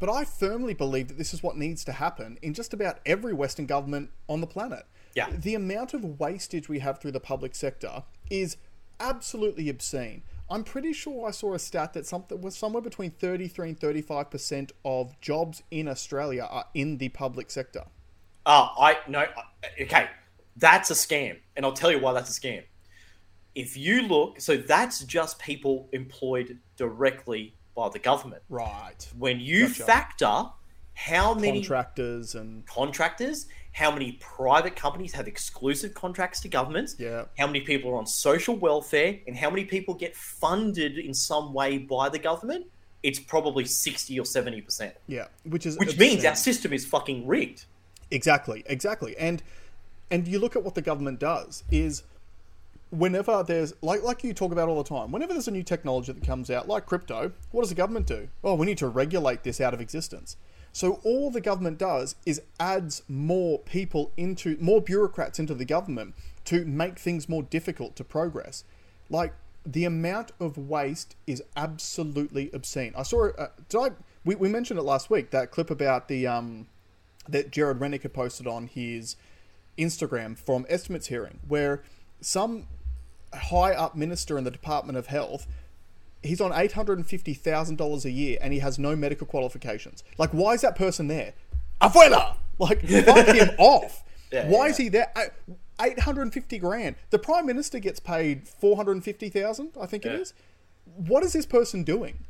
But 0.00 0.10
I 0.10 0.24
firmly 0.24 0.74
believe 0.74 1.08
that 1.08 1.18
this 1.18 1.32
is 1.32 1.42
what 1.42 1.56
needs 1.56 1.84
to 1.84 1.92
happen 1.92 2.38
in 2.42 2.52
just 2.52 2.74
about 2.74 2.98
every 3.06 3.32
Western 3.32 3.66
government 3.66 4.10
on 4.28 4.40
the 4.40 4.46
planet. 4.46 4.86
Yeah. 5.14 5.28
The 5.30 5.54
amount 5.54 5.94
of 5.94 6.18
wastage 6.18 6.68
we 6.68 6.80
have 6.80 7.00
through 7.00 7.12
the 7.12 7.20
public 7.20 7.54
sector 7.54 8.02
is 8.28 8.56
absolutely 8.98 9.68
obscene. 9.68 10.22
I'm 10.50 10.64
pretty 10.64 10.92
sure 10.92 11.28
I 11.28 11.30
saw 11.30 11.54
a 11.54 11.58
stat 11.58 11.94
that 11.94 12.06
something 12.06 12.40
was 12.40 12.56
somewhere 12.56 12.82
between 12.82 13.12
33 13.12 13.70
and 13.70 13.80
35 13.80 14.30
percent 14.30 14.72
of 14.84 15.18
jobs 15.20 15.62
in 15.70 15.88
Australia 15.88 16.46
are 16.50 16.66
in 16.74 16.98
the 16.98 17.08
public 17.10 17.50
sector. 17.50 17.84
Uh, 18.46 18.68
I 18.78 18.96
no. 19.08 19.26
Okay, 19.80 20.08
that's 20.56 20.90
a 20.90 20.94
scam, 20.94 21.38
and 21.56 21.64
I'll 21.64 21.72
tell 21.72 21.90
you 21.90 21.98
why 21.98 22.12
that's 22.12 22.36
a 22.36 22.40
scam. 22.40 22.62
If 23.54 23.76
you 23.76 24.02
look, 24.02 24.40
so 24.40 24.56
that's 24.56 25.00
just 25.04 25.38
people 25.38 25.88
employed 25.92 26.58
directly 26.76 27.54
by 27.74 27.88
the 27.88 27.98
government. 27.98 28.42
Right. 28.48 29.08
When 29.16 29.38
you 29.40 29.68
Gotcha. 29.68 29.84
factor 29.84 30.44
how 30.96 31.34
many 31.34 31.58
Contractors 31.60 32.34
and 32.36 32.64
contractors, 32.66 33.46
how 33.72 33.90
many 33.90 34.12
private 34.20 34.76
companies 34.76 35.12
have 35.12 35.26
exclusive 35.26 35.92
contracts 35.92 36.40
to 36.42 36.48
governments, 36.48 36.94
Yeah. 36.98 37.24
how 37.36 37.46
many 37.48 37.62
people 37.62 37.90
are 37.90 37.96
on 37.96 38.06
social 38.06 38.54
welfare, 38.56 39.18
and 39.26 39.36
how 39.36 39.50
many 39.50 39.64
people 39.64 39.94
get 39.94 40.14
funded 40.16 40.96
in 40.98 41.12
some 41.12 41.52
way 41.52 41.78
by 41.78 42.08
the 42.08 42.18
government, 42.20 42.66
it's 43.02 43.18
probably 43.18 43.64
60 43.64 44.18
or 44.20 44.24
70%. 44.24 44.92
yeah, 45.08 45.26
which 45.44 45.66
is 45.66 45.76
Which 45.78 45.98
means 45.98 46.24
our 46.24 46.36
system 46.36 46.72
is 46.72 46.86
fucking 46.86 47.26
rigged. 47.26 47.64
Exactly, 48.14 48.62
exactly. 48.66 49.16
And 49.18 49.42
and 50.10 50.28
you 50.28 50.38
look 50.38 50.54
at 50.54 50.62
what 50.62 50.74
the 50.76 50.82
government 50.82 51.18
does 51.18 51.64
is 51.70 52.04
whenever 52.90 53.42
there's 53.42 53.74
like 53.82 54.02
like 54.02 54.22
you 54.22 54.32
talk 54.32 54.52
about 54.52 54.68
all 54.68 54.82
the 54.82 54.88
time, 54.88 55.10
whenever 55.10 55.32
there's 55.32 55.48
a 55.48 55.50
new 55.50 55.64
technology 55.64 56.12
that 56.12 56.24
comes 56.24 56.48
out, 56.48 56.68
like 56.68 56.86
crypto, 56.86 57.32
what 57.50 57.62
does 57.62 57.70
the 57.70 57.74
government 57.74 58.06
do? 58.06 58.28
Oh, 58.44 58.54
we 58.54 58.66
need 58.66 58.78
to 58.78 58.88
regulate 58.88 59.42
this 59.42 59.60
out 59.60 59.74
of 59.74 59.80
existence. 59.80 60.36
So 60.72 61.00
all 61.04 61.30
the 61.30 61.40
government 61.40 61.78
does 61.78 62.14
is 62.24 62.40
adds 62.60 63.02
more 63.08 63.58
people 63.60 64.12
into 64.16 64.56
more 64.60 64.80
bureaucrats 64.80 65.38
into 65.40 65.54
the 65.54 65.64
government 65.64 66.14
to 66.46 66.64
make 66.64 66.98
things 66.98 67.28
more 67.28 67.42
difficult 67.42 67.96
to 67.96 68.04
progress. 68.04 68.64
Like 69.10 69.32
the 69.66 69.84
amount 69.84 70.30
of 70.38 70.56
waste 70.56 71.16
is 71.26 71.42
absolutely 71.56 72.50
obscene. 72.52 72.92
I 72.96 73.02
saw 73.02 73.30
uh, 73.30 73.48
did 73.68 73.78
I 73.78 73.90
we, 74.24 74.36
we 74.36 74.48
mentioned 74.48 74.78
it 74.78 74.84
last 74.84 75.10
week 75.10 75.30
that 75.30 75.50
clip 75.50 75.70
about 75.70 76.06
the 76.06 76.28
um 76.28 76.68
that 77.28 77.50
Gerard 77.50 77.80
Rennick 77.80 78.02
had 78.02 78.12
posted 78.12 78.46
on 78.46 78.66
his 78.66 79.16
Instagram 79.78 80.36
from 80.38 80.66
estimates 80.68 81.08
hearing, 81.08 81.40
where 81.46 81.82
some 82.20 82.66
high 83.34 83.72
up 83.72 83.96
minister 83.96 84.38
in 84.38 84.44
the 84.44 84.50
Department 84.50 84.96
of 84.96 85.06
Health, 85.06 85.46
he's 86.22 86.40
on 86.40 86.52
eight 86.52 86.72
hundred 86.72 86.98
and 86.98 87.06
fifty 87.06 87.34
thousand 87.34 87.76
dollars 87.76 88.04
a 88.04 88.10
year, 88.10 88.38
and 88.40 88.52
he 88.52 88.60
has 88.60 88.78
no 88.78 88.94
medical 88.94 89.26
qualifications. 89.26 90.04
Like, 90.18 90.30
why 90.30 90.52
is 90.54 90.60
that 90.60 90.76
person 90.76 91.08
there? 91.08 91.34
Afuera! 91.80 92.36
Like, 92.58 92.86
fuck 93.04 93.26
him 93.26 93.50
off. 93.58 94.04
Yeah, 94.30 94.48
why 94.48 94.66
yeah. 94.66 94.70
is 94.70 94.76
he 94.76 94.88
there? 94.88 95.12
Eight 95.80 95.98
hundred 96.00 96.22
and 96.22 96.32
fifty 96.32 96.58
grand. 96.58 96.94
The 97.10 97.18
prime 97.18 97.46
minister 97.46 97.78
gets 97.80 97.98
paid 97.98 98.46
four 98.46 98.76
hundred 98.76 98.92
and 98.92 99.04
fifty 99.04 99.28
thousand. 99.28 99.72
I 99.80 99.86
think 99.86 100.06
it 100.06 100.12
Yeah. 100.12 100.18
is. 100.18 100.34
What 100.96 101.24
is 101.24 101.32
this 101.32 101.46
person 101.46 101.82
doing? 101.82 102.24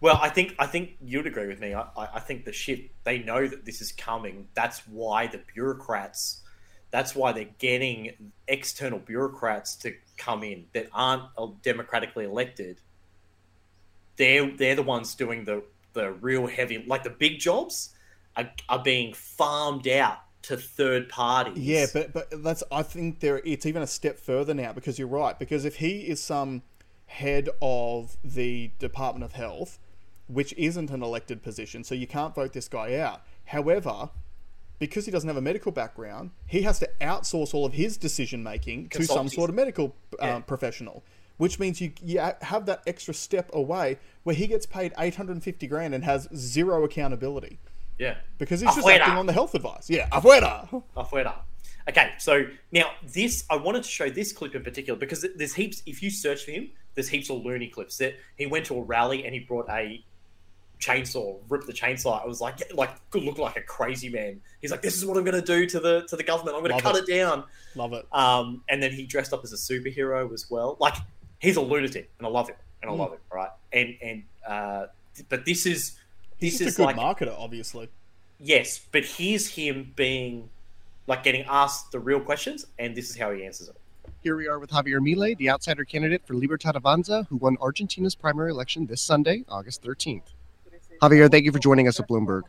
Well, 0.00 0.18
I 0.20 0.28
think 0.28 0.54
I 0.58 0.66
think 0.66 0.96
you'd 1.02 1.26
agree 1.26 1.46
with 1.46 1.60
me. 1.60 1.74
I, 1.74 1.86
I 1.96 2.20
think 2.20 2.44
the 2.44 2.52
shit 2.52 2.90
they 3.04 3.18
know 3.18 3.46
that 3.46 3.64
this 3.64 3.80
is 3.80 3.92
coming. 3.92 4.48
That's 4.54 4.80
why 4.86 5.26
the 5.26 5.40
bureaucrats. 5.54 6.40
That's 6.90 7.14
why 7.16 7.32
they're 7.32 7.48
getting 7.58 8.12
external 8.46 9.00
bureaucrats 9.00 9.74
to 9.76 9.94
come 10.16 10.44
in 10.44 10.66
that 10.74 10.88
aren't 10.92 11.24
uh, 11.36 11.48
democratically 11.62 12.24
elected. 12.24 12.80
They're 14.16 14.50
they're 14.56 14.76
the 14.76 14.82
ones 14.82 15.14
doing 15.14 15.44
the 15.44 15.64
the 15.94 16.12
real 16.12 16.46
heavy, 16.46 16.84
like 16.86 17.04
the 17.04 17.10
big 17.10 17.38
jobs, 17.38 17.94
are, 18.36 18.50
are 18.68 18.82
being 18.82 19.14
farmed 19.14 19.88
out 19.88 20.18
to 20.42 20.56
third 20.56 21.08
parties. 21.08 21.58
Yeah, 21.58 21.86
but 21.92 22.12
but 22.12 22.42
that's 22.42 22.62
I 22.70 22.82
think 22.82 23.20
there 23.20 23.40
it's 23.44 23.66
even 23.66 23.82
a 23.82 23.86
step 23.86 24.18
further 24.18 24.54
now 24.54 24.72
because 24.72 24.98
you're 24.98 25.08
right 25.08 25.38
because 25.38 25.64
if 25.64 25.76
he 25.76 26.00
is 26.00 26.22
some 26.22 26.62
head 27.06 27.48
of 27.62 28.16
the 28.22 28.70
Department 28.78 29.24
of 29.24 29.32
Health, 29.32 29.78
which 30.26 30.54
isn't 30.56 30.90
an 30.90 31.02
elected 31.02 31.42
position, 31.42 31.84
so 31.84 31.94
you 31.94 32.06
can't 32.06 32.34
vote 32.34 32.52
this 32.52 32.68
guy 32.68 32.96
out. 32.96 33.22
However, 33.46 34.10
because 34.78 35.04
he 35.04 35.10
doesn't 35.10 35.28
have 35.28 35.36
a 35.36 35.42
medical 35.42 35.72
background, 35.72 36.30
he 36.46 36.62
has 36.62 36.78
to 36.80 36.90
outsource 37.00 37.54
all 37.54 37.64
of 37.64 37.72
his 37.74 37.96
decision 37.96 38.42
making 38.42 38.88
to 38.90 39.04
some 39.04 39.28
sort 39.28 39.50
of 39.50 39.56
medical 39.56 39.94
um, 40.20 40.28
Yeah. 40.28 40.38
professional. 40.40 41.04
Which 41.36 41.58
means 41.58 41.80
you, 41.80 41.92
you 42.00 42.20
have 42.42 42.66
that 42.66 42.82
extra 42.86 43.12
step 43.12 43.50
away 43.52 43.98
where 44.22 44.36
he 44.36 44.46
gets 44.46 44.66
paid 44.66 44.92
850 44.96 45.66
grand 45.66 45.92
and 45.92 46.04
has 46.04 46.28
zero 46.34 46.84
accountability 46.84 47.58
yeah. 47.98 48.18
because 48.38 48.60
he's 48.60 48.72
just 48.74 48.86
acting 48.86 49.14
on 49.14 49.26
the 49.26 49.32
health 49.32 49.54
advice. 49.54 49.90
Yeah, 49.90 50.08
afuera. 50.10 50.82
Afuera. 50.96 51.34
Okay, 51.88 52.12
so 52.18 52.46
now 52.72 52.92
this 53.02 53.44
I 53.50 53.56
wanted 53.56 53.82
to 53.82 53.88
show 53.88 54.08
this 54.08 54.32
clip 54.32 54.54
in 54.54 54.62
particular 54.62 54.98
because 54.98 55.26
there's 55.36 55.54
heaps. 55.54 55.82
If 55.86 56.02
you 56.02 56.10
search 56.10 56.44
for 56.44 56.52
him, 56.52 56.70
there's 56.94 57.08
heaps 57.08 57.30
of 57.30 57.44
loony 57.44 57.68
clips. 57.68 57.98
That 57.98 58.14
he 58.36 58.46
went 58.46 58.66
to 58.66 58.78
a 58.78 58.82
rally 58.82 59.24
and 59.24 59.34
he 59.34 59.40
brought 59.40 59.68
a 59.68 60.02
chainsaw, 60.84 61.38
rip 61.48 61.64
the 61.64 61.72
chainsaw. 61.72 62.22
I 62.22 62.26
was 62.26 62.40
like, 62.40 62.60
like 62.74 62.90
could 63.10 63.22
look 63.22 63.38
like 63.38 63.56
a 63.56 63.62
crazy 63.62 64.08
man. 64.08 64.40
He's 64.60 64.70
like, 64.70 64.82
this 64.82 64.96
is 64.96 65.06
what 65.06 65.16
I'm 65.16 65.24
going 65.24 65.40
to 65.40 65.46
do 65.46 65.66
to 65.66 65.80
the 65.80 66.06
to 66.08 66.16
the 66.16 66.22
government. 66.22 66.56
I'm 66.56 66.62
going 66.62 66.76
to 66.76 66.82
cut 66.82 66.96
it. 66.96 67.08
it. 67.08 67.18
down. 67.18 67.44
Love 67.74 67.92
it. 67.92 68.06
Um, 68.12 68.62
and 68.68 68.82
then 68.82 68.92
he 68.92 69.04
dressed 69.06 69.32
up 69.32 69.42
as 69.44 69.52
a 69.52 69.56
superhero 69.56 70.32
as 70.32 70.50
well. 70.50 70.76
Like 70.80 70.94
he's 71.38 71.56
a 71.56 71.60
lunatic, 71.60 72.10
and 72.18 72.26
I 72.26 72.30
love 72.30 72.48
him, 72.48 72.56
and 72.82 72.90
I 72.90 72.94
mm. 72.94 72.98
love 72.98 73.12
him. 73.12 73.20
Right, 73.32 73.50
and 73.72 73.96
and 74.02 74.22
uh, 74.46 74.86
but 75.28 75.44
this 75.44 75.66
is 75.66 75.98
this 76.40 76.60
is 76.60 76.74
a 76.74 76.76
good 76.76 76.84
like, 76.84 76.96
marketer, 76.96 77.34
obviously. 77.38 77.88
Yes, 78.38 78.80
but 78.92 79.04
here's 79.04 79.48
him 79.48 79.92
being 79.96 80.50
like 81.06 81.22
getting 81.22 81.44
asked 81.48 81.92
the 81.92 82.00
real 82.00 82.20
questions, 82.20 82.66
and 82.78 82.94
this 82.94 83.10
is 83.10 83.16
how 83.16 83.32
he 83.32 83.44
answers 83.44 83.68
it. 83.68 83.76
Here 84.22 84.36
we 84.36 84.48
are 84.48 84.58
with 84.58 84.70
Javier 84.70 85.00
Milei, 85.00 85.36
the 85.36 85.50
outsider 85.50 85.84
candidate 85.84 86.26
for 86.26 86.34
Libertad 86.34 86.74
Avanza, 86.74 87.26
who 87.28 87.36
won 87.36 87.56
Argentina's 87.60 88.14
primary 88.14 88.50
election 88.50 88.86
this 88.86 89.02
Sunday, 89.02 89.44
August 89.48 89.82
13th. 89.82 90.32
Javier, 91.04 91.30
thank 91.30 91.44
you 91.44 91.52
for 91.52 91.58
joining 91.58 91.86
us 91.86 92.00
at 92.00 92.08
Bloomberg. 92.08 92.44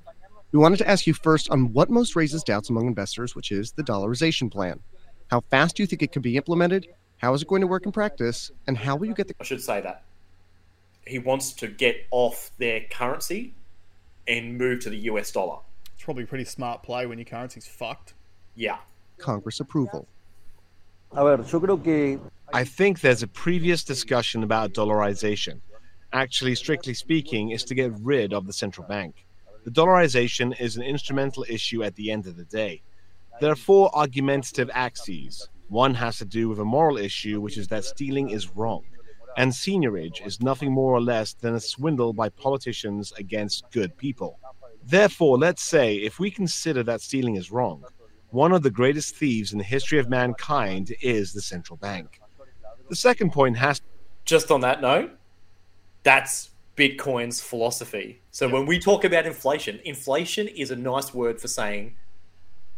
We 0.54 0.60
wanted 0.60 0.78
to 0.78 0.90
ask 0.90 1.06
you 1.06 1.14
first 1.14 1.50
on 1.50 1.74
what 1.74 1.90
most 1.90 2.16
raises 2.16 2.42
doubts 2.42 2.70
among 2.70 2.88
investors, 2.88 3.36
which 3.36 3.52
is 3.52 3.74
the 3.74 3.84
dollarization 3.84 4.50
plan. 4.50 4.80
How 5.30 5.42
fast 5.52 5.76
do 5.76 5.84
you 5.84 5.88
think 5.88 6.02
it 6.02 6.14
can 6.14 6.22
be 6.22 6.38
implemented? 6.38 6.88
How 7.18 7.34
is 7.34 7.42
it 7.42 7.50
going 7.50 7.60
to 7.60 7.68
work 7.68 7.86
in 7.86 7.92
practice? 7.92 8.52
And 8.68 8.78
how 8.78 8.96
will 8.96 9.08
you 9.08 9.14
get 9.14 9.28
the. 9.28 9.36
I 9.42 9.44
should 9.44 9.62
say 9.62 9.82
that. 9.82 10.04
He 11.06 11.20
wants 11.20 11.52
to 11.56 11.68
get 11.68 12.06
off 12.12 12.50
their 12.58 12.80
currency 12.90 13.54
and 14.26 14.58
move 14.58 14.80
to 14.84 14.90
the 14.90 15.00
US 15.00 15.34
dollar. 15.34 15.60
It's 15.94 16.06
probably 16.06 16.24
a 16.24 16.28
pretty 16.28 16.46
smart 16.46 16.82
play 16.82 17.06
when 17.08 17.18
your 17.18 17.26
currency's 17.26 17.68
fucked. 17.68 18.14
Yeah. 18.56 18.78
Congress 19.18 19.60
approval. 19.60 20.08
I 22.54 22.64
think 22.64 23.02
there's 23.02 23.22
a 23.22 23.28
previous 23.28 23.84
discussion 23.84 24.44
about 24.44 24.72
dollarization. 24.72 25.60
Actually, 26.16 26.56
strictly 26.56 26.94
speaking, 26.94 27.50
is 27.50 27.66
to 27.66 27.76
get 27.76 27.92
rid 28.00 28.32
of 28.32 28.48
the 28.48 28.54
central 28.54 28.88
bank. 28.88 29.26
The 29.66 29.70
dollarization 29.70 30.58
is 30.62 30.78
an 30.78 30.82
instrumental 30.82 31.46
issue 31.50 31.84
at 31.84 31.94
the 31.96 32.10
end 32.10 32.26
of 32.26 32.38
the 32.38 32.46
day. 32.46 32.84
There 33.42 33.52
are 33.52 33.56
four 33.58 33.94
argumentative 33.94 34.70
axes. 34.74 35.50
One 35.68 35.94
has 35.96 36.18
to 36.20 36.26
do 36.26 36.48
with 36.48 36.60
a 36.60 36.64
moral 36.64 36.98
issue, 36.98 37.42
which 37.42 37.58
is 37.58 37.68
that 37.68 37.84
stealing 37.84 38.30
is 38.30 38.56
wrong. 38.56 38.86
And 39.36 39.52
seigniorage 39.52 40.26
is 40.26 40.42
nothing 40.42 40.72
more 40.72 40.94
or 40.94 41.02
less 41.02 41.34
than 41.34 41.56
a 41.56 41.60
swindle 41.60 42.14
by 42.14 42.30
politicians 42.30 43.12
against 43.18 43.70
good 43.72 43.98
people. 43.98 44.40
Therefore, 44.86 45.38
let's 45.38 45.64
say 45.64 45.96
if 45.96 46.18
we 46.18 46.32
consider 46.32 46.82
that 46.84 47.02
stealing 47.02 47.36
is 47.36 47.52
wrong, 47.52 47.84
one 48.30 48.54
of 48.54 48.64
the 48.64 48.72
greatest 48.72 49.18
thieves 49.18 49.52
in 49.52 49.58
the 49.58 49.66
history 49.66 50.00
of 50.00 50.10
mankind 50.10 50.96
is 51.02 51.34
the 51.34 51.42
central 51.42 51.76
bank. 51.76 52.22
The 52.88 52.96
second 52.96 53.34
point 53.34 53.58
has. 53.58 53.82
Just 54.24 54.50
on 54.50 54.62
that 54.62 54.80
note, 54.80 55.12
that's 56.06 56.52
Bitcoin's 56.78 57.42
philosophy. 57.42 58.22
So 58.32 58.46
yep. 58.46 58.54
when 58.54 58.66
we 58.66 58.80
talk 58.80 59.04
about 59.04 59.26
inflation, 59.26 59.82
inflation 59.84 60.48
is 60.48 60.72
a 60.72 60.76
nice 60.76 61.14
word 61.14 61.42
for 61.42 61.50
saying 61.50 61.96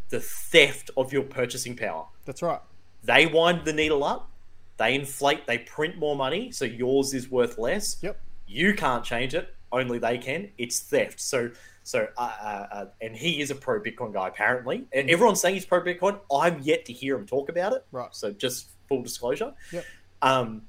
the 0.09 0.21
theft 0.21 0.89
of 0.97 1.13
your 1.13 1.23
purchasing 1.23 1.75
power. 1.75 2.05
That's 2.25 2.41
right. 2.41 2.61
They 3.03 3.27
wind 3.27 3.65
the 3.65 3.73
needle 3.73 4.03
up, 4.03 4.31
they 4.77 4.95
inflate, 4.95 5.45
they 5.45 5.59
print 5.59 5.97
more 5.97 6.15
money, 6.15 6.51
so 6.51 6.65
yours 6.65 7.13
is 7.13 7.29
worth 7.29 7.57
less. 7.57 7.97
Yep. 8.01 8.19
You 8.47 8.73
can't 8.73 9.03
change 9.03 9.35
it, 9.35 9.53
only 9.71 9.99
they 9.99 10.17
can. 10.17 10.49
It's 10.57 10.79
theft. 10.79 11.19
So 11.19 11.51
so, 11.83 12.05
uh, 12.17 12.21
uh, 12.21 12.67
uh, 12.69 12.85
and 12.99 13.15
he 13.15 13.39
is 13.39 13.49
a 13.49 13.55
pro 13.55 13.79
Bitcoin 13.79 14.11
guy 14.11 14.27
apparently. 14.27 14.85
And 14.91 15.09
everyone's 15.09 15.39
saying 15.39 15.55
he's 15.55 15.65
pro 15.65 15.81
Bitcoin. 15.81 16.19
I'm 16.29 16.59
yet 16.61 16.83
to 16.85 16.93
hear 16.93 17.15
him 17.15 17.25
talk 17.25 17.47
about 17.47 17.71
it. 17.71 17.85
Right. 17.93 18.13
So, 18.13 18.31
just 18.31 18.71
full 18.89 19.03
disclosure. 19.03 19.53
Yep. 19.71 19.85
Um, 20.21 20.63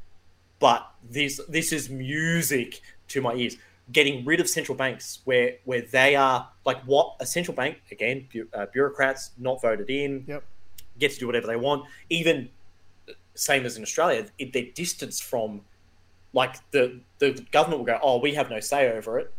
but 0.59 0.91
this 1.09 1.41
this 1.49 1.73
is 1.73 1.91
music 1.91 2.81
to 3.09 3.21
my 3.21 3.35
ears. 3.35 3.57
Getting 3.91 4.25
rid 4.25 4.39
of 4.41 4.49
central 4.49 4.77
banks, 4.77 5.21
where 5.25 5.57
where 5.65 5.81
they 5.81 6.15
are 6.15 6.49
like 6.65 6.83
what 6.83 7.17
a 7.21 7.27
central 7.27 7.55
bank 7.55 7.79
again, 7.91 8.29
bu- 8.33 8.49
uh, 8.53 8.67
bureaucrats 8.67 9.31
not 9.39 9.63
voted 9.63 9.89
in, 9.89 10.25
yep. 10.27 10.45
get 10.99 11.13
to 11.13 11.19
do 11.19 11.27
whatever 11.27 11.47
they 11.47 11.57
want. 11.57 11.85
Even 12.11 12.51
same 13.35 13.65
as 13.65 13.77
in 13.77 13.83
Australia, 13.83 14.27
it, 14.39 14.53
they're 14.53 14.73
distanced 14.75 15.25
from 15.25 15.63
like 16.35 16.57
the 16.73 17.01
the 17.19 17.47
government 17.51 17.81
will 17.81 17.87
go, 17.87 17.99
oh, 18.03 18.19
we 18.19 18.35
have 18.35 18.51
no 18.51 18.61
say 18.61 18.93
over 18.93 19.19
it 19.19 19.33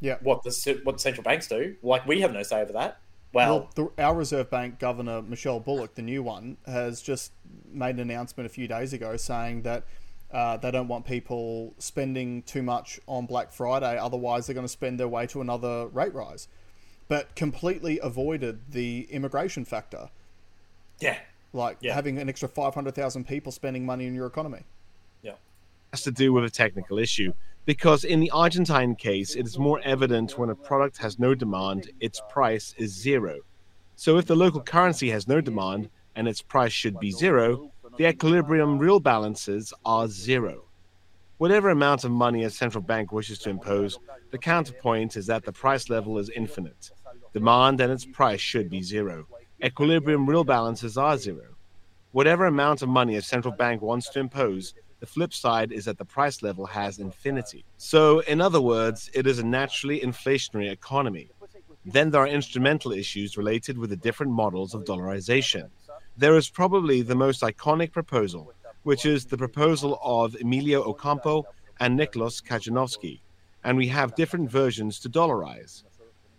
yeah. 0.00 0.16
what 0.22 0.42
the 0.42 0.80
what 0.82 0.96
the 0.96 0.98
central 0.98 1.22
banks 1.22 1.46
do. 1.46 1.76
Like 1.82 2.06
we 2.06 2.20
have 2.22 2.32
no 2.32 2.42
say 2.42 2.62
over 2.62 2.72
that. 2.72 2.98
Well, 3.32 3.70
well 3.76 3.92
the, 3.96 4.02
our 4.02 4.14
Reserve 4.14 4.50
Bank 4.50 4.78
Governor 4.78 5.22
Michelle 5.22 5.60
Bullock, 5.60 5.94
the 5.94 6.02
new 6.02 6.22
one, 6.22 6.56
has 6.66 7.00
just 7.00 7.32
made 7.70 7.96
an 7.96 8.00
announcement 8.00 8.46
a 8.46 8.50
few 8.50 8.66
days 8.66 8.92
ago 8.92 9.16
saying 9.16 9.62
that 9.62 9.84
uh, 10.32 10.56
they 10.56 10.70
don't 10.70 10.88
want 10.88 11.04
people 11.04 11.74
spending 11.78 12.42
too 12.42 12.62
much 12.62 13.00
on 13.06 13.26
Black 13.26 13.52
Friday, 13.52 13.98
otherwise 13.98 14.46
they're 14.46 14.54
going 14.54 14.64
to 14.64 14.68
spend 14.68 15.00
their 15.00 15.08
way 15.08 15.26
to 15.28 15.40
another 15.40 15.88
rate 15.88 16.14
rise. 16.14 16.48
But 17.08 17.34
completely 17.34 17.98
avoided 18.00 18.60
the 18.70 19.08
immigration 19.10 19.64
factor. 19.64 20.10
Yeah. 21.00 21.18
Like 21.52 21.78
yeah. 21.80 21.94
having 21.94 22.18
an 22.18 22.28
extra 22.28 22.48
500,000 22.48 23.26
people 23.26 23.50
spending 23.50 23.84
money 23.84 24.06
in 24.06 24.14
your 24.14 24.26
economy. 24.26 24.60
Yeah. 25.22 25.34
Has 25.92 26.02
to 26.02 26.12
do 26.12 26.32
with 26.32 26.44
a 26.44 26.50
technical 26.50 26.98
issue 26.98 27.32
because 27.64 28.04
in 28.04 28.20
the 28.20 28.30
Argentine 28.30 28.94
case, 28.94 29.34
it 29.34 29.46
is 29.46 29.58
more 29.58 29.80
evident 29.84 30.38
when 30.38 30.50
a 30.50 30.54
product 30.54 30.98
has 30.98 31.18
no 31.18 31.34
demand, 31.34 31.90
its 32.00 32.20
price 32.28 32.74
is 32.78 32.92
zero. 32.92 33.40
So 33.96 34.16
if 34.18 34.26
the 34.26 34.36
local 34.36 34.60
currency 34.60 35.10
has 35.10 35.28
no 35.28 35.40
demand 35.40 35.90
and 36.16 36.26
its 36.26 36.42
price 36.42 36.72
should 36.72 36.98
be 36.98 37.10
zero, 37.10 37.69
the 38.00 38.08
equilibrium 38.08 38.78
real 38.78 38.98
balances 38.98 39.74
are 39.84 40.08
zero. 40.08 40.64
Whatever 41.36 41.68
amount 41.68 42.02
of 42.02 42.10
money 42.10 42.44
a 42.44 42.48
central 42.48 42.82
bank 42.82 43.12
wishes 43.12 43.38
to 43.40 43.50
impose, 43.50 43.98
the 44.30 44.38
counterpoint 44.38 45.18
is 45.18 45.26
that 45.26 45.44
the 45.44 45.52
price 45.52 45.90
level 45.90 46.16
is 46.16 46.30
infinite. 46.30 46.92
Demand 47.34 47.78
and 47.78 47.92
its 47.92 48.06
price 48.06 48.40
should 48.40 48.70
be 48.70 48.80
zero. 48.80 49.26
Equilibrium 49.62 50.26
real 50.26 50.44
balances 50.44 50.96
are 50.96 51.18
zero. 51.18 51.44
Whatever 52.12 52.46
amount 52.46 52.80
of 52.80 52.88
money 52.88 53.16
a 53.16 53.20
central 53.20 53.52
bank 53.52 53.82
wants 53.82 54.08
to 54.08 54.20
impose, 54.20 54.72
the 55.00 55.06
flip 55.06 55.34
side 55.34 55.70
is 55.70 55.84
that 55.84 55.98
the 55.98 56.06
price 56.06 56.40
level 56.40 56.64
has 56.64 57.00
infinity. 57.00 57.66
So, 57.76 58.20
in 58.20 58.40
other 58.40 58.62
words, 58.62 59.10
it 59.12 59.26
is 59.26 59.40
a 59.40 59.44
naturally 59.44 60.00
inflationary 60.00 60.72
economy. 60.72 61.28
Then 61.84 62.10
there 62.10 62.22
are 62.22 62.26
instrumental 62.26 62.92
issues 62.92 63.36
related 63.36 63.76
with 63.76 63.90
the 63.90 63.96
different 63.96 64.32
models 64.32 64.72
of 64.72 64.84
dollarization. 64.86 65.68
There 66.20 66.36
is 66.36 66.50
probably 66.50 67.00
the 67.00 67.14
most 67.14 67.40
iconic 67.40 67.92
proposal, 67.92 68.52
which 68.82 69.06
is 69.06 69.24
the 69.24 69.38
proposal 69.38 69.98
of 70.02 70.36
Emilio 70.38 70.82
Ocampo 70.82 71.46
and 71.80 71.98
Nicolás 71.98 72.44
Cachanosky, 72.44 73.20
and 73.64 73.74
we 73.78 73.88
have 73.88 74.14
different 74.14 74.50
versions 74.50 75.00
to 75.00 75.08
dollarize. 75.08 75.82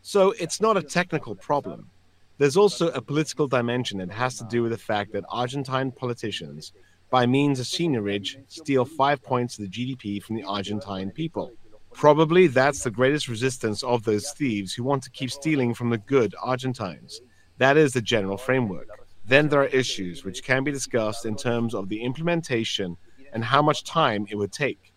So 0.03 0.35
it's 0.39 0.61
not 0.61 0.77
a 0.77 0.83
technical 0.83 1.33
problem. 1.33 1.89
There's 2.37 2.57
also 2.57 2.89
a 2.89 3.01
political 3.01 3.47
dimension 3.47 3.97
that 3.97 4.11
has 4.11 4.37
to 4.37 4.43
do 4.43 4.61
with 4.61 4.71
the 4.71 4.77
fact 4.77 5.13
that 5.13 5.23
Argentine 5.29 5.91
politicians 5.91 6.73
by 7.09 7.25
means 7.25 7.59
of 7.59 7.65
seigniorage, 7.65 8.37
steal 8.49 8.85
five 8.85 9.23
points 9.23 9.57
of 9.57 9.65
the 9.65 9.71
GDP 9.71 10.21
from 10.21 10.35
the 10.35 10.43
Argentine 10.43 11.09
people. 11.09 11.53
Probably 11.91 12.45
that's 12.45 12.83
the 12.83 12.91
greatest 12.91 13.27
resistance 13.27 13.81
of 13.81 14.03
those 14.03 14.29
thieves 14.33 14.75
who 14.75 14.83
want 14.83 15.01
to 15.01 15.09
keep 15.09 15.31
stealing 15.31 15.73
from 15.73 15.89
the 15.89 15.97
good 15.97 16.35
Argentines. 16.39 17.19
That 17.57 17.77
is 17.77 17.93
the 17.93 18.01
general 18.01 18.37
framework. 18.37 19.00
Then 19.25 19.49
there 19.49 19.61
are 19.61 19.67
issues 19.67 20.23
which 20.23 20.43
can 20.43 20.63
be 20.63 20.71
discussed 20.71 21.25
in 21.25 21.35
terms 21.35 21.73
of 21.73 21.89
the 21.89 22.01
implementation 22.01 22.97
and 23.33 23.43
how 23.43 23.61
much 23.61 23.83
time 23.83 24.25
it 24.29 24.35
would 24.35 24.51
take. 24.51 24.93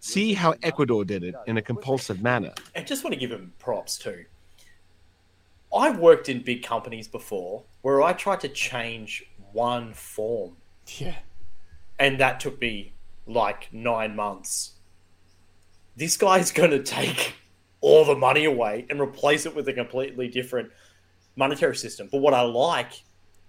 See 0.00 0.34
how 0.34 0.54
Ecuador 0.62 1.04
did 1.04 1.24
it 1.24 1.34
in 1.46 1.56
a 1.56 1.62
compulsive 1.62 2.22
manner. 2.22 2.52
I 2.76 2.82
just 2.82 3.02
want 3.02 3.14
to 3.14 3.20
give 3.20 3.32
him 3.32 3.52
props 3.58 3.98
too. 3.98 4.24
I've 5.74 5.98
worked 5.98 6.28
in 6.28 6.42
big 6.42 6.62
companies 6.62 7.08
before 7.08 7.64
where 7.82 8.00
I 8.00 8.12
tried 8.12 8.40
to 8.40 8.48
change 8.48 9.24
one 9.52 9.92
form. 9.92 10.56
Yeah 10.98 11.16
and 11.98 12.18
that 12.20 12.40
took 12.40 12.60
me 12.60 12.92
like 13.26 13.68
nine 13.72 14.14
months. 14.14 14.72
This 15.96 16.16
guy's 16.16 16.52
going 16.52 16.70
to 16.70 16.82
take 16.82 17.34
all 17.80 18.04
the 18.04 18.14
money 18.14 18.44
away 18.44 18.86
and 18.88 19.00
replace 19.00 19.46
it 19.46 19.54
with 19.54 19.68
a 19.68 19.72
completely 19.72 20.28
different 20.28 20.70
monetary 21.36 21.76
system. 21.76 22.08
But 22.10 22.18
what 22.18 22.34
I 22.34 22.42
like 22.42 23.02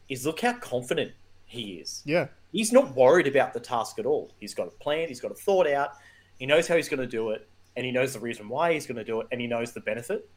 is 0.09 0.25
look 0.25 0.41
how 0.41 0.53
confident 0.53 1.11
he 1.45 1.73
is. 1.73 2.01
Yeah. 2.05 2.27
He's 2.51 2.71
not 2.71 2.95
worried 2.95 3.27
about 3.27 3.53
the 3.53 3.59
task 3.59 3.99
at 3.99 4.05
all. 4.05 4.33
He's 4.39 4.53
got 4.53 4.67
a 4.67 4.71
plan, 4.71 5.07
he's 5.07 5.21
got 5.21 5.31
a 5.31 5.35
thought 5.35 5.67
out, 5.67 5.91
he 6.37 6.45
knows 6.45 6.67
how 6.67 6.75
he's 6.75 6.89
going 6.89 7.01
to 7.01 7.07
do 7.07 7.29
it, 7.31 7.47
and 7.75 7.85
he 7.85 7.91
knows 7.91 8.13
the 8.13 8.19
reason 8.19 8.49
why 8.49 8.73
he's 8.73 8.85
going 8.85 8.97
to 8.97 9.03
do 9.03 9.21
it, 9.21 9.27
and 9.31 9.39
he 9.39 9.47
knows 9.47 9.73
the 9.73 9.81
benefit. 9.81 10.29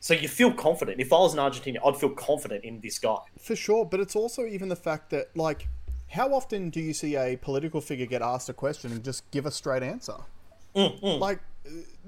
So 0.00 0.14
you 0.14 0.28
feel 0.28 0.52
confident. 0.52 1.00
If 1.00 1.12
I 1.12 1.18
was 1.18 1.34
in 1.34 1.40
Argentina, 1.40 1.80
I'd 1.84 1.96
feel 1.96 2.10
confident 2.10 2.64
in 2.64 2.80
this 2.80 2.98
guy. 2.98 3.18
For 3.40 3.56
sure, 3.56 3.84
but 3.84 3.98
it's 4.00 4.14
also 4.14 4.46
even 4.46 4.68
the 4.68 4.76
fact 4.76 5.10
that 5.10 5.36
like 5.36 5.68
how 6.08 6.32
often 6.32 6.70
do 6.70 6.80
you 6.80 6.94
see 6.94 7.16
a 7.16 7.36
political 7.36 7.80
figure 7.80 8.06
get 8.06 8.22
asked 8.22 8.48
a 8.48 8.54
question 8.54 8.92
and 8.92 9.04
just 9.04 9.30
give 9.30 9.44
a 9.44 9.50
straight 9.50 9.82
answer? 9.82 10.14
Mm, 10.74 11.00
mm. 11.00 11.18
Like, 11.18 11.40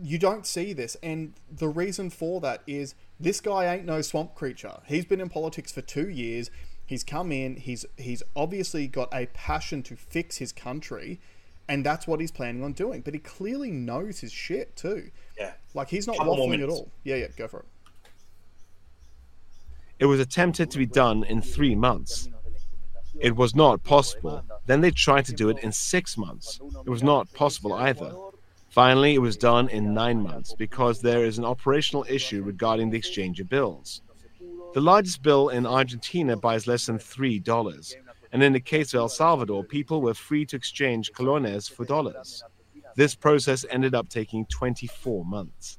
you 0.02 0.18
don't 0.18 0.46
see 0.46 0.72
this. 0.72 0.96
And 1.02 1.34
the 1.50 1.68
reason 1.68 2.08
for 2.08 2.40
that 2.40 2.62
is 2.66 2.94
this 3.18 3.40
guy 3.40 3.74
ain't 3.74 3.84
no 3.84 4.00
swamp 4.00 4.34
creature. 4.34 4.80
He's 4.86 5.04
been 5.04 5.20
in 5.20 5.28
politics 5.28 5.70
for 5.70 5.82
two 5.82 6.08
years. 6.08 6.50
He's 6.90 7.04
come 7.04 7.30
in. 7.30 7.54
He's 7.54 7.86
he's 7.96 8.20
obviously 8.34 8.88
got 8.88 9.14
a 9.14 9.26
passion 9.26 9.84
to 9.84 9.94
fix 9.94 10.38
his 10.38 10.50
country, 10.50 11.20
And 11.68 11.86
that's 11.86 12.08
what 12.08 12.18
he's 12.18 12.32
planning 12.32 12.64
on 12.64 12.72
doing. 12.72 13.02
But 13.02 13.14
he 13.14 13.20
clearly 13.20 13.70
knows 13.70 14.18
his 14.18 14.32
shit 14.32 14.74
too. 14.74 15.12
Yeah. 15.38 15.52
Like 15.72 15.88
he's 15.88 16.08
not 16.08 16.16
Couple 16.16 16.36
waffling 16.36 16.64
at 16.64 16.68
all. 16.68 16.90
Yeah, 17.04 17.14
yeah, 17.14 17.28
go 17.36 17.46
for 17.46 17.60
it. 17.60 17.66
It 20.00 20.06
was 20.06 20.18
attempted 20.18 20.72
to 20.72 20.78
be 20.78 20.86
done 20.86 21.22
in 21.22 21.40
three 21.40 21.76
months. 21.76 22.28
It 23.20 23.36
was 23.36 23.54
not 23.54 23.84
possible. 23.84 24.42
Then 24.66 24.80
they 24.80 24.90
tried 24.90 25.26
to 25.26 25.32
do 25.32 25.48
it 25.48 25.60
in 25.60 25.70
six 25.70 26.18
months. 26.18 26.58
It 26.84 26.90
was 26.90 27.04
not 27.04 27.32
possible 27.34 27.72
either. 27.74 28.12
Finally, 28.68 29.14
it 29.14 29.20
was 29.20 29.36
done 29.36 29.68
in 29.68 29.94
nine 29.94 30.20
months 30.20 30.54
because 30.54 31.00
there 31.00 31.24
is 31.24 31.38
an 31.38 31.44
operational 31.44 32.04
issue 32.08 32.42
regarding 32.42 32.90
the 32.90 32.98
exchange 32.98 33.38
of 33.38 33.48
bills. 33.48 34.02
The 34.72 34.80
largest 34.80 35.22
bill 35.22 35.48
in 35.48 35.66
Argentina 35.66 36.36
buys 36.36 36.68
less 36.68 36.86
than 36.86 36.98
$3. 36.98 37.94
And 38.32 38.42
in 38.42 38.52
the 38.52 38.60
case 38.60 38.94
of 38.94 39.00
El 39.00 39.08
Salvador, 39.08 39.64
people 39.64 40.00
were 40.00 40.14
free 40.14 40.46
to 40.46 40.56
exchange 40.56 41.10
colones 41.12 41.68
for 41.68 41.84
dollars. 41.84 42.44
This 42.94 43.16
process 43.16 43.64
ended 43.68 43.96
up 43.96 44.08
taking 44.08 44.46
24 44.46 45.24
months. 45.24 45.78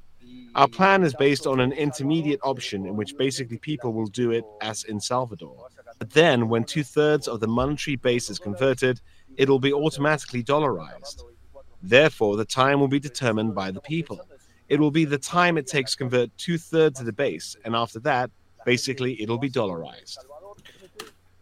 Our 0.54 0.68
plan 0.68 1.02
is 1.02 1.14
based 1.14 1.46
on 1.46 1.60
an 1.60 1.72
intermediate 1.72 2.40
option 2.42 2.84
in 2.84 2.94
which 2.94 3.16
basically 3.16 3.56
people 3.56 3.94
will 3.94 4.06
do 4.06 4.30
it 4.30 4.44
as 4.60 4.84
in 4.84 5.00
Salvador. 5.00 5.68
But 5.98 6.10
then, 6.10 6.48
when 6.50 6.64
two 6.64 6.82
thirds 6.82 7.28
of 7.28 7.40
the 7.40 7.48
monetary 7.48 7.96
base 7.96 8.28
is 8.28 8.38
converted, 8.38 9.00
it'll 9.38 9.58
be 9.58 9.72
automatically 9.72 10.42
dollarized. 10.42 11.22
Therefore, 11.82 12.36
the 12.36 12.44
time 12.44 12.78
will 12.80 12.88
be 12.88 13.00
determined 13.00 13.54
by 13.54 13.70
the 13.70 13.80
people. 13.80 14.20
It 14.68 14.78
will 14.78 14.90
be 14.90 15.06
the 15.06 15.18
time 15.18 15.56
it 15.56 15.66
takes 15.66 15.92
to 15.92 15.96
convert 15.96 16.36
two 16.36 16.58
thirds 16.58 17.00
of 17.00 17.06
the 17.06 17.12
base, 17.12 17.56
and 17.64 17.74
after 17.74 17.98
that, 18.00 18.30
basically, 18.64 19.20
it'll 19.22 19.38
be 19.38 19.50
dollarized. 19.50 20.18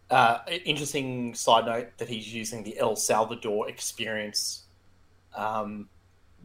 Uh, 0.09 0.39
interesting 0.65 1.33
side 1.33 1.65
note 1.65 1.87
that 1.97 2.09
he's 2.09 2.33
using 2.33 2.63
the 2.63 2.77
El 2.77 2.95
Salvador 2.95 3.69
experience. 3.69 4.63
Um, 5.35 5.87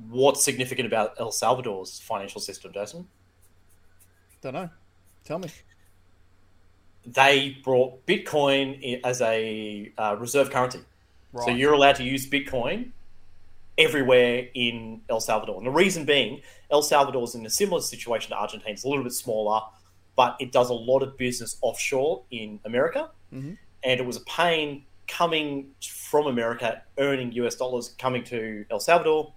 what's 0.08 0.44
significant 0.44 0.86
about 0.86 1.14
El 1.18 1.32
Salvador's 1.32 1.98
financial 1.98 2.40
system, 2.40 2.72
Jason? 2.72 3.08
Don't 4.40 4.54
know. 4.54 4.70
Tell 5.24 5.38
me. 5.38 5.48
They 7.04 7.58
brought 7.64 8.06
Bitcoin 8.06 9.00
as 9.04 9.20
a 9.20 9.92
uh, 9.98 10.16
reserve 10.18 10.50
currency. 10.50 10.80
So 11.44 11.50
you're 11.50 11.74
allowed 11.74 11.96
to 11.96 12.04
use 12.04 12.28
Bitcoin 12.28 12.92
everywhere 13.78 14.48
in 14.54 15.02
El 15.10 15.20
Salvador. 15.20 15.58
And 15.58 15.66
the 15.66 15.70
reason 15.70 16.04
being, 16.04 16.40
El 16.70 16.82
Salvador 16.82 17.24
is 17.24 17.34
in 17.34 17.44
a 17.44 17.50
similar 17.50 17.80
situation 17.82 18.30
to 18.30 18.36
Argentina. 18.38 18.72
It's 18.72 18.84
a 18.84 18.88
little 18.88 19.04
bit 19.04 19.12
smaller, 19.12 19.60
but 20.16 20.36
it 20.40 20.50
does 20.50 20.70
a 20.70 20.74
lot 20.74 21.02
of 21.02 21.16
business 21.16 21.58
offshore 21.60 22.22
in 22.30 22.58
America. 22.64 23.10
Mhm. 23.32 23.58
And 23.84 24.00
it 24.00 24.04
was 24.04 24.16
a 24.16 24.24
pain 24.24 24.84
coming 25.06 25.70
from 25.82 26.26
America, 26.26 26.82
earning 26.98 27.32
US 27.32 27.54
dollars, 27.54 27.90
coming 27.98 28.24
to 28.24 28.64
El 28.70 28.80
Salvador, 28.80 29.32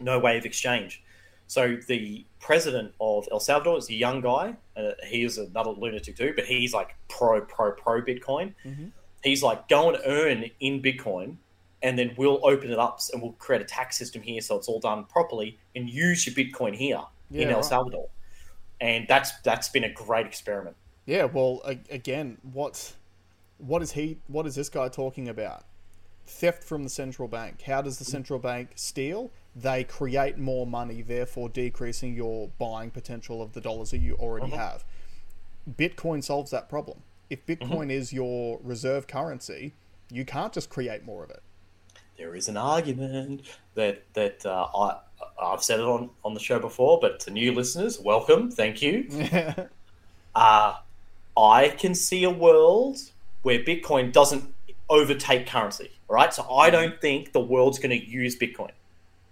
no 0.00 0.18
way 0.18 0.38
of 0.38 0.44
exchange. 0.44 1.02
So 1.46 1.76
the 1.86 2.24
president 2.40 2.94
of 3.00 3.28
El 3.30 3.38
Salvador 3.38 3.76
is 3.78 3.88
a 3.90 3.94
young 3.94 4.22
guy. 4.22 4.56
Uh, 4.76 4.92
he 5.06 5.22
is 5.22 5.38
another 5.38 5.70
lunatic 5.70 6.16
too, 6.16 6.32
but 6.34 6.46
he's 6.46 6.72
like 6.72 6.96
pro, 7.08 7.42
pro, 7.42 7.72
pro 7.72 8.00
Bitcoin. 8.00 8.54
Mhm. 8.64 8.90
He's 9.22 9.42
like, 9.42 9.68
go 9.68 9.90
and 9.90 10.02
earn 10.04 10.50
in 10.58 10.82
Bitcoin, 10.82 11.36
and 11.82 11.98
then 11.98 12.14
we'll 12.16 12.40
open 12.42 12.72
it 12.72 12.78
up 12.78 13.00
and 13.12 13.22
we'll 13.22 13.32
create 13.32 13.60
a 13.60 13.66
tax 13.66 13.98
system 13.98 14.22
here 14.22 14.40
so 14.40 14.56
it's 14.56 14.66
all 14.66 14.80
done 14.80 15.04
properly, 15.04 15.58
and 15.76 15.88
use 15.88 16.26
your 16.26 16.34
Bitcoin 16.34 16.74
here 16.74 17.02
in 17.30 17.48
El 17.48 17.56
right. 17.56 17.64
Salvador. 17.64 18.08
And 18.82 19.06
that's 19.06 19.32
that's 19.42 19.68
been 19.68 19.84
a 19.84 19.92
great 19.92 20.26
experiment. 20.26 20.74
Yeah, 21.06 21.24
well, 21.24 21.62
again, 21.88 22.38
what 22.42 22.94
what 23.58 23.80
is 23.80 23.92
he? 23.92 24.18
What 24.26 24.44
is 24.44 24.56
this 24.56 24.68
guy 24.68 24.88
talking 24.88 25.28
about? 25.28 25.64
Theft 26.26 26.64
from 26.64 26.82
the 26.82 26.88
central 26.88 27.28
bank. 27.28 27.62
How 27.62 27.80
does 27.80 27.98
the 27.98 28.04
central 28.04 28.40
bank 28.40 28.70
steal? 28.74 29.30
They 29.54 29.84
create 29.84 30.36
more 30.36 30.66
money, 30.66 31.00
therefore 31.00 31.48
decreasing 31.48 32.14
your 32.16 32.48
buying 32.58 32.90
potential 32.90 33.40
of 33.40 33.52
the 33.52 33.60
dollars 33.60 33.92
that 33.92 33.98
you 33.98 34.16
already 34.16 34.50
have. 34.50 34.84
Bitcoin 35.70 36.24
solves 36.24 36.50
that 36.50 36.68
problem. 36.68 37.02
If 37.30 37.46
Bitcoin 37.46 37.90
is 37.90 38.12
your 38.12 38.58
reserve 38.64 39.06
currency, 39.06 39.74
you 40.10 40.24
can't 40.24 40.52
just 40.52 40.70
create 40.70 41.04
more 41.04 41.22
of 41.22 41.30
it. 41.30 41.42
There 42.18 42.34
is 42.34 42.48
an 42.48 42.56
argument 42.56 43.42
that 43.74 44.02
that 44.14 44.44
uh, 44.44 44.66
I 44.74 44.98
I've 45.40 45.62
said 45.62 45.80
it 45.80 45.86
on 45.86 46.10
on 46.24 46.34
the 46.34 46.40
show 46.40 46.58
before, 46.58 46.98
but 47.00 47.20
to 47.20 47.30
new 47.30 47.52
listeners, 47.52 47.98
welcome, 48.00 48.50
thank 48.50 48.82
you. 48.82 49.08
uh, 50.34 50.74
I 51.36 51.68
can 51.70 51.94
see 51.94 52.24
a 52.24 52.30
world 52.30 52.98
where 53.42 53.58
Bitcoin 53.58 54.12
doesn't 54.12 54.54
overtake 54.88 55.46
currency. 55.46 55.90
All 56.08 56.16
right, 56.16 56.32
so 56.32 56.48
I 56.50 56.70
don't 56.70 57.00
think 57.00 57.32
the 57.32 57.40
world's 57.40 57.78
going 57.78 57.98
to 57.98 58.06
use 58.06 58.38
Bitcoin. 58.38 58.70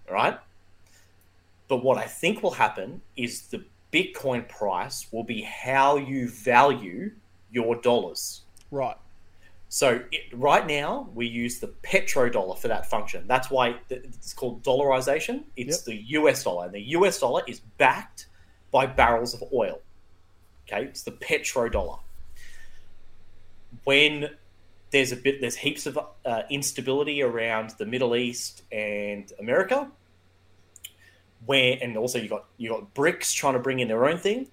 All 0.09 0.15
right, 0.15 0.39
but 1.69 1.85
what 1.85 1.99
I 1.99 2.07
think 2.07 2.43
will 2.43 2.53
happen 2.53 3.03
is 3.17 3.43
the 3.43 3.65
Bitcoin 3.93 4.49
price 4.49 5.07
will 5.13 5.25
be 5.25 5.43
how 5.43 5.97
you 5.97 6.29
value 6.29 7.13
your 7.51 7.77
dollars. 7.77 8.43
right. 8.71 8.97
So 9.73 10.03
it, 10.11 10.23
right 10.35 10.67
now 10.67 11.09
we 11.15 11.29
use 11.29 11.61
the 11.61 11.69
petrodollar 11.69 12.59
for 12.59 12.67
that 12.67 12.91
function. 12.91 13.25
That's 13.29 13.51
why 13.51 13.77
it's 13.89 14.33
called 14.33 14.65
dollarization. 14.65 15.45
It's 15.57 15.79
Yep. 15.79 15.85
the 15.85 15.95
US 16.19 16.43
dollar, 16.43 16.67
and 16.67 16.75
the 16.75 16.83
US 16.99 17.21
dollar 17.21 17.43
is 17.47 17.61
backed 17.61 18.27
by 18.73 18.87
barrels 18.87 19.33
of 19.33 19.45
oil. 19.53 19.81
Okay, 20.67 20.87
it's 20.87 21.05
the 21.05 21.13
petrodollar. 21.13 22.01
When 23.85 24.31
there's 24.91 25.13
a 25.13 25.17
bit, 25.17 25.41
there's 25.41 25.55
heaps 25.55 25.87
of 25.87 26.01
uh, 26.25 26.43
instability 26.51 27.23
around 27.23 27.71
the 27.79 27.87
Middle 27.87 28.17
East 28.17 28.63
and 28.73 29.33
America, 29.39 29.89
where 31.47 31.79
and 31.81 31.97
also 31.97 32.19
you 32.19 32.29
got 32.29 32.47
you 32.57 32.71
got 32.71 32.93
BRICS 32.93 33.33
trying 33.37 33.55
to 33.55 33.61
bring 33.61 33.79
in 33.79 33.87
their 33.87 34.05
own 34.05 34.19
thing. 34.19 34.49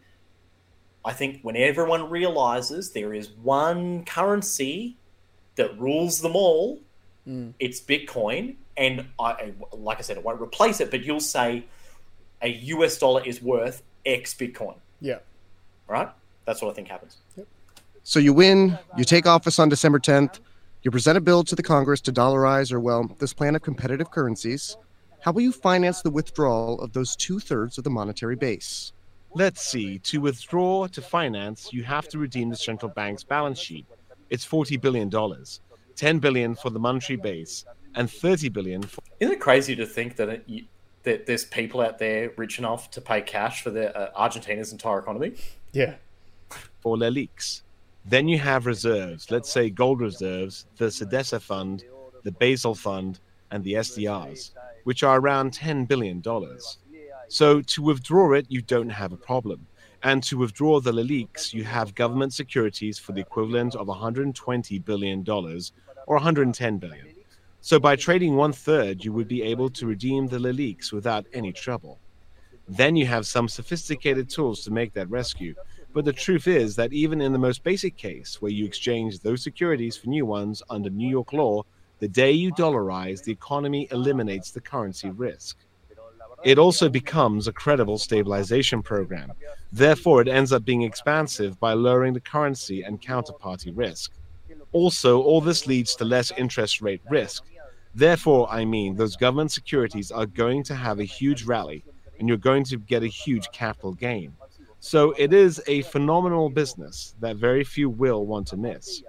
I 1.04 1.14
think 1.14 1.42
when 1.42 1.56
everyone 1.58 2.12
realizes 2.12 2.92
there 2.92 3.16
is 3.16 3.32
one 3.32 4.06
currency 4.06 4.98
that 5.58 5.78
rules 5.80 6.22
them 6.22 6.36
all, 6.36 6.80
Mm. 7.28 7.54
it's 7.60 7.82
Bitcoin. 7.82 8.56
And 8.78 9.06
I, 9.20 9.26
I- 9.32 9.54
like 9.74 9.98
I 9.98 10.02
said, 10.02 10.16
it 10.16 10.24
won't 10.24 10.40
replace 10.42 10.80
it, 10.80 10.90
but 10.90 11.04
you'll 11.04 11.20
say 11.20 11.66
a 12.42 12.48
US 12.48 12.98
dollar 12.98 13.22
is 13.26 13.42
worth 13.42 13.84
X 14.06 14.34
Bitcoin, 14.34 14.76
Yeah. 15.02 15.20
right? 15.88 16.08
That's 16.46 16.62
what 16.62 16.72
I 16.72 16.74
think 16.74 16.88
happens. 16.88 17.18
So 18.04 18.20
you 18.20 18.32
win, 18.32 18.80
you 18.96 19.04
take 19.04 19.26
office 19.26 19.60
on 19.60 19.68
December 19.68 20.00
10th, 20.00 20.40
you 20.84 20.92
present 20.92 21.18
a 21.18 21.22
bill 21.22 21.44
to 21.44 21.56
the 21.56 21.64
Congress 21.64 22.00
to 22.02 22.14
dollarize 22.14 22.72
or, 22.72 22.80
well, 22.80 23.12
this 23.20 23.34
plan 23.34 23.56
of 23.58 23.62
competitive 23.62 24.10
currencies. 24.10 24.78
How 25.20 25.34
will 25.34 25.42
you 25.42 25.52
finance 25.52 26.02
the 26.04 26.12
withdrawal 26.12 26.80
of 26.80 26.94
those 26.94 27.18
two 27.18 27.40
thirds 27.40 27.78
of 27.78 27.84
the 27.84 27.90
monetary 27.90 28.38
base? 28.38 28.94
Let's 29.34 29.62
see. 29.62 30.00
To 30.00 30.22
withdraw 30.22 30.88
to 30.88 31.02
finance, 31.02 31.74
you 31.74 31.84
have 31.84 32.08
to 32.10 32.18
redeem 32.18 32.48
the 32.50 32.56
central 32.56 32.90
bank's 32.90 33.26
balance 33.26 33.60
sheet. 33.60 33.86
It's 34.30 34.46
$40 34.46 34.80
billion, 34.82 35.10
10 35.96 36.20
billion 36.20 36.56
for 36.56 36.70
the 36.70 36.80
monetary 36.80 37.18
base, 37.18 37.66
and 37.96 38.10
30 38.10 38.50
billion 38.50 38.84
for 38.84 39.02
Isn't 39.20 39.34
it 39.34 39.40
crazy 39.40 39.76
to 39.76 39.86
think 39.86 40.16
that 40.18 40.30
it, 40.30 40.44
you, 40.46 40.66
that 41.04 41.26
there's 41.26 41.46
people 41.46 41.82
out 41.82 41.98
there 41.98 42.32
rich 42.38 42.60
enough 42.60 42.92
to 42.92 43.02
pay 43.02 43.22
cash 43.22 43.62
for 43.62 43.70
their 43.70 43.98
uh, 43.98 44.10
Argentina's 44.16 44.72
entire 44.72 45.00
economy? 45.00 45.34
Yeah. 45.72 45.96
for 46.80 46.98
LELIQs. 46.98 47.62
Then 48.06 48.28
you 48.28 48.40
have 48.40 48.66
reserves, 48.66 49.30
let's 49.32 49.52
say 49.52 49.70
gold 49.70 50.00
reserves, 50.00 50.66
the 50.78 50.86
Sedesa 50.86 51.42
Fund, 51.42 51.84
the 52.24 52.32
Basel 52.32 52.74
Fund, 52.74 53.20
and 53.52 53.64
the 53.64 53.74
SDRs, 53.74 54.52
which 54.86 55.04
are 55.04 55.20
around 55.20 55.52
$10 55.52 55.88
billion. 55.88 56.24
So 57.28 57.62
to 57.62 57.82
withdraw 57.82 58.34
it, 58.34 58.46
you 58.50 58.62
don't 58.62 58.90
have 58.90 59.12
a 59.12 59.18
problem. 59.18 59.68
And 60.08 60.24
to 60.24 60.38
withdraw 60.38 60.80
the 60.80 60.94
LELIQs, 60.94 61.54
you 61.54 61.66
have 61.66 61.94
government 61.94 62.32
securities 62.32 62.98
for 62.98 63.12
the 63.12 63.20
equivalent 63.20 63.76
of 63.76 63.88
$120 63.88 64.86
billion 64.86 65.26
or 65.28 66.16
110 66.16 66.78
billion. 66.78 67.08
So 67.60 67.78
by 67.78 67.98
trading 67.98 68.38
one 68.38 68.54
third, 68.54 69.04
you 69.04 69.12
would 69.12 69.28
be 69.28 69.44
able 69.44 69.70
to 69.72 69.86
redeem 69.86 70.28
the 70.28 70.38
LELIQs 70.38 70.94
without 70.94 71.26
any 71.34 71.52
trouble. 71.52 72.00
Then 72.70 72.96
you 72.96 73.06
have 73.06 73.28
some 73.28 73.50
sophisticated 73.50 74.30
tools 74.30 74.64
to 74.64 74.72
make 74.72 74.94
that 74.94 75.10
rescue. 75.10 75.56
But 75.92 76.06
the 76.06 76.14
truth 76.14 76.48
is 76.48 76.78
that 76.78 76.94
even 76.94 77.20
in 77.20 77.34
the 77.34 77.38
most 77.38 77.62
basic 77.66 77.98
case, 77.98 78.42
where 78.42 78.50
you 78.50 78.64
exchange 78.64 79.20
those 79.20 79.44
securities 79.44 79.98
for 79.98 80.08
new 80.08 80.26
ones 80.26 80.64
under 80.70 80.90
New 80.90 81.10
York 81.10 81.34
law, 81.34 81.64
the 82.00 82.08
day 82.08 82.32
you 82.32 82.54
dollarize, 82.54 83.26
the 83.26 83.34
economy 83.34 83.90
eliminates 83.92 84.52
the 84.52 84.62
currency 84.62 85.10
risk. 85.10 85.58
It 86.48 86.58
also 86.58 86.88
becomes 86.88 87.50
a 87.50 87.52
credible 87.52 87.98
stabilization 87.98 88.82
program. 88.82 89.34
Therefore, 89.74 90.22
it 90.22 90.30
ends 90.30 90.54
up 90.54 90.64
being 90.64 90.84
expansive 90.84 91.60
by 91.60 91.74
lowering 91.74 92.14
the 92.14 92.22
currency 92.22 92.84
and 92.84 93.02
counterparty 93.02 93.74
risk. 93.76 94.14
Also, 94.72 95.22
all 95.22 95.42
this 95.42 95.68
leads 95.68 95.94
to 95.98 96.06
less 96.06 96.32
interest 96.38 96.82
rate 96.82 97.02
risk. 97.10 97.44
Therefore, 97.94 98.48
I 98.50 98.64
mean, 98.64 98.96
those 98.96 99.18
government 99.18 99.52
securities 99.52 100.10
are 100.10 100.26
going 100.26 100.64
to 100.64 100.74
have 100.74 101.02
a 101.02 101.04
huge 101.20 101.44
rally 101.44 101.84
and 102.18 102.30
you're 102.30 102.38
going 102.38 102.64
to 102.64 102.78
get 102.78 103.04
a 103.04 103.08
huge 103.08 103.52
capital 103.52 103.92
gain. 103.92 104.32
So 104.80 105.14
it 105.18 105.34
is 105.34 105.62
a 105.68 105.82
phenomenal 105.82 106.50
business 106.50 107.14
that 107.20 107.36
very 107.36 107.66
few 107.66 107.90
will 107.90 108.26
want 108.26 108.48
to 108.48 108.56
miss. 108.56 109.04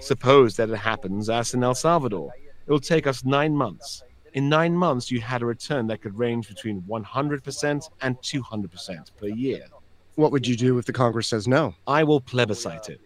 Suppose 0.00 0.56
that 0.56 0.70
it 0.70 0.76
happens 0.78 1.28
as 1.28 1.52
in 1.52 1.62
El 1.62 1.74
Salvador. 1.74 2.32
It 2.66 2.70
will 2.70 2.80
take 2.80 3.06
us 3.06 3.26
nine 3.26 3.54
months. 3.54 4.02
In 4.34 4.48
nine 4.48 4.74
months, 4.74 5.10
you 5.10 5.20
had 5.20 5.42
a 5.42 5.46
return 5.46 5.86
that 5.88 6.00
could 6.00 6.18
range 6.18 6.48
between 6.48 6.80
100% 6.82 7.90
and 8.00 8.18
200% 8.18 9.16
per 9.18 9.26
year. 9.26 9.66
What 10.14 10.32
would 10.32 10.46
you 10.46 10.56
do 10.56 10.78
if 10.78 10.86
the 10.86 10.92
Congress 10.92 11.28
says 11.28 11.46
no 11.48 11.74
I 11.86 12.04
will 12.04 12.20
plebiscite 12.20 12.88
it. 12.88 13.00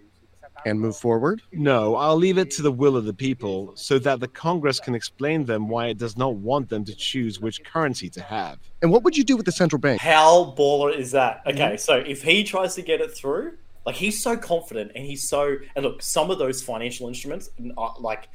and 0.64 0.80
move 0.80 0.96
forward? 0.96 1.42
No, 1.52 1.96
I'll 1.96 2.16
leave 2.16 2.38
it 2.38 2.50
to 2.52 2.62
the 2.62 2.70
will 2.70 2.96
of 2.96 3.04
the 3.04 3.14
people 3.14 3.72
so 3.74 3.98
that 4.00 4.20
the 4.20 4.28
Congress 4.28 4.78
can 4.78 4.94
explain 4.94 5.44
them 5.44 5.68
why 5.68 5.88
it 5.88 5.98
does 5.98 6.16
not 6.16 6.36
want 6.36 6.68
them 6.68 6.84
to 6.84 6.94
choose 6.94 7.40
which 7.40 7.62
currency 7.64 8.08
to 8.10 8.22
have. 8.22 8.58
And 8.82 8.92
what 8.92 9.02
would 9.02 9.16
you 9.16 9.24
do 9.24 9.36
with 9.36 9.46
the 9.46 9.52
central 9.52 9.80
bank? 9.80 10.00
How 10.00 10.54
baller 10.56 10.96
is 10.96 11.10
that? 11.12 11.42
Okay, 11.46 11.76
so 11.76 11.96
if 11.96 12.22
he 12.22 12.44
tries 12.44 12.76
to 12.76 12.82
get 12.82 13.00
it 13.00 13.12
through, 13.12 13.54
like 13.84 13.96
he's 13.96 14.22
so 14.22 14.36
confident 14.36 14.92
and 14.94 15.04
he's 15.04 15.28
so 15.28 15.56
and 15.74 15.84
look, 15.84 16.02
some 16.02 16.30
of 16.30 16.38
those 16.38 16.62
financial 16.62 17.08
instruments, 17.08 17.50
uh, 17.76 17.88
like 17.98 18.28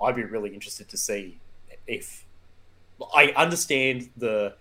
I'd 0.00 0.16
be 0.16 0.24
really 0.24 0.54
interested 0.54 0.88
to 0.88 0.96
see 0.96 1.40
if 1.86 2.24
I 3.14 3.32
understand 3.36 4.10
the 4.16 4.54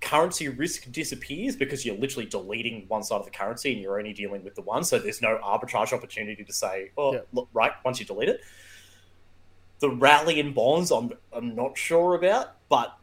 currency 0.00 0.48
risk 0.48 0.90
disappears 0.92 1.56
because 1.56 1.84
you're 1.84 1.96
literally 1.96 2.26
deleting 2.26 2.84
one 2.88 3.02
side 3.02 3.16
of 3.16 3.24
the 3.24 3.30
currency 3.30 3.72
and 3.72 3.82
you're 3.82 3.98
only 3.98 4.12
dealing 4.12 4.44
with 4.44 4.54
the 4.54 4.62
one, 4.62 4.84
so 4.84 4.98
there's 4.98 5.20
no 5.20 5.38
arbitrage 5.42 5.92
opportunity 5.92 6.44
to 6.44 6.52
say, 6.52 6.90
oh, 6.96 7.14
Yeah. 7.14 7.20
look, 7.32 7.48
right, 7.52 7.72
once 7.84 7.98
you 7.98 8.06
delete 8.06 8.28
it. 8.28 8.40
The 9.80 9.90
rally 9.90 10.40
in 10.40 10.52
bonds, 10.54 10.90
I'm 10.90 11.12
I'm 11.32 11.54
not 11.54 11.78
sure 11.78 12.14
about, 12.16 12.56
but 12.68 12.96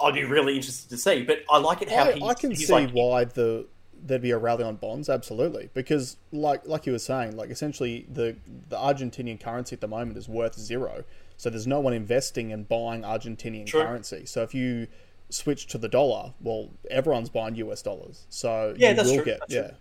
I'd 0.00 0.14
be 0.14 0.24
really 0.24 0.56
interested 0.56 0.88
to 0.90 0.96
see. 0.96 1.22
But 1.22 1.44
I 1.50 1.58
like 1.58 1.82
it 1.82 1.90
how 1.90 2.04
I, 2.04 2.12
he's, 2.12 2.22
I 2.22 2.34
can 2.34 2.56
see 2.56 2.72
like, 2.72 2.90
why 2.92 3.24
the 3.24 3.66
there'd 4.02 4.22
be 4.22 4.30
a 4.32 4.38
rally 4.38 4.64
on 4.64 4.76
bonds, 4.76 5.08
absolutely, 5.08 5.68
because 5.74 6.16
like 6.32 6.66
like 6.66 6.86
you 6.86 6.92
were 6.92 6.98
saying, 6.98 7.36
like 7.36 7.50
essentially 7.50 8.06
the 8.10 8.36
the 8.68 8.76
Argentinian 8.76 9.38
currency 9.38 9.74
at 9.74 9.80
the 9.80 9.88
moment 9.88 10.16
is 10.16 10.28
worth 10.28 10.58
zero, 10.58 11.04
so 11.36 11.50
there's 11.50 11.66
no 11.66 11.80
one 11.80 11.92
investing 11.92 12.52
and 12.52 12.68
buying 12.68 13.02
Argentinian 13.02 13.66
True. 13.66 13.82
currency. 13.82 14.26
So 14.26 14.42
if 14.42 14.54
you 14.54 14.86
switch 15.30 15.66
to 15.68 15.78
the 15.78 15.88
dollar, 15.88 16.32
well, 16.40 16.70
everyone's 16.90 17.28
buying 17.30 17.54
US 17.56 17.82
dollars, 17.82 18.26
so 18.28 18.74
Yeah, 18.76 18.90
you 18.90 18.96
that's 18.96 19.08
will 19.08 19.16
true, 19.16 19.24
get 19.24 19.40
that's 19.40 19.54
yeah. 19.54 19.66
true. 19.68 19.76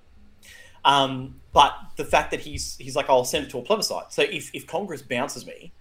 Um, 0.85 1.39
but 1.53 1.73
the 1.95 2.03
fact 2.05 2.31
that 2.31 2.41
he's 2.41 2.75
he's 2.77 2.95
like, 2.95 3.09
I'll 3.09 3.23
send 3.23 3.45
it 3.45 3.49
to 3.51 3.59
a 3.59 3.61
plebiscite. 3.61 4.11
So 4.11 4.23
if, 4.23 4.53
if 4.53 4.67
Congress 4.67 5.01
bounces 5.01 5.45
me, 5.45 5.71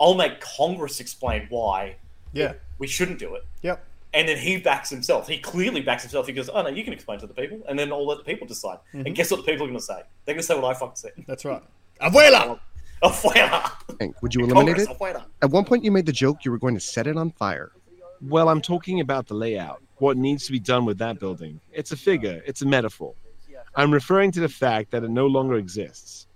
I'll 0.00 0.14
make 0.14 0.40
Congress 0.40 1.00
explain 1.00 1.46
why 1.48 1.96
Yeah. 2.32 2.54
we 2.78 2.86
shouldn't 2.86 3.18
do 3.18 3.34
it. 3.34 3.46
Yep. 3.62 3.82
And 4.14 4.28
then 4.28 4.36
he 4.36 4.58
backs 4.58 4.90
himself. 4.90 5.26
He 5.26 5.38
clearly 5.38 5.80
backs 5.80 6.02
himself. 6.02 6.26
He 6.26 6.34
goes, 6.34 6.50
"Oh 6.50 6.60
no, 6.60 6.68
you 6.68 6.84
can 6.84 6.92
explain 6.92 7.18
to 7.20 7.26
the 7.26 7.32
people," 7.32 7.62
and 7.66 7.78
then 7.78 7.90
I'll 7.90 8.06
let 8.06 8.18
the 8.18 8.24
people 8.24 8.46
decide. 8.46 8.76
Mm-hmm. 8.92 9.06
And 9.06 9.14
guess 9.16 9.30
what 9.30 9.38
the 9.38 9.44
people 9.44 9.64
are 9.64 9.68
going 9.68 9.78
to 9.78 9.84
say? 9.84 10.02
They're 10.26 10.34
going 10.34 10.42
to 10.42 10.46
say 10.46 10.54
what 10.54 10.64
I 10.64 10.74
fucking 10.78 10.96
said. 10.96 11.12
That's 11.26 11.46
right. 11.46 11.62
Abuela. 12.00 12.60
Afuera. 13.02 13.70
Bank. 13.98 14.20
Would 14.22 14.34
you 14.34 14.40
eliminate 14.44 14.76
Congress, 14.76 14.88
it? 14.88 14.98
afuera. 14.98 15.24
At 15.42 15.50
one 15.50 15.64
point, 15.64 15.84
you 15.84 15.90
made 15.90 16.06
the 16.06 16.12
joke 16.12 16.44
you 16.44 16.50
were 16.50 16.58
going 16.58 16.74
to 16.74 16.80
set 16.80 17.06
it 17.06 17.16
on 17.16 17.30
fire. 17.32 17.72
Well, 18.20 18.48
I'm 18.48 18.60
talking 18.60 19.00
about 19.00 19.26
the 19.26 19.34
layout. 19.34 19.82
What 19.96 20.16
needs 20.16 20.46
to 20.46 20.52
be 20.52 20.60
done 20.60 20.84
with 20.84 20.98
that 20.98 21.18
building? 21.18 21.60
It's 21.72 21.92
a 21.92 21.96
figure, 21.96 22.42
it's 22.46 22.62
a 22.62 22.66
metaphor. 22.66 23.14
I'm 23.74 23.92
referring 23.92 24.32
to 24.32 24.40
the 24.40 24.48
fact 24.48 24.90
that 24.90 25.02
it 25.02 25.10
no 25.10 25.26
longer 25.26 25.54
exists. 25.54 26.26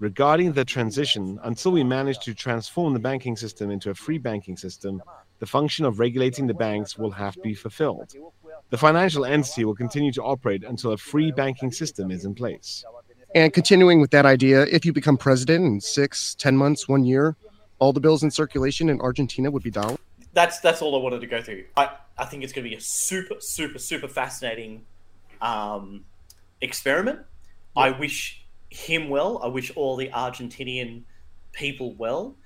Regarding 0.00 0.52
the 0.52 0.64
transition, 0.64 1.38
until 1.44 1.72
we 1.72 1.82
manage 1.82 2.18
to 2.20 2.34
transform 2.34 2.92
the 2.92 2.98
banking 2.98 3.36
system 3.36 3.70
into 3.70 3.90
a 3.90 3.94
free 3.94 4.18
banking 4.18 4.56
system, 4.56 5.02
the 5.38 5.46
function 5.46 5.84
of 5.86 5.98
regulating 5.98 6.46
the 6.46 6.54
banks 6.54 6.98
will 6.98 7.12
have 7.12 7.34
to 7.34 7.40
be 7.40 7.54
fulfilled. 7.54 8.12
The 8.70 8.76
financial 8.76 9.24
entity 9.24 9.64
will 9.64 9.74
continue 9.74 10.12
to 10.12 10.22
operate 10.22 10.62
until 10.64 10.92
a 10.92 10.96
free 10.98 11.30
banking 11.32 11.72
system 11.72 12.10
is 12.10 12.24
in 12.24 12.34
place. 12.34 12.84
And 13.34 13.52
continuing 13.52 14.00
with 14.00 14.12
that 14.12 14.26
idea, 14.26 14.62
if 14.62 14.84
you 14.84 14.92
become 14.92 15.16
president 15.16 15.64
in 15.64 15.80
six, 15.80 16.34
ten 16.36 16.56
months, 16.56 16.88
one 16.88 17.04
year, 17.04 17.36
all 17.80 17.92
the 17.92 18.00
bills 18.00 18.22
in 18.22 18.30
circulation 18.30 18.88
in 18.88 19.00
Argentina 19.00 19.50
would 19.50 19.62
be 19.62 19.70
dollars. 19.70 19.98
that's 20.32 20.60
that's 20.60 20.82
all 20.82 20.94
I 20.94 21.02
wanted 21.02 21.20
to 21.20 21.26
go 21.26 21.42
through. 21.42 21.64
I, 21.76 21.90
I 22.18 22.24
think 22.26 22.44
it's 22.44 22.52
going 22.52 22.64
to 22.64 22.70
be 22.70 22.76
a 22.76 22.80
super 22.80 23.36
super 23.40 23.78
super 23.78 24.08
fascinating 24.08 24.84
um, 25.40 26.04
experiment. 26.60 27.20
I 27.76 27.90
wish 27.90 28.44
him 28.70 29.08
well. 29.08 29.40
I 29.42 29.48
wish 29.48 29.72
all 29.76 29.96
the 29.96 30.08
Argentinian 30.08 31.02
people 31.52 31.94
well. 31.94 32.36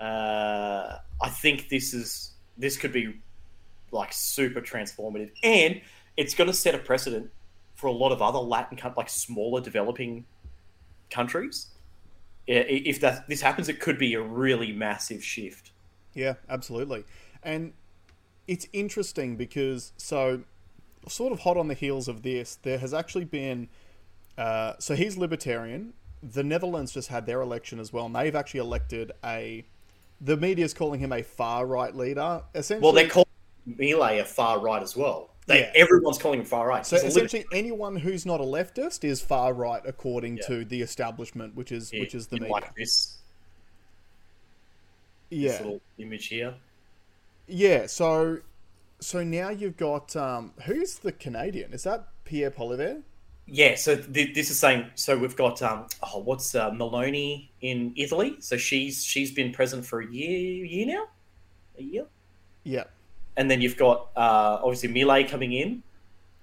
Uh, 0.00 0.96
I 1.20 1.28
think 1.28 1.68
this 1.68 1.94
is 1.94 2.32
this 2.58 2.76
could 2.76 2.92
be 2.92 3.20
like 3.92 4.12
super 4.12 4.60
transformative, 4.60 5.30
and 5.42 5.80
it's 6.16 6.34
going 6.34 6.48
to 6.48 6.54
set 6.54 6.74
a 6.74 6.78
precedent 6.78 7.30
for 7.82 7.88
a 7.88 7.92
lot 7.92 8.12
of 8.12 8.22
other 8.22 8.38
Latin 8.38 8.78
like 8.96 9.10
smaller 9.10 9.60
developing 9.60 10.24
countries. 11.10 11.66
If 12.46 13.00
that 13.00 13.26
this 13.28 13.40
happens, 13.40 13.68
it 13.68 13.80
could 13.80 13.98
be 13.98 14.14
a 14.14 14.22
really 14.22 14.70
massive 14.70 15.24
shift. 15.24 15.72
Yeah, 16.14 16.34
absolutely. 16.48 17.04
And 17.42 17.72
it's 18.46 18.68
interesting 18.72 19.34
because 19.34 19.92
so 19.96 20.44
sort 21.08 21.32
of 21.32 21.40
hot 21.40 21.56
on 21.56 21.66
the 21.66 21.74
heels 21.74 22.06
of 22.06 22.22
this, 22.22 22.54
there 22.62 22.78
has 22.78 22.94
actually 22.94 23.24
been 23.24 23.68
uh, 24.38 24.74
so 24.78 24.94
he's 24.94 25.16
libertarian. 25.16 25.92
The 26.22 26.44
Netherlands 26.44 26.92
just 26.92 27.08
had 27.08 27.26
their 27.26 27.40
election 27.40 27.80
as 27.80 27.92
well, 27.92 28.06
and 28.06 28.14
they've 28.14 28.36
actually 28.36 28.60
elected 28.60 29.10
a. 29.24 29.64
The 30.20 30.36
media 30.36 30.64
is 30.64 30.72
calling 30.72 31.00
him 31.00 31.12
a 31.12 31.24
far 31.24 31.66
right 31.66 31.94
leader. 31.96 32.42
Essentially, 32.54 32.84
Well, 32.84 32.92
they 32.92 33.08
call 33.08 33.26
Milei 33.68 34.20
a 34.20 34.24
far 34.24 34.60
right 34.60 34.80
as 34.80 34.96
well. 34.96 35.31
They, 35.46 35.60
Yeah. 35.60 35.72
Everyone's 35.74 36.18
calling 36.18 36.40
him 36.40 36.46
far 36.46 36.68
right. 36.68 36.86
so 36.86 36.96
liber- 36.96 37.08
essentially 37.08 37.44
anyone 37.52 37.96
who's 37.96 38.24
not 38.24 38.40
a 38.40 38.44
leftist 38.44 39.02
is 39.04 39.20
far 39.20 39.52
right 39.52 39.82
according 39.84 40.36
Yeah. 40.38 40.46
to 40.46 40.64
the 40.64 40.82
establishment, 40.82 41.54
which 41.56 41.72
is 41.72 41.90
which 41.92 42.14
is 42.14 42.28
the 42.28 42.36
media. 42.38 42.52
like 42.52 42.74
this, 42.76 43.16
this 45.30 45.40
yeah, 45.40 45.58
little 45.58 45.80
image 45.98 46.26
here. 46.28 46.54
yeah. 47.46 47.86
So, 47.86 48.38
so 49.00 49.24
now 49.24 49.48
you've 49.50 49.76
got 49.76 50.14
um, 50.16 50.52
who's 50.64 50.96
the 50.98 51.12
Canadian? 51.12 51.72
Is 51.72 51.82
that 51.84 52.06
Pierre 52.24 52.50
Poilievre? 52.50 53.02
Yeah, 53.46 53.74
so 53.74 53.96
th- 53.96 54.34
this 54.34 54.50
is 54.50 54.58
saying 54.60 54.86
so 54.94 55.18
we've 55.18 55.34
got 55.36 55.60
um 55.62 55.86
oh 56.02 56.20
what's 56.20 56.54
uh, 56.54 56.70
Meloni 56.70 57.48
in 57.60 57.92
Italy. 57.96 58.36
So 58.38 58.56
she's 58.56 59.04
she's 59.04 59.32
been 59.32 59.52
present 59.52 59.84
for 59.84 60.00
a 60.00 60.06
year 60.06 60.64
year 60.64 60.86
now, 60.86 61.04
a 61.76 61.82
year, 61.82 62.06
Yeah, 62.62 62.84
and 63.36 63.50
then 63.50 63.60
you've 63.60 63.76
got 63.76 64.08
uh 64.16 64.60
obviously 64.62 64.88
Milei 64.88 65.28
coming 65.28 65.52
in, 65.52 65.82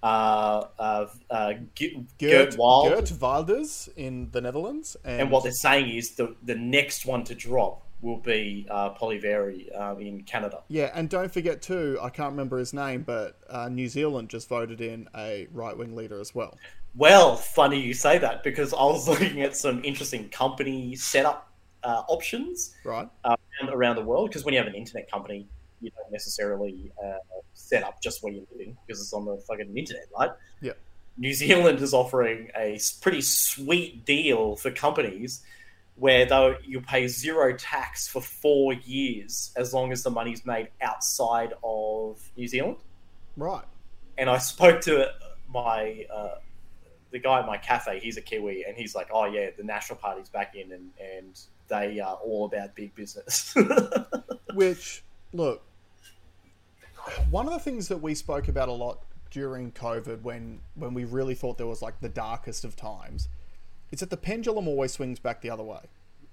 uh 0.04 0.66
uh, 0.80 1.08
uh 1.30 1.54
Ge- 1.76 1.98
Gert, 2.18 2.52
Gert, 2.52 2.58
Wild, 2.58 2.90
Geert 2.90 3.12
Wilders 3.22 3.90
in 3.96 4.30
the 4.32 4.42
Netherlands, 4.42 4.96
and, 5.04 5.22
and 5.22 5.32
what 5.32 5.44
they're 5.44 5.52
saying 5.52 5.90
is 5.96 6.12
the 6.12 6.36
the 6.44 6.56
next 6.56 7.06
one 7.06 7.24
to 7.26 7.36
drop 7.36 7.86
will 8.02 8.18
be 8.18 8.66
uh 8.72 8.94
Poilievre 8.94 9.78
um, 9.78 10.00
in 10.00 10.24
Canada. 10.24 10.60
yeah, 10.70 10.90
and 10.94 11.10
don't 11.10 11.32
forget 11.32 11.62
too. 11.62 12.00
I 12.02 12.10
can't 12.10 12.32
remember 12.32 12.58
his 12.58 12.74
name, 12.74 13.04
but 13.04 13.40
uh, 13.50 13.68
New 13.68 13.90
Zealand 13.90 14.30
just 14.30 14.48
voted 14.48 14.80
in 14.80 15.10
a 15.18 15.48
right 15.52 15.78
wing 15.78 15.96
leader 15.96 16.20
as 16.22 16.34
well. 16.34 16.58
Well, 16.96 17.36
funny 17.36 17.80
you 17.80 17.94
say 17.94 18.18
that 18.18 18.42
because 18.44 18.74
I 18.74 18.84
was 18.84 19.08
looking 19.12 19.42
at 19.42 19.56
some 19.56 19.84
interesting 19.84 20.30
company 20.30 20.96
setup 20.96 21.52
uh, 21.84 22.04
options 22.08 22.74
Right? 22.84 23.08
uh, 23.26 23.36
around, 23.62 23.74
around 23.74 23.96
the 23.98 24.02
world. 24.04 24.30
Because 24.30 24.44
when 24.46 24.54
you 24.54 24.60
have 24.60 24.68
an 24.68 24.76
internet 24.76 25.12
company, 25.12 25.48
you 25.82 25.92
don't 25.92 26.12
necessarily 26.12 26.92
uh, 27.04 27.18
set 27.54 27.84
up 27.84 28.02
just 28.02 28.24
where 28.24 28.34
you're 28.34 28.46
living 28.52 28.78
because 28.86 29.02
it's 29.02 29.14
on 29.14 29.26
the 29.26 29.38
fucking 29.48 29.76
internet, 29.78 30.06
right? 30.18 30.32
Yeah. 30.62 30.74
New 31.18 31.34
Zealand 31.34 31.80
is 31.82 31.94
offering 31.94 32.50
a 32.56 32.80
pretty 33.02 33.22
sweet 33.22 34.06
deal 34.06 34.56
for 34.56 34.72
companies 34.72 35.42
where 35.96 36.26
though 36.26 36.56
you 36.66 36.80
pay 36.80 37.08
zero 37.08 37.54
tax 37.58 38.08
for 38.08 38.22
four 38.22 38.72
years 38.74 39.52
as 39.58 39.74
long 39.74 39.92
as 39.92 40.02
the 40.04 40.10
money's 40.10 40.46
made 40.46 40.70
outside 40.82 41.54
of 41.64 42.22
New 42.38 42.48
Zealand 42.48 42.78
Right. 43.36 43.66
and 44.18 44.30
I 44.30 44.38
spoke 44.38 44.80
to 44.82 45.08
my 45.54 46.06
uh, 46.14 46.36
the 47.12 47.20
guy 47.20 47.40
at 47.40 47.46
my 47.48 47.58
cafe. 47.58 48.00
He's 48.00 48.18
a 48.18 48.22
Kiwi, 48.22 48.66
and 48.68 48.78
he's 48.78 48.94
like, 48.94 49.08
"Oh 49.12 49.26
yeah, 49.26 49.50
the 49.58 49.64
National 49.64 49.98
Party's 49.98 50.30
back 50.30 50.56
in, 50.56 50.72
and 50.72 50.92
and 51.16 51.40
they 51.68 52.00
are 52.00 52.14
all 52.16 52.46
about 52.46 52.76
big 52.76 52.94
business." 52.94 53.56
Which, 54.54 55.04
look, 55.34 55.64
one 57.30 57.48
of 57.48 57.54
the 57.54 57.60
things 57.60 57.88
that 57.88 57.98
we 57.98 58.16
spoke 58.16 58.48
about 58.48 58.70
a 58.70 58.74
lot 58.74 59.04
during 59.32 59.72
COVID, 59.72 60.22
when 60.22 60.60
when 60.76 60.94
we 60.94 61.06
really 61.06 61.36
thought 61.36 61.58
there 61.58 61.68
was 61.68 61.82
like 61.82 62.00
the 62.02 62.10
darkest 62.10 62.64
of 62.64 62.76
times, 62.76 63.28
is 63.92 64.00
that 64.00 64.10
the 64.10 64.18
pendulum 64.18 64.68
always 64.68 64.94
swings 64.94 65.20
back 65.20 65.42
the 65.42 65.50
other 65.50 65.64
way. 65.64 65.82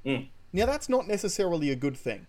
Mm. 0.04 0.28
Now 0.52 0.66
that's 0.66 0.88
not 0.88 1.06
necessarily 1.06 1.70
a 1.70 1.76
good 1.76 1.96
thing, 1.96 2.26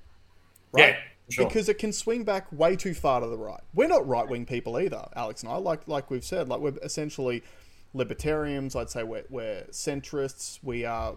right? 0.71 0.95
for 1.27 1.33
sure. 1.33 1.45
Because 1.45 1.69
it 1.69 1.77
can 1.77 1.91
swing 1.91 2.23
back 2.23 2.47
way 2.51 2.75
too 2.75 2.93
far 2.93 3.19
to 3.21 3.27
the 3.27 3.37
right. 3.37 3.59
We're 3.73 3.87
not 3.87 4.07
right 4.07 4.27
wing 4.27 4.45
people 4.45 4.79
either, 4.79 5.07
Alex 5.15 5.43
and 5.43 5.51
I. 5.51 5.57
Like 5.57 5.87
like 5.87 6.09
we've 6.09 6.23
said, 6.23 6.47
like 6.47 6.59
we're 6.59 6.77
essentially 6.81 7.43
libertarians. 7.93 8.75
I'd 8.75 8.89
say 8.89 9.03
we're, 9.03 9.25
we're 9.29 9.63
centrists. 9.71 10.59
We 10.63 10.85
are 10.85 11.15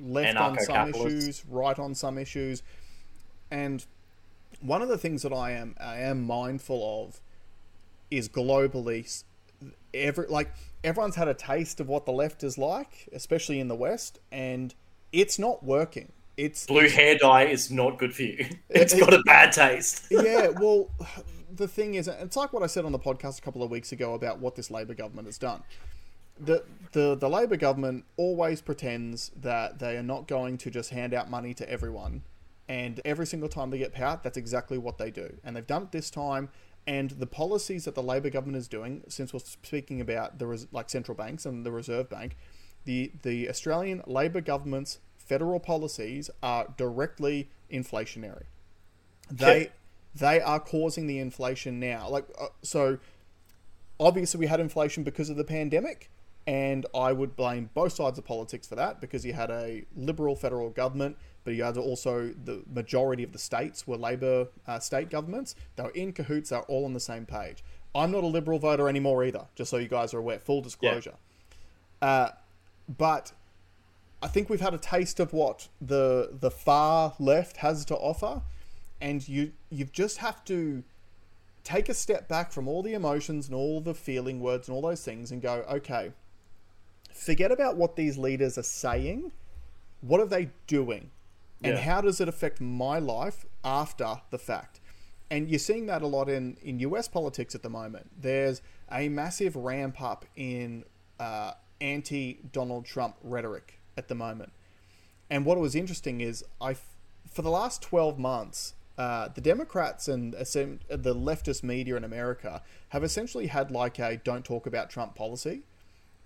left 0.00 0.36
on 0.36 0.58
some 0.60 0.88
issues, 0.90 1.44
right 1.46 1.78
on 1.78 1.94
some 1.94 2.18
issues, 2.18 2.62
and 3.50 3.84
one 4.62 4.82
of 4.82 4.88
the 4.88 4.98
things 4.98 5.22
that 5.22 5.32
I 5.32 5.52
am 5.52 5.74
I 5.80 5.98
am 5.98 6.22
mindful 6.26 7.06
of 7.06 7.20
is 8.10 8.28
globally 8.28 9.24
every 9.94 10.26
like 10.26 10.52
everyone's 10.84 11.16
had 11.16 11.28
a 11.28 11.34
taste 11.34 11.80
of 11.80 11.88
what 11.88 12.06
the 12.06 12.12
left 12.12 12.42
is 12.42 12.58
like, 12.58 13.08
especially 13.12 13.60
in 13.60 13.68
the 13.68 13.74
West, 13.74 14.18
and 14.30 14.74
it's 15.12 15.38
not 15.38 15.62
working. 15.62 16.12
it's 16.36 16.66
Blue 16.66 16.88
hair 16.88 17.16
dye 17.16 17.44
is 17.44 17.70
not 17.70 17.98
good 17.98 18.14
for 18.14 18.22
you. 18.22 18.46
It's 18.70 18.98
got 18.98 19.12
a 19.12 19.22
bad 19.24 19.52
taste. 19.52 20.06
yeah, 20.10 20.48
well, 20.48 20.90
the 21.54 21.68
thing 21.68 21.94
is, 21.94 22.08
it's 22.08 22.36
like 22.36 22.52
what 22.52 22.62
I 22.62 22.66
said 22.66 22.84
on 22.84 22.92
the 22.92 22.98
podcast 22.98 23.38
a 23.38 23.42
couple 23.42 23.62
of 23.62 23.70
weeks 23.70 23.92
ago 23.92 24.14
about 24.14 24.38
what 24.38 24.54
this 24.54 24.70
Labor 24.70 24.94
government 24.94 25.28
has 25.28 25.38
done. 25.38 25.62
The, 26.40 26.64
the 26.92 27.14
the 27.14 27.28
Labor 27.28 27.56
government 27.56 28.04
always 28.16 28.60
pretends 28.60 29.30
that 29.40 29.78
they 29.78 29.96
are 29.96 30.02
not 30.02 30.26
going 30.26 30.58
to 30.58 30.70
just 30.70 30.90
hand 30.90 31.12
out 31.14 31.30
money 31.30 31.52
to 31.54 31.70
everyone, 31.70 32.22
and 32.68 33.00
every 33.04 33.26
single 33.26 33.48
time 33.48 33.70
they 33.70 33.78
get 33.78 33.92
power, 33.92 34.20
that's 34.22 34.36
exactly 34.36 34.78
what 34.78 34.98
they 34.98 35.10
do. 35.10 35.36
And 35.44 35.56
they've 35.56 35.66
done 35.66 35.82
it 35.84 35.92
this 35.92 36.10
time. 36.10 36.48
And 36.86 37.10
the 37.10 37.26
policies 37.26 37.84
that 37.84 37.94
the 37.94 38.02
Labor 38.02 38.30
government 38.30 38.56
is 38.56 38.66
doing, 38.66 39.04
since 39.08 39.32
we're 39.32 39.40
speaking 39.40 40.00
about 40.00 40.38
the 40.38 40.46
res- 40.46 40.66
like 40.72 40.90
central 40.90 41.16
banks 41.16 41.46
and 41.46 41.64
the 41.64 41.70
Reserve 41.70 42.08
Bank, 42.08 42.36
the 42.84 43.12
the 43.22 43.48
Australian 43.48 44.02
Labor 44.06 44.40
government's 44.40 44.98
federal 45.16 45.60
policies 45.60 46.28
are 46.42 46.74
directly 46.76 47.48
inflationary. 47.70 48.44
They 49.30 49.70
they 50.14 50.40
are 50.40 50.60
causing 50.60 51.06
the 51.06 51.18
inflation 51.18 51.78
now. 51.78 52.08
Like 52.08 52.26
uh, 52.40 52.48
so, 52.62 52.98
obviously 54.00 54.40
we 54.40 54.46
had 54.46 54.60
inflation 54.60 55.04
because 55.04 55.30
of 55.30 55.36
the 55.36 55.44
pandemic, 55.44 56.10
and 56.46 56.84
I 56.94 57.12
would 57.12 57.36
blame 57.36 57.70
both 57.74 57.92
sides 57.92 58.18
of 58.18 58.24
politics 58.24 58.66
for 58.66 58.74
that 58.74 59.00
because 59.00 59.24
you 59.24 59.32
had 59.32 59.50
a 59.50 59.84
liberal 59.96 60.34
federal 60.34 60.70
government, 60.70 61.16
but 61.44 61.54
you 61.54 61.64
had 61.64 61.76
also 61.76 62.32
the 62.44 62.62
majority 62.72 63.22
of 63.22 63.32
the 63.32 63.38
states 63.38 63.86
were 63.86 63.96
Labor 63.96 64.48
uh, 64.66 64.78
state 64.78 65.10
governments. 65.10 65.54
They 65.76 65.82
were 65.82 65.90
in 65.90 66.12
cahoots. 66.12 66.50
They're 66.50 66.60
all 66.62 66.84
on 66.84 66.92
the 66.92 67.00
same 67.00 67.26
page. 67.26 67.64
I'm 67.94 68.10
not 68.10 68.24
a 68.24 68.26
liberal 68.26 68.58
voter 68.58 68.88
anymore 68.88 69.24
either. 69.24 69.46
Just 69.54 69.70
so 69.70 69.76
you 69.76 69.88
guys 69.88 70.14
are 70.14 70.18
aware, 70.18 70.38
full 70.38 70.62
disclosure. 70.62 71.14
Uh, 72.00 72.30
but 72.96 73.32
I 74.22 74.28
think 74.28 74.48
we've 74.48 74.60
had 74.60 74.74
a 74.74 74.78
taste 74.78 75.20
of 75.20 75.32
what 75.32 75.68
the 75.80 76.30
the 76.40 76.50
far 76.50 77.14
left 77.18 77.58
has 77.58 77.84
to 77.86 77.96
offer, 77.96 78.42
and 79.00 79.26
you 79.26 79.52
you 79.70 79.84
just 79.86 80.18
have 80.18 80.44
to 80.46 80.84
take 81.64 81.88
a 81.88 81.94
step 81.94 82.28
back 82.28 82.52
from 82.52 82.66
all 82.66 82.82
the 82.82 82.94
emotions 82.94 83.46
and 83.46 83.54
all 83.54 83.80
the 83.80 83.94
feeling 83.94 84.40
words 84.40 84.68
and 84.68 84.74
all 84.74 84.82
those 84.82 85.04
things 85.04 85.30
and 85.30 85.40
go, 85.40 85.64
okay, 85.70 86.12
forget 87.12 87.52
about 87.52 87.76
what 87.76 87.94
these 87.94 88.18
leaders 88.18 88.58
are 88.58 88.64
saying. 88.64 89.30
What 90.00 90.20
are 90.20 90.26
they 90.26 90.50
doing? 90.66 91.10
And 91.64 91.76
Yeah. 91.76 91.82
how 91.82 92.00
does 92.00 92.20
it 92.20 92.28
affect 92.28 92.60
my 92.60 92.98
life 92.98 93.44
after 93.64 94.20
the 94.30 94.38
fact? 94.38 94.80
And 95.30 95.48
you're 95.48 95.58
seeing 95.58 95.86
that 95.86 96.02
a 96.02 96.06
lot 96.06 96.28
in, 96.28 96.56
in 96.62 96.78
US 96.80 97.08
politics 97.08 97.54
at 97.54 97.62
the 97.62 97.70
moment. 97.70 98.10
There's 98.20 98.60
a 98.90 99.08
massive 99.08 99.56
ramp 99.56 100.00
up 100.00 100.26
in 100.36 100.84
uh, 101.18 101.52
anti 101.80 102.40
Donald 102.52 102.84
Trump 102.84 103.16
rhetoric 103.22 103.80
at 103.96 104.08
the 104.08 104.14
moment. 104.14 104.52
And 105.30 105.46
what 105.46 105.58
was 105.58 105.74
interesting 105.74 106.20
is, 106.20 106.44
I, 106.60 106.74
for 107.30 107.42
the 107.42 107.50
last 107.50 107.80
12 107.82 108.18
months, 108.18 108.74
uh, 108.98 109.28
the 109.28 109.40
Democrats 109.40 110.06
and 110.06 110.34
the 110.34 111.14
leftist 111.14 111.62
media 111.62 111.96
in 111.96 112.04
America 112.04 112.62
have 112.90 113.02
essentially 113.02 113.46
had 113.46 113.70
like 113.70 113.98
a 113.98 114.18
don't 114.18 114.44
talk 114.44 114.66
about 114.66 114.90
Trump 114.90 115.14
policy 115.14 115.62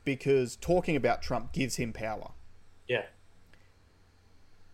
because 0.04 0.56
talking 0.56 0.96
about 0.96 1.22
Trump 1.22 1.52
gives 1.52 1.76
him 1.76 1.92
power. 1.92 2.32
Yeah. 2.88 3.04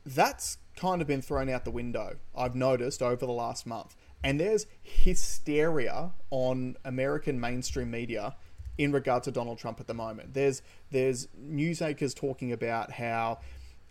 That's 0.04 0.58
kind 0.76 1.00
of 1.00 1.08
been 1.08 1.22
thrown 1.22 1.48
out 1.48 1.64
the 1.64 1.70
window, 1.70 2.16
I've 2.34 2.54
noticed 2.54 3.02
over 3.02 3.26
the 3.26 3.32
last 3.32 3.66
month. 3.66 3.94
And 4.24 4.38
there's 4.38 4.66
hysteria 4.82 6.12
on 6.30 6.76
American 6.84 7.40
mainstream 7.40 7.90
media 7.90 8.36
in 8.78 8.92
regard 8.92 9.22
to 9.24 9.30
Donald 9.30 9.58
Trump 9.58 9.80
at 9.80 9.86
the 9.86 9.94
moment. 9.94 10.34
There's 10.34 10.62
there's 10.90 11.28
news 11.36 11.82
anchors 11.82 12.14
talking 12.14 12.52
about 12.52 12.92
how 12.92 13.40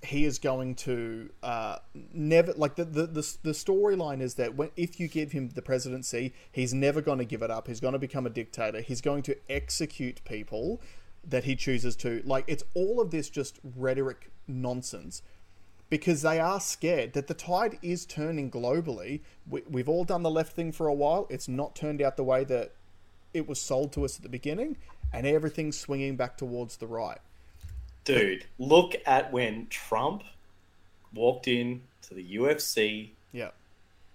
he 0.04 0.26
is 0.26 0.40
going 0.40 0.74
to 0.74 1.30
uh, 1.44 1.78
never 2.14 2.54
like 2.54 2.76
the 2.76 2.86
the, 2.86 3.06
the, 3.06 3.38
the 3.44 3.52
storyline 3.52 4.22
is 4.22 4.36
that 4.36 4.56
when 4.56 4.70
if 4.76 5.00
you 5.00 5.08
give 5.08 5.32
him 5.32 5.50
the 5.50 5.62
presidency, 5.62 6.34
he's 6.52 6.74
never 6.74 7.02
going 7.02 7.20
to 7.20 7.26
give 7.26 7.42
it 7.42 7.52
up. 7.52 7.68
He's 7.68 7.80
going 7.80 7.94
to 7.94 8.00
become 8.00 8.26
a 8.26 8.30
dictator. 8.30 8.82
He's 8.82 9.02
going 9.02 9.24
to 9.24 9.38
execute 9.50 10.22
people 10.24 10.82
that 11.24 11.44
he 11.44 11.56
chooses 11.56 11.96
to. 11.98 12.22
Like 12.26 12.46
it's 12.48 12.64
all 12.74 13.00
of 13.00 13.12
this 13.12 13.30
just 13.30 13.60
rhetoric 13.76 14.32
nonsense 14.48 15.22
because 15.92 16.22
they 16.24 16.40
are 16.40 16.60
scared 16.60 17.12
that 17.14 17.28
the 17.28 17.34
tide 17.36 17.78
is 17.84 18.06
turning 18.08 18.50
globally. 18.50 19.20
We, 19.48 19.62
we've 19.70 19.90
all 19.90 20.06
done 20.06 20.24
the 20.24 20.32
left 20.32 20.54
thing 20.56 20.72
for 20.72 20.88
a 20.88 20.94
while. 20.94 21.28
It's 21.30 21.48
not 21.50 21.76
turned 21.76 22.02
out 22.02 22.16
the 22.18 22.24
way 22.24 22.44
that 22.46 22.72
it 23.34 23.46
was 23.48 23.62
sold 23.62 23.92
to 23.94 24.06
us 24.06 24.16
at 24.16 24.24
the 24.24 24.30
beginning, 24.30 24.78
and 25.14 25.28
everything's 25.28 25.78
swinging 25.78 26.16
back 26.16 26.38
towards 26.38 26.78
the 26.78 26.88
right. 26.88 27.20
Dude, 28.06 28.46
look 28.58 28.96
at 29.06 29.32
when 29.34 29.68
Trump 29.68 30.24
walked 31.14 31.48
in 31.48 31.82
to 32.04 32.14
the 32.14 32.36
UFC 32.38 33.10
Yeah. 33.34 33.50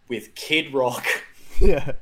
with 0.08 0.34
Kid 0.34 0.72
Rock. 0.74 1.06
Yeah. 1.60 1.92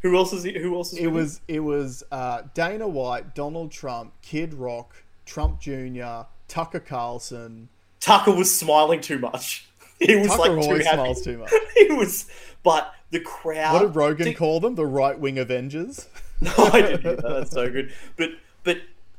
Who 0.00 0.16
else 0.16 0.32
is 0.32 0.42
he? 0.44 0.58
Who 0.58 0.74
else 0.74 0.94
is 0.94 0.98
It 1.00 1.08
was 1.08 1.42
it 1.48 1.60
was 1.60 2.02
uh, 2.10 2.42
Dana 2.54 2.88
White, 2.88 3.34
Donald 3.34 3.70
Trump, 3.72 4.14
Kid 4.22 4.54
Rock, 4.54 5.02
Trump 5.26 5.60
Jr., 5.60 6.22
Tucker 6.48 6.80
Carlson. 6.80 7.68
Tucker 8.00 8.32
was 8.32 8.56
smiling 8.56 9.00
too 9.00 9.18
much. 9.18 9.64
He 10.00 10.14
was 10.14 10.28
Tucker 10.28 10.38
like 10.42 10.50
too 10.52 10.68
always 10.68 10.86
happy. 10.86 10.96
smiles 10.96 11.22
too 11.22 11.38
much. 11.38 11.52
he 11.76 11.88
was, 11.90 12.26
but 12.62 12.94
the 13.10 13.18
crowd. 13.18 13.72
What 13.72 13.82
did 13.82 13.96
Rogan 13.96 14.26
Did- 14.26 14.36
call 14.36 14.60
them? 14.60 14.76
The 14.76 14.86
right 14.86 15.18
wing 15.18 15.38
Avengers. 15.38 16.06
No, 16.40 16.52
I 16.56 16.82
didn't 16.82 17.00
hear 17.02 17.16
that. 17.16 17.22
That's 17.28 17.50
so 17.50 17.68
good. 17.68 17.92
But 18.16 18.30
but 18.62 18.76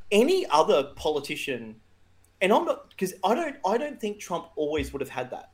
any 0.09 0.45
other 0.49 0.83
politician, 0.95 1.75
and 2.39 2.53
I'm 2.53 2.63
not 2.63 2.89
because 2.91 3.13
I 3.25 3.35
don't 3.35 3.57
I 3.67 3.77
don't 3.77 3.99
think 3.99 4.19
Trump 4.19 4.45
always 4.55 4.93
would 4.93 5.01
have 5.01 5.09
had 5.09 5.31
that. 5.31 5.51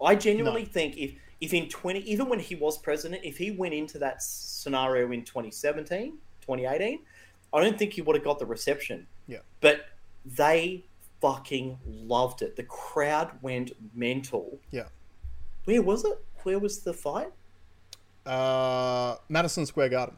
I 0.00 0.14
genuinely 0.14 0.62
No. 0.62 0.68
think 0.68 0.96
if 0.96 1.14
if 1.40 1.52
in 1.52 1.68
20 1.68 1.98
even 2.00 2.28
when 2.28 2.38
he 2.38 2.54
was 2.54 2.78
president, 2.78 3.24
if 3.24 3.36
he 3.36 3.50
went 3.50 3.74
into 3.74 3.98
that 3.98 4.22
scenario 4.22 5.10
in 5.10 5.24
2017, 5.24 6.12
2018, 6.42 7.00
I 7.52 7.60
don't 7.60 7.76
think 7.76 7.94
he 7.94 8.00
would 8.02 8.14
have 8.14 8.24
got 8.24 8.38
the 8.38 8.46
reception. 8.46 9.08
Yeah. 9.26 9.38
But 9.60 9.86
they 10.24 10.84
fucking 11.20 11.78
loved 11.86 12.42
it. 12.42 12.56
The 12.56 12.62
crowd 12.64 13.30
went 13.42 13.72
mental. 13.94 14.58
Yeah. 14.70 14.84
Where 15.64 15.82
was 15.82 16.04
it? 16.04 16.18
Where 16.44 16.58
was 16.58 16.80
the 16.80 16.92
fight? 16.94 17.32
Uh, 18.24 19.16
Madison 19.28 19.66
Square 19.66 19.88
Garden. 19.90 20.16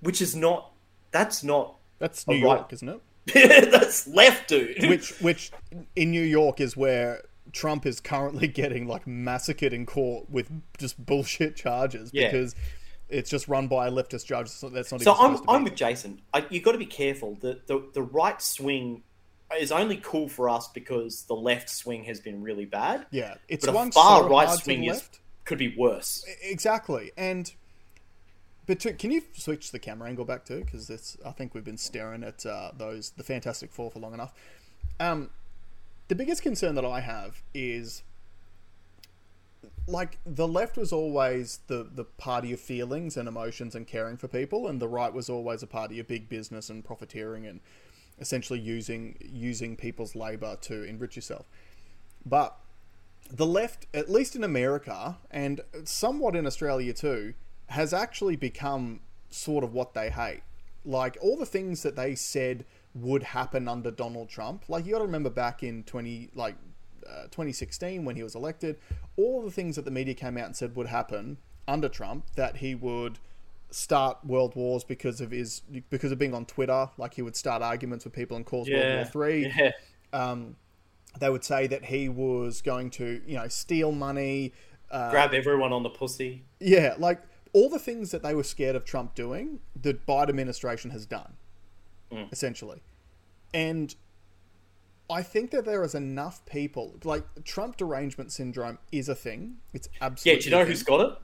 Which 0.00 0.20
is 0.20 0.34
not. 0.34 0.72
That's 1.12 1.44
not. 1.44 1.76
That's 2.00 2.26
New 2.26 2.34
right. 2.34 2.56
York, 2.58 2.72
isn't 2.72 2.88
it? 2.88 3.00
that's 3.70 4.08
left, 4.08 4.48
dude. 4.48 4.88
which 4.88 5.10
which 5.20 5.52
in 5.94 6.10
New 6.10 6.22
York 6.22 6.60
is 6.60 6.76
where 6.76 7.22
Trump 7.52 7.86
is 7.86 8.00
currently 8.00 8.48
getting 8.48 8.88
like 8.88 9.06
massacred 9.06 9.72
in 9.72 9.86
court 9.86 10.28
with 10.28 10.50
just 10.78 11.04
bullshit 11.06 11.54
charges 11.54 12.10
Yeah. 12.12 12.32
because 12.32 12.56
it's 13.12 13.30
just 13.30 13.46
run 13.48 13.68
by 13.68 13.86
a 13.88 13.90
leftist 13.90 14.26
judge. 14.26 14.48
So 14.48 14.68
that's 14.68 14.90
not. 14.90 15.02
So 15.02 15.14
I'm, 15.14 15.36
to. 15.36 15.44
I'm 15.48 15.64
with 15.64 15.74
Jason. 15.74 16.20
I, 16.32 16.44
you've 16.50 16.64
got 16.64 16.72
to 16.72 16.78
be 16.78 16.86
careful. 16.86 17.36
The, 17.40 17.60
the 17.66 17.84
the 17.92 18.02
right 18.02 18.40
swing 18.40 19.02
is 19.58 19.70
only 19.70 19.98
cool 20.02 20.28
for 20.28 20.48
us 20.48 20.68
because 20.68 21.24
the 21.24 21.34
left 21.34 21.68
swing 21.68 22.04
has 22.04 22.20
been 22.20 22.42
really 22.42 22.64
bad. 22.64 23.06
yeah, 23.10 23.34
it's 23.48 23.66
But 23.66 23.74
a 23.74 23.92
far 23.92 24.22
so 24.22 24.28
right 24.28 24.50
swing 24.50 24.84
is 24.84 25.08
could 25.44 25.58
be 25.58 25.76
worse. 25.76 26.24
Exactly, 26.42 27.12
and 27.16 27.52
but 28.66 28.80
to, 28.80 28.92
can 28.92 29.10
you 29.10 29.22
switch 29.34 29.70
the 29.72 29.78
camera 29.78 30.08
angle 30.08 30.24
back 30.24 30.44
too? 30.44 30.60
Because 30.60 31.16
I 31.24 31.30
think 31.32 31.54
we've 31.54 31.64
been 31.64 31.78
staring 31.78 32.24
at 32.24 32.46
uh, 32.46 32.72
those 32.76 33.10
the 33.10 33.24
Fantastic 33.24 33.72
Four 33.72 33.90
for 33.90 33.98
long 33.98 34.14
enough. 34.14 34.32
Um, 35.00 35.30
the 36.08 36.14
biggest 36.14 36.42
concern 36.42 36.74
that 36.76 36.84
I 36.84 37.00
have 37.00 37.42
is 37.54 38.02
like 39.86 40.18
the 40.24 40.46
left 40.46 40.76
was 40.76 40.92
always 40.92 41.60
the 41.66 41.88
the 41.92 42.04
party 42.04 42.52
of 42.52 42.60
feelings 42.60 43.16
and 43.16 43.28
emotions 43.28 43.74
and 43.74 43.86
caring 43.86 44.16
for 44.16 44.28
people, 44.28 44.68
and 44.68 44.80
the 44.80 44.88
right 44.88 45.12
was 45.12 45.28
always 45.28 45.62
a 45.62 45.66
party 45.66 45.98
of 45.98 46.06
big 46.06 46.28
business 46.28 46.70
and 46.70 46.84
profiteering 46.84 47.46
and 47.46 47.60
essentially 48.20 48.58
using 48.58 49.16
using 49.20 49.76
people's 49.76 50.14
labor 50.14 50.56
to 50.62 50.84
enrich 50.84 51.16
yourself. 51.16 51.46
But 52.24 52.56
the 53.30 53.46
left, 53.46 53.86
at 53.94 54.10
least 54.10 54.36
in 54.36 54.44
America 54.44 55.18
and 55.30 55.60
somewhat 55.84 56.36
in 56.36 56.46
Australia 56.46 56.92
too, 56.92 57.34
has 57.66 57.92
actually 57.92 58.36
become 58.36 59.00
sort 59.30 59.64
of 59.64 59.72
what 59.72 59.94
they 59.94 60.10
hate. 60.10 60.42
Like 60.84 61.16
all 61.20 61.36
the 61.36 61.46
things 61.46 61.82
that 61.82 61.96
they 61.96 62.14
said 62.14 62.64
would 62.94 63.22
happen 63.22 63.68
under 63.68 63.90
Donald 63.90 64.28
Trump. 64.28 64.64
Like 64.68 64.84
you 64.84 64.92
got 64.92 64.98
to 64.98 65.04
remember 65.04 65.30
back 65.30 65.62
in 65.62 65.82
twenty 65.84 66.30
like 66.34 66.56
uh, 67.08 67.22
2016 67.24 68.04
when 68.04 68.16
he 68.16 68.22
was 68.22 68.34
elected, 68.34 68.78
all 69.16 69.42
the 69.42 69.50
things 69.50 69.76
that 69.76 69.84
the 69.84 69.90
media 69.90 70.14
came 70.14 70.36
out 70.38 70.46
and 70.46 70.56
said 70.56 70.76
would 70.76 70.88
happen 70.88 71.38
under 71.68 71.88
Trump 71.88 72.26
that 72.36 72.56
he 72.56 72.74
would 72.74 73.18
start 73.70 74.18
world 74.24 74.54
wars 74.54 74.84
because 74.84 75.20
of 75.20 75.30
his 75.30 75.60
because 75.90 76.12
of 76.12 76.18
being 76.18 76.34
on 76.34 76.44
Twitter. 76.44 76.90
Like 76.98 77.14
he 77.14 77.22
would 77.22 77.36
start 77.36 77.62
arguments 77.62 78.04
with 78.04 78.12
people 78.14 78.36
and 78.36 78.44
cause 78.44 78.68
World 78.68 78.94
War 78.96 79.04
Three 79.04 79.52
Yeah. 79.58 79.70
um, 80.12 80.56
they 81.18 81.28
would 81.30 81.44
say 81.44 81.66
that 81.66 81.84
he 81.86 82.08
was 82.08 82.62
going 82.62 82.90
to, 82.90 83.20
you 83.26 83.36
know, 83.36 83.48
steal 83.48 83.92
money. 83.92 84.52
Uh, 84.90 85.10
Grab 85.10 85.32
everyone 85.34 85.72
on 85.72 85.82
the 85.82 85.90
pussy. 85.90 86.44
yeah, 86.60 86.94
like 86.98 87.20
all 87.54 87.68
the 87.68 87.78
things 87.78 88.10
that 88.12 88.22
they 88.22 88.34
were 88.34 88.42
scared 88.44 88.76
of 88.76 88.84
Trump 88.84 89.14
doing, 89.14 89.60
the 89.80 89.92
Biden 89.94 90.30
administration 90.30 90.90
has 90.90 91.04
done, 91.06 91.34
essentially. 92.30 92.82
And 93.54 93.94
I 95.12 95.22
think 95.22 95.50
that 95.52 95.64
there 95.64 95.84
is 95.84 95.94
enough 95.94 96.44
people 96.46 96.94
like 97.04 97.24
Trump 97.44 97.76
derangement 97.76 98.32
syndrome 98.32 98.78
is 98.90 99.08
a 99.08 99.14
thing. 99.14 99.58
It's 99.72 99.88
absolutely 100.00 100.32
Yeah, 100.32 100.38
do 100.38 100.44
you 100.44 100.50
know 100.56 100.64
who's 100.64 100.82
got 100.82 101.00
it? 101.00 101.18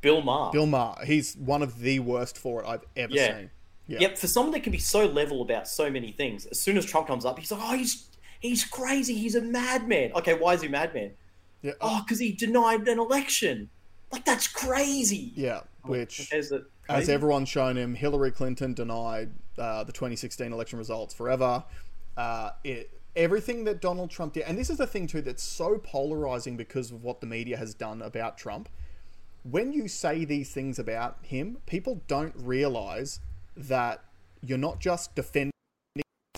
Bill 0.00 0.20
Maher. 0.22 0.52
Bill 0.52 0.66
Maher? 0.66 1.04
He's 1.04 1.34
one 1.36 1.62
of 1.62 1.80
the 1.80 1.98
worst 2.00 2.36
for 2.38 2.62
it 2.62 2.66
I've 2.68 2.84
ever 2.96 3.12
Yeah. 3.14 3.38
seen. 3.38 3.50
Yeah. 3.86 3.98
Yep, 4.00 4.18
for 4.18 4.26
someone 4.28 4.52
that 4.52 4.62
can 4.62 4.72
be 4.72 4.78
so 4.78 5.04
level 5.06 5.42
about 5.42 5.68
so 5.68 5.90
many 5.90 6.12
things, 6.12 6.46
as 6.46 6.60
soon 6.60 6.76
as 6.78 6.86
Trump 6.86 7.06
comes 7.06 7.24
up, 7.24 7.38
he's 7.38 7.50
like, 7.50 7.60
"Oh, 7.62 7.76
he's 7.76 8.06
he's 8.40 8.64
crazy. 8.64 9.14
He's 9.14 9.34
a 9.34 9.42
madman." 9.42 10.12
Okay, 10.14 10.34
why 10.34 10.54
is 10.54 10.62
he 10.62 10.68
madman? 10.68 11.12
Yeah. 11.62 11.72
Oh, 11.80 12.02
because 12.02 12.18
he 12.18 12.32
denied 12.32 12.86
an 12.88 12.98
election. 12.98 13.68
Like 14.12 14.24
that's 14.24 14.46
crazy. 14.48 15.32
Yeah. 15.34 15.60
Which, 15.82 16.32
Is 16.32 16.50
it 16.52 16.64
as 16.88 17.08
everyone's 17.10 17.48
shown 17.48 17.76
him, 17.76 17.94
Hillary 17.94 18.30
Clinton 18.30 18.72
denied 18.74 19.30
uh, 19.58 19.84
the 19.84 19.92
2016 19.92 20.52
election 20.52 20.78
results 20.78 21.12
forever. 21.14 21.64
Uh, 22.16 22.50
it 22.62 22.90
everything 23.16 23.64
that 23.64 23.80
Donald 23.80 24.10
Trump 24.10 24.34
did, 24.34 24.44
and 24.44 24.58
this 24.58 24.70
is 24.70 24.78
the 24.78 24.86
thing 24.86 25.06
too 25.06 25.22
that's 25.22 25.42
so 25.42 25.78
polarizing 25.78 26.56
because 26.56 26.90
of 26.90 27.02
what 27.02 27.20
the 27.20 27.26
media 27.26 27.56
has 27.56 27.74
done 27.74 28.02
about 28.02 28.38
Trump. 28.38 28.68
When 29.42 29.72
you 29.72 29.88
say 29.88 30.24
these 30.24 30.52
things 30.52 30.78
about 30.78 31.18
him, 31.22 31.58
people 31.66 32.00
don't 32.06 32.34
realize 32.36 33.20
that 33.56 34.02
you're 34.42 34.58
not 34.58 34.80
just 34.80 35.14
defending 35.14 35.52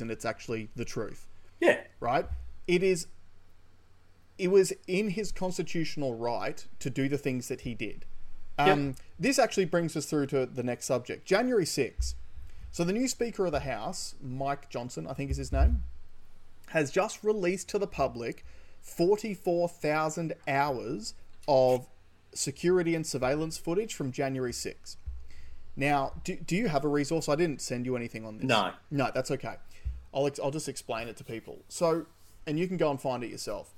and 0.01 0.11
it's 0.11 0.25
actually 0.25 0.69
the 0.77 0.85
truth 0.85 1.27
yeah, 1.61 1.81
right? 2.01 2.27
It 2.67 2.83
is. 2.83 3.07
It 4.39 4.49
was 4.49 4.73
in 4.87 5.11
his 5.11 5.33
constitutional 5.33 6.15
right 6.15 6.67
to 6.81 6.91
do 6.91 7.09
the 7.09 7.17
things 7.17 7.49
that 7.49 7.63
he 7.63 7.75
did. 7.75 8.05
Um, 8.59 8.95
This 9.19 9.39
actually 9.39 9.65
brings 9.65 9.97
us 9.97 10.07
through 10.07 10.27
to 10.27 10.45
the 10.45 10.63
next 10.63 10.85
subject. 10.85 11.25
January 11.25 11.65
6th. 11.65 12.15
So 12.71 12.85
the 12.85 12.93
new 12.93 13.09
Speaker 13.09 13.47
of 13.47 13.53
the 13.53 13.61
House, 13.61 14.15
Mike 14.21 14.69
Johnson, 14.69 15.07
I 15.07 15.15
think 15.15 15.31
is 15.31 15.39
his 15.39 15.53
name, 15.53 15.85
has 16.67 16.91
just 16.91 17.23
released 17.23 17.69
to 17.71 17.79
the 17.79 17.87
public 17.87 18.45
44,000 18.81 20.35
hours 20.47 21.15
of 21.49 21.87
security 22.33 22.95
and 22.95 23.07
surveillance 23.07 23.59
footage 23.59 23.95
from 23.95 24.13
January 24.13 24.53
6th. 24.53 24.97
Now, 25.77 26.13
do, 26.25 26.37
do 26.37 26.57
you 26.57 26.69
have 26.69 26.85
a 26.85 26.89
resource? 26.89 27.29
I 27.29 27.37
didn't 27.37 27.61
send 27.61 27.85
you 27.85 27.97
anything 27.97 28.25
on 28.25 28.39
this. 28.39 28.47
No. 28.47 28.71
No, 28.91 29.11
that's 29.15 29.31
okay. 29.31 29.57
I'll, 30.15 30.27
ex- 30.27 30.41
I'll 30.43 30.51
just 30.51 30.69
explain 30.69 31.09
it 31.09 31.17
to 31.19 31.25
people. 31.25 31.59
So, 31.69 32.07
and 32.47 32.59
you 32.59 32.67
can 32.67 32.77
go 32.77 32.91
and 32.91 33.01
find 33.01 33.23
it 33.23 33.31
yourself. 33.31 33.75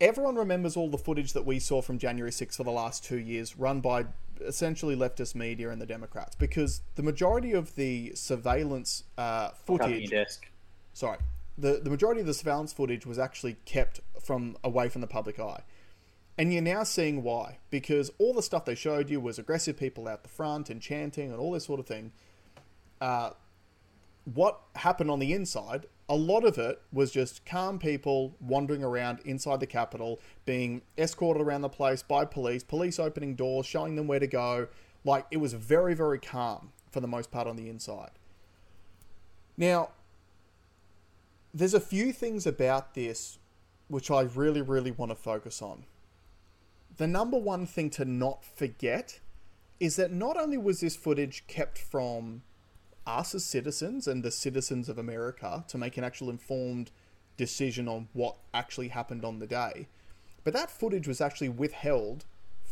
Everyone 0.00 0.36
remembers 0.36 0.76
all 0.76 0.90
the 0.90 0.98
footage 0.98 1.32
that 1.32 1.46
we 1.46 1.58
saw 1.58 1.80
from 1.80 1.98
January 1.98 2.30
6th 2.30 2.56
for 2.56 2.64
the 2.64 2.70
last 2.70 3.02
two 3.02 3.18
years, 3.18 3.56
run 3.56 3.80
by 3.80 4.04
essentially 4.44 4.94
leftist 4.94 5.34
media 5.34 5.70
and 5.70 5.80
the 5.80 5.86
Democrats, 5.86 6.36
because 6.36 6.82
the 6.96 7.02
majority 7.02 7.52
of 7.52 7.74
the 7.74 8.12
surveillance 8.14 9.04
uh, 9.16 9.48
footage 9.64 10.10
desk. 10.10 10.46
sorry, 10.92 11.18
the 11.58 11.80
the 11.82 11.90
majority 11.90 12.20
of 12.20 12.26
the 12.26 12.34
surveillance 12.34 12.72
footage 12.72 13.06
was 13.06 13.18
actually 13.18 13.56
kept 13.64 14.00
from 14.22 14.56
away 14.62 14.88
from 14.88 15.00
the 15.00 15.06
public 15.06 15.38
eye. 15.38 15.62
And 16.38 16.52
you're 16.52 16.62
now 16.62 16.82
seeing 16.82 17.22
why. 17.22 17.58
Because 17.70 18.10
all 18.18 18.34
the 18.34 18.42
stuff 18.42 18.64
they 18.64 18.74
showed 18.74 19.08
you 19.08 19.20
was 19.20 19.38
aggressive 19.38 19.78
people 19.78 20.06
out 20.06 20.22
the 20.22 20.28
front 20.28 20.68
and 20.68 20.80
chanting 20.80 21.30
and 21.30 21.40
all 21.40 21.52
this 21.52 21.64
sort 21.64 21.80
of 21.80 21.86
thing. 21.86 22.12
Uh, 23.00 23.30
what 24.24 24.60
happened 24.74 25.10
on 25.10 25.18
the 25.18 25.32
inside, 25.32 25.86
a 26.08 26.16
lot 26.16 26.44
of 26.44 26.58
it 26.58 26.82
was 26.92 27.10
just 27.10 27.46
calm 27.46 27.78
people 27.78 28.34
wandering 28.40 28.82
around 28.82 29.20
inside 29.24 29.60
the 29.60 29.66
Capitol, 29.66 30.20
being 30.44 30.82
escorted 30.98 31.40
around 31.40 31.62
the 31.62 31.68
place 31.68 32.02
by 32.02 32.24
police, 32.24 32.64
police 32.64 32.98
opening 32.98 33.34
doors, 33.34 33.66
showing 33.66 33.96
them 33.96 34.06
where 34.06 34.18
to 34.18 34.26
go. 34.26 34.68
Like, 35.04 35.26
it 35.30 35.36
was 35.36 35.52
very, 35.52 35.94
very 35.94 36.18
calm 36.18 36.72
for 36.90 37.00
the 37.00 37.06
most 37.06 37.30
part 37.30 37.46
on 37.46 37.56
the 37.56 37.68
inside. 37.68 38.10
Now, 39.56 39.90
there's 41.56 41.74
a 41.74 41.80
few 41.80 42.12
things 42.12 42.46
about 42.46 42.94
this 42.94 43.38
which 43.88 44.10
I 44.10 44.22
really, 44.22 44.60
really 44.60 44.90
want 44.90 45.10
to 45.10 45.16
focus 45.16 45.62
on. 45.62 45.84
The 46.98 47.06
number 47.06 47.38
one 47.38 47.66
thing 47.66 47.88
to 47.90 48.04
not 48.04 48.44
forget 48.44 49.20
is 49.80 49.96
that 49.96 50.12
not 50.12 50.36
only 50.36 50.58
was 50.58 50.80
this 50.80 50.96
footage 50.96 51.46
kept 51.46 51.78
from 51.78 52.42
us 53.06 53.34
as 53.34 53.44
citizens 53.44 54.06
and 54.06 54.22
the 54.22 54.30
citizens 54.30 54.88
of 54.88 54.98
America 54.98 55.64
to 55.68 55.78
make 55.78 55.96
an 55.96 56.04
actual 56.04 56.28
informed 56.28 56.90
decision 57.38 57.88
on 57.88 58.08
what 58.12 58.36
actually 58.52 58.88
happened 58.88 59.24
on 59.24 59.38
the 59.38 59.46
day, 59.46 59.88
but 60.44 60.52
that 60.52 60.70
footage 60.70 61.08
was 61.08 61.20
actually 61.22 61.48
withheld 61.48 62.26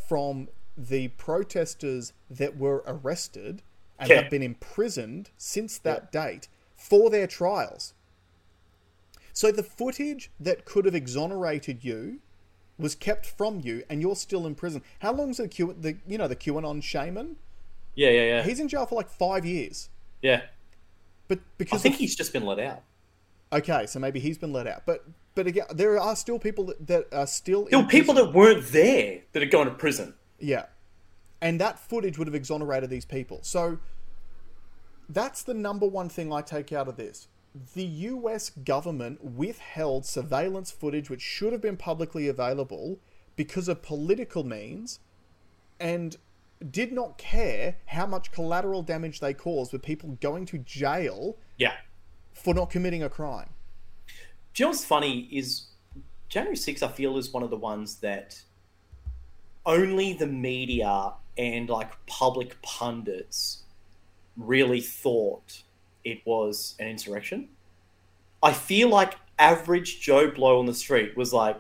from 0.09 0.49
the 0.77 1.09
protesters 1.09 2.13
that 2.29 2.59
were 2.59 2.83
arrested 2.87 3.63
and 3.99 4.11
Yeah. 4.11 4.23
have 4.23 4.31
been 4.31 4.43
imprisoned 4.43 5.31
since 5.39 5.79
that 5.79 6.13
date 6.13 6.49
for 6.77 7.09
their 7.09 7.27
trials. 7.27 7.94
So 9.35 9.51
the 9.53 9.63
footage 9.65 10.31
that 10.41 10.65
could 10.65 10.85
have 10.87 10.95
exonerated 10.95 11.85
you 11.85 12.21
was 12.79 12.95
kept 12.95 13.27
from 13.27 13.61
you, 13.61 13.83
and 13.91 14.01
you're 14.01 14.17
still 14.17 14.47
in 14.47 14.55
prison. 14.55 14.81
How 15.01 15.13
long's 15.13 15.37
the 15.37 15.49
Q? 15.49 15.77
The 15.79 15.97
you 16.07 16.17
know 16.17 16.29
the 16.29 16.37
QAnon 16.37 16.83
shaman? 16.83 17.37
Yeah, 17.95 18.11
yeah, 18.11 18.23
yeah. 18.23 18.43
He's 18.43 18.59
in 18.61 18.69
jail 18.69 18.87
for 18.87 18.95
like 18.95 19.09
five 19.11 19.45
years. 19.45 19.91
yeah. 20.23 20.43
But 21.29 21.41
because 21.59 21.81
I 21.81 21.83
think 21.83 21.95
of- 21.95 22.01
he's 22.01 22.15
just 22.17 22.33
been 22.33 22.45
let 22.45 22.59
out. 22.59 22.83
okay, 23.53 23.87
so 23.87 23.99
maybe 23.99 24.21
he's 24.21 24.37
been 24.39 24.53
let 24.53 24.67
out. 24.67 24.83
But 24.87 25.05
but 25.35 25.47
again, 25.47 25.65
there 25.75 25.99
are 25.99 26.15
still 26.17 26.39
people 26.39 26.65
that, 26.67 26.87
that 26.87 27.07
are 27.13 27.27
still 27.27 27.65
There 27.65 27.79
in 27.79 27.87
were 27.87 27.91
people 27.91 28.15
that 28.15 28.33
weren't 28.33 28.67
there 28.69 29.23
that 29.33 29.43
are 29.43 29.47
going 29.47 29.67
to 29.69 29.75
prison. 29.75 30.15
Yeah. 30.39 30.67
And 31.41 31.61
that 31.61 31.79
footage 31.79 32.19
would 32.19 32.27
have 32.29 32.35
exonerated 32.35 32.89
these 32.91 33.05
people. 33.05 33.41
So 33.43 33.79
that's 35.09 35.43
the 35.43 35.55
number 35.55 35.87
one 35.87 36.09
thing 36.09 36.33
I 36.33 36.41
take 36.43 36.73
out 36.73 36.89
of 36.89 36.97
this. 36.97 37.29
The 37.75 37.85
US 37.85 38.51
government 38.51 39.23
withheld 39.25 40.05
surveillance 40.07 40.71
footage 40.71 41.09
which 41.09 41.23
should 41.23 41.53
have 41.53 41.63
been 41.63 41.77
publicly 41.77 42.27
available 42.29 42.99
because 43.37 43.69
of 43.69 43.83
political 43.83 44.45
means 44.45 45.01
and 45.79 46.17
did 46.71 46.93
not 46.93 47.19
care 47.19 47.77
how 47.87 48.07
much 48.07 48.33
collateral 48.33 48.83
damage 48.83 49.21
they 49.21 49.35
caused 49.35 49.73
with 49.73 49.83
people 49.83 50.17
going 50.21 50.47
to 50.47 50.59
jail 50.59 51.37
Yeah. 51.59 51.75
for 52.33 52.55
not 52.55 52.71
committing 52.71 53.03
a 53.03 53.11
crime. 53.11 53.51
Do 54.55 54.63
you 54.63 54.67
know 54.67 54.71
what's 54.71 54.85
funny 54.85 55.29
is 55.33 55.67
January 56.29 56.57
6th, 56.57 56.83
I 56.83 56.89
feel, 56.89 57.19
is 57.19 57.33
one 57.33 57.43
of 57.43 57.51
the 57.51 57.57
ones 57.57 57.97
that 57.97 58.41
only 59.67 60.13
the 60.13 60.27
media 60.27 61.13
and 61.37 61.69
like 61.69 61.91
public 62.07 62.61
pundits 62.63 63.63
really 64.37 64.81
thought 64.81 65.64
it 66.05 66.21
was 66.25 66.75
an 66.79 66.89
insurrection. 66.89 67.49
I 68.43 68.53
feel 68.53 68.89
like 68.89 69.15
average 69.39 70.01
Joe 70.01 70.31
Blow 70.31 70.59
on 70.59 70.67
the 70.67 70.75
street 70.75 71.17
was 71.17 71.33
like 71.33 71.57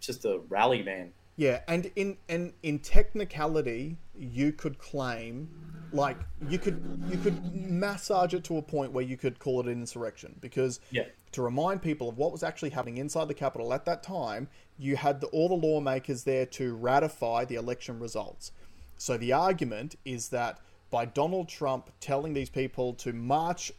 just 0.00 0.24
a 0.24 0.40
rally 0.48 0.82
man. 0.82 1.12
Yeah, 1.36 1.60
and 1.66 1.90
in 1.96 2.16
and 2.28 2.52
in 2.62 2.78
technicality, 2.78 3.96
you 4.16 4.52
could 4.52 4.78
claim, 4.78 5.48
like 5.92 6.16
you 6.48 6.58
could 6.60 6.80
you 7.10 7.18
could 7.18 7.52
massage 7.54 8.34
it 8.34 8.44
to 8.44 8.58
a 8.58 8.62
point 8.62 8.92
where 8.92 9.04
you 9.04 9.16
could 9.16 9.40
call 9.40 9.60
it 9.60 9.66
an 9.66 9.72
insurrection 9.72 10.36
because 10.40 10.78
Yeah. 10.90 11.06
to 11.32 11.42
remind 11.42 11.82
people 11.82 12.08
of 12.08 12.16
what 12.18 12.30
was 12.30 12.44
actually 12.44 12.70
happening 12.70 12.98
inside 12.98 13.26
the 13.26 13.34
Capitol 13.34 13.74
at 13.74 13.84
that 13.86 14.04
time, 14.04 14.48
you 14.78 14.94
had 14.94 15.20
the, 15.20 15.26
all 15.28 15.48
the 15.48 15.54
lawmakers 15.66 16.22
there 16.22 16.46
to 16.46 16.74
ratify 16.76 17.44
the 17.44 17.56
election 17.56 17.98
results. 17.98 18.52
So 18.96 19.16
the 19.16 19.32
argument 19.32 19.96
is 20.04 20.28
that 20.28 20.60
by 20.94 21.04
Donald 21.04 21.48
Trump 21.48 21.90
telling 21.98 22.34
these 22.34 22.48
people 22.48 22.94
to 22.94 23.12
march 23.12 23.72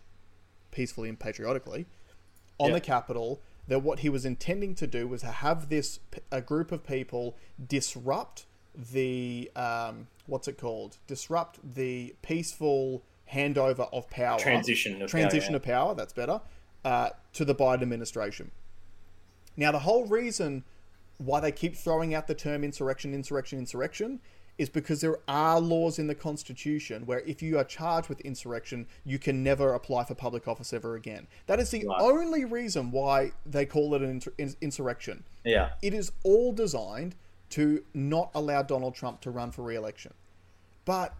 peacefully 0.71 1.07
and 1.07 1.17
patriotically 1.17 1.85
on 2.57 2.67
Yeah. 2.67 2.73
the 2.73 2.81
Capitol 2.81 3.41
that 3.69 3.79
what 3.79 3.99
he 3.99 4.09
was 4.09 4.25
intending 4.25 4.75
to 4.75 4.85
do 4.85 5.07
was 5.07 5.21
to 5.21 5.27
have 5.27 5.69
this 5.69 6.01
a 6.29 6.41
group 6.41 6.73
of 6.73 6.85
people 6.85 7.37
disrupt 7.65 8.45
the 8.75 9.49
um, 9.55 10.07
what's 10.25 10.49
it 10.49 10.57
called 10.57 10.97
disrupt 11.07 11.57
the 11.63 12.13
peaceful 12.21 13.01
handover 13.31 13.87
of 13.93 14.09
power 14.09 14.37
Transition 14.37 15.01
of 15.01 15.09
transition 15.09 15.53
power, 15.53 15.55
of 15.55 15.63
power 15.63 15.95
that's 15.95 16.11
better 16.11 16.41
uh, 16.83 17.11
to 17.31 17.45
the 17.45 17.55
Biden 17.55 17.81
administration. 17.81 18.51
Now 19.55 19.71
the 19.71 19.79
whole 19.79 20.05
reason 20.05 20.65
why 21.17 21.39
they 21.39 21.53
keep 21.53 21.77
throwing 21.77 22.13
out 22.13 22.27
the 22.27 22.35
term 22.35 22.61
insurrection, 22.61 23.13
insurrection, 23.13 23.57
insurrection 23.57 24.19
is 24.57 24.69
because 24.69 25.01
there 25.01 25.17
are 25.27 25.59
laws 25.59 25.99
in 25.99 26.07
the 26.07 26.15
Constitution 26.15 27.05
where 27.05 27.19
if 27.21 27.41
you 27.41 27.57
are 27.57 27.63
charged 27.63 28.07
with 28.07 28.21
insurrection, 28.21 28.87
you 29.03 29.19
can 29.19 29.43
never 29.43 29.73
apply 29.73 30.05
for 30.05 30.15
public 30.15 30.47
office 30.47 30.71
ever 30.71 30.95
again. 30.95 31.27
That 31.47 31.59
is 31.59 31.71
the 31.71 31.85
Right. 31.85 32.01
only 32.01 32.45
reason 32.45 32.91
why 32.91 33.33
they 33.45 33.65
call 33.65 33.93
it 33.95 34.01
an 34.01 34.09
inter- 34.09 34.33
insurrection. 34.61 35.25
Yeah. 35.43 35.73
It 35.81 35.93
is 35.93 36.11
all 36.23 36.53
designed 36.53 37.15
to 37.51 37.83
not 37.93 38.31
allow 38.33 38.61
Donald 38.63 38.95
Trump 38.95 39.21
to 39.21 39.31
run 39.31 39.51
for 39.51 39.61
re-election. 39.63 40.13
But 40.85 41.13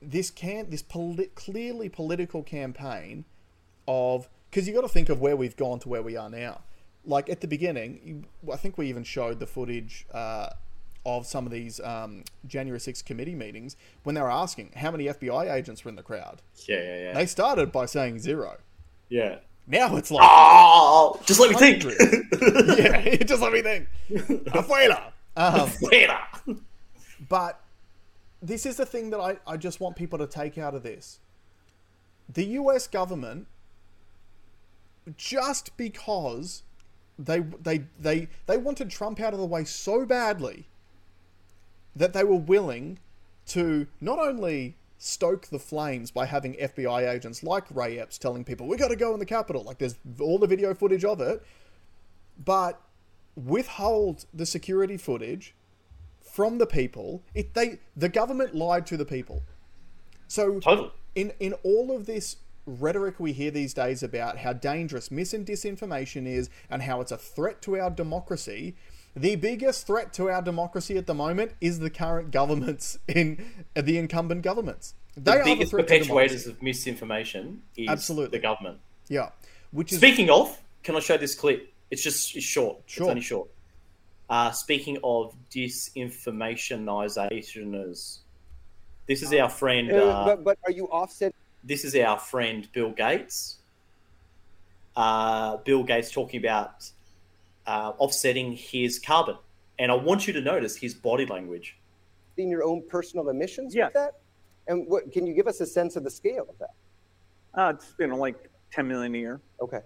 this 0.00 0.30
can 0.30 0.70
this 0.70 0.82
poli- 0.82 1.30
clearly 1.34 1.88
political 1.88 2.42
campaign 2.42 3.24
of 3.88 4.28
because 4.50 4.66
you 4.68 4.74
got 4.74 4.82
to 4.82 4.88
think 4.88 5.08
of 5.08 5.20
where 5.20 5.36
we've 5.36 5.56
gone 5.56 5.80
to 5.80 5.88
where 5.88 6.02
we 6.02 6.16
are 6.16 6.30
now. 6.30 6.60
Like 7.04 7.28
at 7.28 7.40
the 7.42 7.46
beginning, 7.48 8.26
I 8.50 8.56
think 8.56 8.78
we 8.78 8.88
even 8.88 9.04
showed 9.04 9.38
the 9.40 9.46
footage 9.46 10.06
uh, 10.12 10.50
of 11.06 11.26
some 11.26 11.44
of 11.46 11.52
these 11.52 11.80
um, 11.80 12.24
January 12.46 12.78
6th 12.78 13.04
committee 13.04 13.34
meetings 13.34 13.76
when 14.04 14.14
they 14.14 14.20
were 14.22 14.30
asking 14.30 14.72
how 14.76 14.90
many 14.90 15.04
FBI 15.04 15.52
agents 15.52 15.84
were 15.84 15.88
in 15.90 15.96
the 15.96 16.02
crowd. 16.02 16.40
Yeah, 16.66 16.80
yeah, 16.82 16.98
yeah. 17.02 17.12
They 17.14 17.26
started 17.26 17.70
by 17.72 17.86
saying 17.86 18.18
zero. 18.20 18.56
yeah. 19.08 19.38
Now 19.66 19.96
it's 19.96 20.10
like, 20.10 20.28
Oh, 20.30 21.18
just 21.24 21.40
let 21.40 21.48
me 21.50 21.56
think. 21.56 21.84
yeah, 22.78 23.16
just 23.24 23.40
let 23.40 23.50
me 23.50 23.62
think. 23.62 23.88
Afuera. 24.10 25.12
Um, 25.36 25.68
Fuera. 25.70 26.18
But 27.30 27.60
this 28.42 28.66
is 28.66 28.76
the 28.76 28.84
thing 28.84 29.08
that 29.08 29.20
I, 29.20 29.38
I 29.46 29.56
just 29.56 29.80
want 29.80 29.96
people 29.96 30.18
to 30.18 30.26
take 30.26 30.58
out 30.58 30.74
of 30.74 30.82
this. 30.82 31.18
The 32.28 32.44
US 32.44 32.86
government, 32.86 33.46
just 35.16 35.74
because 35.78 36.62
they 37.18 37.40
they 37.40 37.84
they 37.98 38.28
they 38.46 38.58
wanted 38.58 38.90
Trump 38.90 39.18
out 39.20 39.32
of 39.32 39.38
the 39.38 39.46
way 39.46 39.64
so 39.64 40.04
badly 40.04 40.66
that 41.96 42.12
they 42.12 42.24
were 42.24 42.36
willing 42.36 42.98
to 43.46 43.86
not 44.00 44.18
only 44.18 44.76
stoke 44.98 45.48
the 45.48 45.58
flames 45.58 46.10
by 46.10 46.24
having 46.24 46.54
FBI 46.54 47.12
agents 47.12 47.42
like 47.42 47.64
Ray 47.70 47.98
Epps 47.98 48.16
telling 48.16 48.42
people 48.44 48.66
we 48.66 48.76
got 48.76 48.88
to 48.88 48.96
go 48.96 49.12
in 49.12 49.18
the 49.18 49.26
Capitol, 49.26 49.62
like 49.62 49.78
there's 49.78 49.96
all 50.20 50.38
the 50.38 50.46
video 50.46 50.74
footage 50.74 51.04
of 51.04 51.20
it, 51.20 51.44
but 52.42 52.80
withhold 53.36 54.24
the 54.32 54.46
security 54.46 54.96
footage 54.96 55.54
from 56.20 56.58
the 56.58 56.66
people. 56.66 57.22
It 57.34 57.54
they 57.54 57.78
the 57.96 58.08
government 58.08 58.54
lied 58.54 58.86
to 58.86 58.96
the 58.96 59.04
people. 59.04 59.42
So 60.26 60.58
Totally. 60.60 60.90
in 61.14 61.32
in 61.38 61.52
all 61.62 61.94
of 61.94 62.06
this 62.06 62.36
rhetoric 62.66 63.20
we 63.20 63.32
hear 63.32 63.50
these 63.50 63.74
days 63.74 64.02
about 64.02 64.38
how 64.38 64.52
dangerous 64.54 65.10
mis 65.10 65.34
and 65.34 65.46
disinformation 65.46 66.26
is 66.26 66.48
and 66.70 66.82
how 66.82 67.00
it's 67.02 67.12
a 67.12 67.18
threat 67.18 67.60
to 67.62 67.78
our 67.78 67.90
democracy, 67.90 68.74
the 69.16 69.36
biggest 69.36 69.86
threat 69.86 70.12
to 70.14 70.28
our 70.28 70.42
democracy 70.42 70.96
at 70.98 71.06
the 71.06 71.14
moment 71.14 71.52
is 71.60 71.78
the 71.78 71.90
current 71.90 72.30
governments 72.30 72.98
in 73.08 73.44
uh, 73.76 73.82
the 73.82 73.98
incumbent 73.98 74.42
governments. 74.42 74.94
They 75.16 75.22
The 75.22 75.30
are 75.32 75.44
the 75.44 75.54
biggest 75.54 75.72
perpetuators 75.72 76.46
of 76.48 76.60
misinformation 76.62 77.62
is 77.76 77.88
Absolutely. 77.88 78.38
the 78.38 78.42
government. 78.42 78.78
Yeah, 79.08 79.30
which 79.70 79.92
is 79.92 79.98
Speaking 79.98 80.30
of, 80.30 80.60
can 80.82 80.96
I 80.96 81.00
show 81.00 81.16
this 81.16 81.34
clip? 81.34 81.70
It's 81.90 82.02
just 82.02 82.34
it's 82.34 82.44
short. 82.44 82.78
Sure. 82.86 83.04
It's 83.04 83.10
only 83.10 83.22
short. 83.22 83.48
Uh, 84.28 84.50
speaking 84.50 84.98
of 85.04 85.34
disinformationizers, 85.50 88.18
this 89.06 89.22
is 89.22 89.32
our 89.34 89.50
friend. 89.50 89.92
Uh, 89.92 89.96
Uh, 89.96 90.24
but, 90.24 90.44
but 90.44 90.58
are 90.66 90.72
you 90.72 90.86
offset? 90.86 91.34
this 91.62 91.84
is 91.84 91.94
our 91.96 92.18
friend 92.18 92.68
Bill 92.72 92.90
Gates. 92.90 93.58
Uh, 94.96 95.56
Bill 95.58 95.82
Gates 95.82 96.10
talking 96.10 96.40
about 96.44 96.90
uh, 97.66 97.92
offsetting 97.98 98.52
his 98.52 98.98
carbon, 98.98 99.36
and 99.78 99.90
I 99.90 99.94
want 99.94 100.26
you 100.26 100.32
to 100.34 100.40
notice 100.40 100.76
his 100.76 100.94
body 100.94 101.26
language. 101.26 101.78
in 102.36 102.50
your 102.50 102.64
own 102.64 102.82
personal 102.88 103.28
emissions 103.28 103.74
yeah. 103.74 103.84
with 103.86 103.94
that? 103.94 104.12
And 104.66 104.86
what 104.88 105.12
can 105.12 105.26
you 105.26 105.34
give 105.34 105.46
us 105.46 105.60
a 105.60 105.66
sense 105.66 105.94
of 105.96 106.02
the 106.04 106.10
scale 106.10 106.46
of 106.48 106.58
that? 106.58 106.74
Uh, 107.54 107.72
it's 107.76 107.94
you 107.98 108.06
know 108.08 108.16
like 108.16 108.50
10 108.72 108.88
million 108.88 109.14
a 109.14 109.18
year. 109.18 109.40
Okay. 109.60 109.80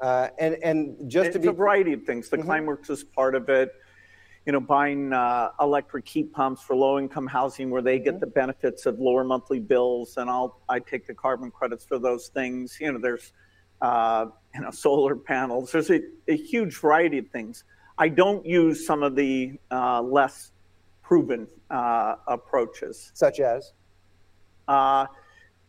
Uh, 0.00 0.28
and 0.38 0.54
and 0.62 1.08
just 1.10 1.28
It's 1.28 1.34
to 1.36 1.40
be 1.40 1.48
a 1.48 1.52
variety 1.52 1.92
of 1.92 2.02
things. 2.04 2.28
The 2.28 2.38
Mhm. 2.38 2.46
Climeworks 2.46 2.90
is 2.90 3.04
part 3.04 3.34
of 3.34 3.48
it. 3.48 3.72
You 4.46 4.52
know, 4.52 4.60
buying 4.60 5.12
uh, 5.12 5.50
electric 5.60 6.08
heat 6.08 6.32
pumps 6.32 6.62
for 6.62 6.74
low-income 6.74 7.26
housing, 7.26 7.68
where 7.70 7.82
they 7.82 7.98
get 7.98 8.18
the 8.18 8.26
benefits 8.26 8.86
of 8.86 8.98
lower 8.98 9.22
monthly 9.22 9.60
bills, 9.60 10.16
and 10.16 10.30
I'll 10.30 10.60
I 10.68 10.78
take 10.80 11.06
the 11.06 11.14
carbon 11.14 11.50
credits 11.50 11.84
for 11.84 11.98
those 11.98 12.28
things. 12.28 12.78
You 12.80 12.92
know, 12.92 12.98
there's 12.98 13.32
uh, 13.82 14.26
you 14.54 14.60
know 14.60 14.70
solar 14.70 15.16
panels. 15.16 15.72
There's 15.72 15.90
a, 15.90 16.00
a 16.28 16.36
huge 16.36 16.76
variety 16.76 17.18
of 17.18 17.28
things. 17.28 17.64
I 17.98 18.08
don't 18.08 18.44
use 18.46 18.86
some 18.86 19.02
of 19.02 19.16
the 19.16 19.58
uh, 19.70 20.00
less 20.02 20.52
proven 21.02 21.48
uh, 21.70 22.16
approaches. 22.26 23.10
such 23.14 23.40
as 23.40 23.72
Uh, 24.68 25.06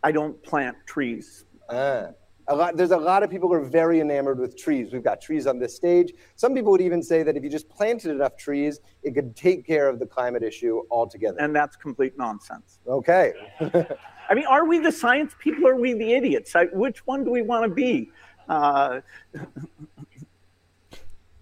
I 0.04 0.12
don't 0.12 0.42
plant 0.44 0.76
trees. 0.86 1.46
ah, 1.70 2.08
a 2.48 2.56
lot. 2.56 2.78
There's 2.78 2.92
a 2.92 2.98
lot 2.98 3.22
of 3.24 3.30
people 3.30 3.48
who 3.50 3.56
are 3.56 3.70
very 3.82 4.00
enamored 4.00 4.40
with 4.40 4.58
trees. 4.58 4.92
We've 4.92 5.04
got 5.04 5.22
trees 5.22 5.46
on 5.46 5.60
this 5.60 5.76
stage. 5.76 6.14
Some 6.36 6.54
people 6.56 6.72
would 6.72 6.82
even 6.82 7.04
say 7.04 7.22
that 7.24 7.38
if 7.38 7.44
you 7.44 7.50
just 7.50 7.70
planted 7.70 8.10
enough 8.12 8.36
trees, 8.38 8.80
it 9.04 9.14
could 9.14 9.36
take 9.36 9.66
care 9.68 9.88
of 9.88 10.00
the 10.00 10.06
climate 10.06 10.42
issue 10.44 10.82
altogether. 10.90 11.38
And 11.40 11.56
that's 11.56 11.76
complete 11.76 12.18
nonsense. 12.18 12.80
okay. 12.88 13.34
I 14.30 14.36
mean, 14.36 14.46
are 14.46 14.66
we 14.66 14.78
the 14.80 14.92
science 14.92 15.34
people 15.40 15.68
or 15.68 15.74
are 15.74 15.76
we 15.76 15.94
the 15.94 16.14
idiots? 16.14 16.56
I, 16.56 16.66
which 16.66 17.00
one 17.08 17.24
do 17.24 17.32
we 17.32 17.42
want 17.42 17.64
to 17.66 17.70
be? 17.70 18.12
Uh, 18.50 19.00
I'm 19.36 19.48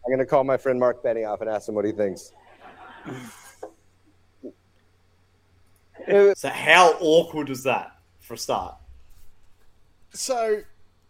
going 0.08 0.20
to 0.20 0.26
call 0.26 0.44
my 0.44 0.58
friend 0.58 0.80
Mark 0.80 1.02
Benioff 1.04 1.42
and 1.42 1.50
ask 1.50 1.68
him 1.68 1.76
what 1.76 1.86
he 1.86 1.92
thinks. 1.92 2.34
So 6.36 6.48
how 6.50 6.92
awkward 7.02 7.50
is 7.50 7.64
that 7.64 7.98
for 8.22 8.36
a 8.36 8.38
start? 8.38 8.76
so 10.14 10.62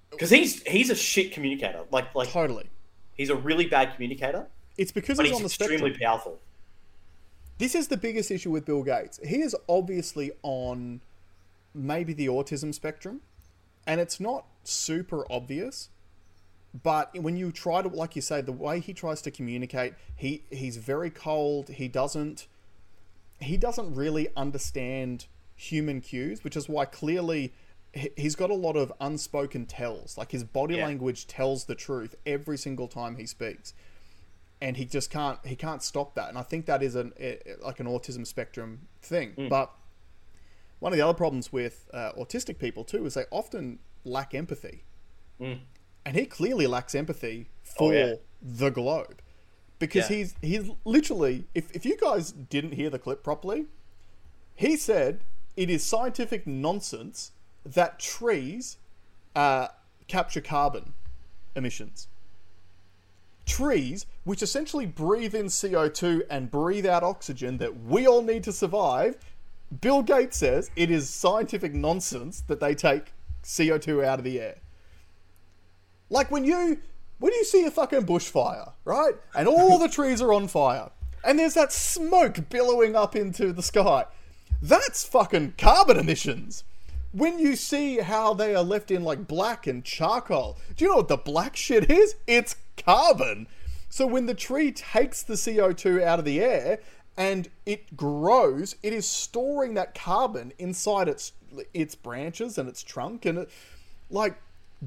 Because 0.09 0.31
he's 0.31 0.63
he's 0.63 0.89
a 0.89 0.95
shit 0.95 1.31
communicator. 1.33 1.83
Like 1.91 2.15
like 2.15 2.29
totally. 2.29 2.67
he's 3.13 3.29
a 3.29 3.35
really 3.35 3.67
bad 3.67 3.93
communicator, 3.93 4.47
It's 4.77 4.91
because 4.91 5.17
but 5.17 5.27
he's 5.27 5.33
he's 5.33 5.37
on 5.37 5.43
the 5.43 5.47
extremely 5.49 5.91
spectrum. 5.91 5.99
powerful. 6.09 6.39
This 7.59 7.75
is 7.75 7.89
the 7.89 7.97
biggest 7.97 8.31
issue 8.31 8.49
with 8.49 8.65
Bill 8.65 8.81
Gates. 8.81 9.19
He 9.23 9.41
is 9.41 9.55
obviously 9.69 10.31
on 10.41 11.01
maybe 11.75 12.13
the 12.13 12.27
autism 12.27 12.73
spectrum, 12.73 13.21
and 13.85 13.99
it's 14.01 14.19
not 14.19 14.45
super 14.71 15.25
obvious. 15.31 15.89
But 16.83 17.17
when 17.19 17.37
you 17.37 17.51
try 17.51 17.81
to, 17.81 17.87
like 17.87 18.15
you 18.15 18.21
say, 18.21 18.41
the 18.41 18.51
way 18.51 18.79
he 18.79 18.93
tries 18.93 19.21
to 19.23 19.31
communicate, 19.31 19.93
he 20.15 20.43
he's 20.51 20.77
very 20.77 21.09
cold. 21.09 21.69
He 21.69 21.87
doesn't 21.87 22.47
he 23.39 23.57
doesn't 23.57 23.93
really 23.95 24.27
understand 24.35 25.25
human 25.55 26.01
cues, 26.01 26.43
which 26.43 26.55
is 26.57 26.67
why 26.67 26.85
clearly 26.85 27.53
he- 27.93 28.11
he's 28.17 28.35
got 28.35 28.49
a 28.49 28.55
lot 28.55 28.75
of 28.75 28.91
unspoken 28.99 29.65
tells. 29.65 30.17
Like 30.17 30.31
his 30.31 30.43
body 30.43 30.75
Yeah. 30.75 30.85
language 30.85 31.25
tells 31.27 31.65
the 31.65 31.75
truth 31.75 32.15
every 32.25 32.57
single 32.57 32.87
time 32.87 33.15
he 33.15 33.25
speaks 33.25 33.73
and 34.59 34.75
he 34.77 34.85
just 34.85 35.09
can't 35.11 35.37
he 35.45 35.55
can't 35.55 35.83
stop 35.83 36.15
that 36.15 36.29
and 36.29 36.35
i 36.37 36.41
think 36.41 36.65
that 36.65 36.81
is 36.81 36.95
an 36.95 37.13
eh, 37.19 37.35
like 37.61 37.79
an 37.79 37.85
autism 37.85 38.25
spectrum 38.25 38.87
thing 39.03 39.31
but 39.49 39.71
one 40.79 40.91
of 40.91 40.97
the 40.97 41.03
other 41.03 41.13
problems 41.15 41.53
with 41.53 41.87
uh, 41.93 42.11
autistic 42.13 42.57
people 42.57 42.83
too 42.83 43.05
is 43.05 43.13
they 43.13 43.25
often 43.29 43.77
lack 44.07 44.33
empathy 44.33 44.83
and 45.39 46.15
he 46.15 46.25
clearly 46.25 46.65
lacks 46.67 46.95
empathy 46.95 47.49
for 47.63 47.93
Oh, 47.93 47.95
yeah. 47.95 48.13
the 48.41 48.69
globe 48.71 49.21
because 49.79 50.09
Yeah. 50.09 50.17
he's 50.17 50.35
he's 50.41 50.69
literally 50.85 51.45
if, 51.53 51.69
if 51.75 51.85
you 51.85 51.97
guys 51.97 52.31
didn't 52.31 52.73
hear 52.73 52.89
the 52.89 52.99
clip 52.99 53.23
properly 53.23 53.65
he 54.55 54.75
said 54.77 55.21
it 55.55 55.69
is 55.69 55.83
scientific 55.83 56.47
nonsense 56.47 57.31
that 57.65 57.99
trees 57.99 58.77
uh, 59.35 59.67
capture 60.07 60.41
carbon 60.41 60.93
emissions 61.55 62.07
trees, 63.45 64.05
which 64.25 64.41
essentially 64.43 64.85
breathe 64.85 65.33
in 65.33 65.45
CO2 65.45 66.23
and 66.29 66.51
breathe 66.51 66.85
out 66.85 67.01
oxygen 67.01 67.57
that 67.59 67.81
we 67.85 68.05
all 68.05 68.21
need 68.21 68.43
to 68.43 68.51
survive, 68.51 69.15
Bill 69.79 70.01
Gates 70.03 70.37
says 70.37 70.69
it 70.75 70.91
is 70.91 71.09
scientific 71.09 71.73
nonsense 71.73 72.41
that 72.47 72.59
they 72.59 72.75
take 72.75 73.13
CO2 73.47 74.03
out 74.03 74.19
of 74.19 74.25
the 74.25 74.39
air. 74.39 74.57
Like 76.09 76.29
when 76.29 76.43
you 76.43 76.79
when 77.19 77.33
you 77.33 77.43
see 77.43 77.65
a 77.65 77.71
fucking 77.71 78.05
bushfire, 78.05 78.73
right? 78.85 79.13
And 79.35 79.47
all 79.47 79.79
the 79.79 79.87
trees 79.87 80.21
are 80.21 80.33
on 80.33 80.47
fire, 80.47 80.91
and 81.23 81.39
there's 81.39 81.55
that 81.55 81.73
smoke 81.73 82.49
billowing 82.49 82.95
up 82.95 83.15
into 83.15 83.51
the 83.51 83.63
sky. 83.63 84.05
That's 84.61 85.03
fucking 85.03 85.55
carbon 85.57 85.97
emissions. 85.97 86.63
When 87.13 87.39
you 87.39 87.55
see 87.55 87.99
how 87.99 88.33
they 88.33 88.53
are 88.53 88.63
left 88.63 88.91
in 88.91 89.03
like 89.03 89.27
black 89.27 89.65
and 89.65 89.83
charcoal, 89.83 90.57
do 90.75 90.85
you 90.85 90.91
know 90.91 90.97
what 90.97 91.07
the 91.07 91.17
black 91.17 91.55
shit 91.55 91.89
is? 91.89 92.15
It's 92.27 92.57
carbon. 92.75 93.47
So 93.89 94.05
when 94.05 94.25
the 94.25 94.33
tree 94.33 94.71
takes 94.71 95.23
the 95.23 95.35
CO2 95.35 96.03
out 96.03 96.19
of 96.19 96.25
the 96.25 96.41
air 96.41 96.79
and 97.15 97.49
it 97.65 97.95
grows, 97.95 98.75
it 98.83 98.93
is 98.93 99.07
storing 99.07 99.73
that 99.75 99.95
carbon 99.95 100.53
inside 100.59 101.07
its 101.07 101.31
its 101.73 101.95
branches 101.95 102.57
and 102.57 102.67
its 102.69 102.83
trunk 102.83 103.25
and 103.25 103.39
it, 103.39 103.49
like 104.09 104.37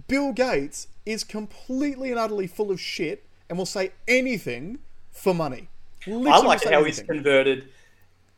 Bill 0.08 0.32
Gates 0.32 0.88
is 1.04 1.24
completely 1.24 2.10
and 2.10 2.18
utterly 2.18 2.46
full 2.46 2.70
of 2.70 2.80
shit 2.80 3.24
and 3.48 3.58
will 3.58 3.66
say 3.66 3.92
anything 4.06 4.78
for 5.10 5.34
money. 5.34 5.68
I 6.06 6.10
like 6.40 6.64
how 6.64 6.84
he's 6.84 7.00
converted. 7.02 7.68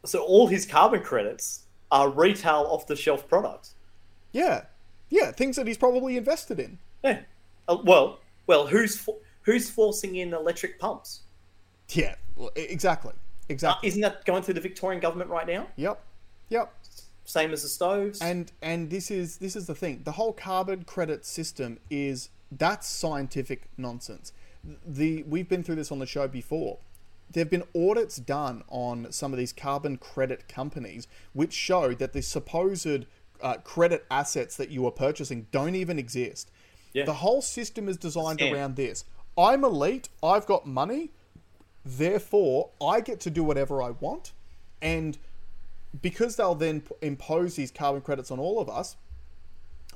So 0.05 0.23
all 0.25 0.47
his 0.49 0.67
carbon 0.67 1.03
credits 1.03 1.61
are 1.91 2.09
retail 2.09 2.67
off 2.71 2.87
the 2.87 2.97
shelf 2.97 3.29
products. 3.29 3.75
Yeah, 4.33 4.65
yeah, 5.11 5.31
things 5.31 5.57
that 5.57 5.67
he's 5.67 5.77
probably 5.77 6.17
invested 6.17 6.59
in. 6.59 6.79
Yeah. 7.05 7.21
Uh, 7.69 7.77
well, 7.85 8.21
well, 8.47 8.67
who's 8.67 8.99
for, 8.99 9.17
who's 9.43 9.71
forcing 9.71 10.17
in 10.17 10.33
electric 10.33 10.81
pumps? 10.81 11.21
Yeah, 11.91 12.15
well, 12.35 12.51
e- 12.57 12.63
exactly, 12.63 13.13
Uh, 13.13 13.51
exactly. 13.51 13.89
isn't 13.89 14.01
that 14.01 14.25
going 14.25 14.43
through 14.43 14.55
the 14.55 14.61
Victorian 14.61 15.01
government 15.01 15.29
right 15.31 15.47
now? 15.47 15.67
Yep, 15.77 16.03
yep. 16.49 16.73
Same 17.25 17.53
as 17.53 17.63
the 17.63 17.69
stoves. 17.69 18.21
And 18.21 18.53
and 18.61 18.91
this 18.91 19.11
is 19.11 19.39
this 19.39 19.57
is 19.57 19.67
the 19.67 19.75
thing. 19.75 20.03
The 20.05 20.13
whole 20.13 20.33
carbon 20.33 20.85
credit 20.85 21.25
system 21.25 21.79
is 21.91 22.31
that's 22.51 22.87
scientific 22.87 23.69
nonsense. 23.77 24.33
The 24.87 25.23
we've 25.25 25.49
been 25.49 25.63
through 25.63 25.77
this 25.77 25.93
on 25.93 25.99
the 25.99 26.07
show 26.07 26.29
before. 26.29 26.79
There've 27.31 27.51
been 27.51 27.65
audits 27.75 28.17
done 28.17 28.63
on 28.69 29.11
some 29.11 29.33
of 29.33 29.39
these 29.39 29.53
carbon 29.53 29.97
credit 29.97 30.49
companies, 30.49 31.09
which 31.33 31.53
show 31.55 31.95
that 31.95 32.13
the 32.13 32.21
supposed 32.21 33.07
uh, 33.41 33.55
credit 33.65 34.05
assets 34.11 34.57
that 34.57 34.71
you 34.71 34.87
are 34.87 34.91
purchasing 34.91 35.47
don't 35.51 35.75
even 35.75 35.99
exist. 35.99 36.51
Yeah. 36.93 37.05
The 37.05 37.15
whole 37.15 37.41
system 37.41 37.89
is 37.89 37.97
designed 37.97 38.41
Scam. 38.41 38.53
around 38.53 38.77
this. 38.77 39.05
I'm 39.39 39.65
elite. 39.65 40.11
I've 40.23 40.47
got 40.47 40.67
money. 40.67 41.11
Therefore, 41.85 42.71
I 42.81 43.01
get 43.01 43.19
to 43.21 43.31
do 43.31 43.43
whatever 43.43 43.83
I 43.83 43.91
want, 43.91 44.33
and 44.81 45.19
because 46.01 46.37
they'll 46.37 46.55
then 46.55 46.81
p- 46.81 46.95
impose 47.03 47.57
these 47.57 47.71
carbon 47.71 48.01
credits 48.01 48.31
on 48.31 48.39
all 48.39 48.61
of 48.61 48.69
us. 48.69 48.97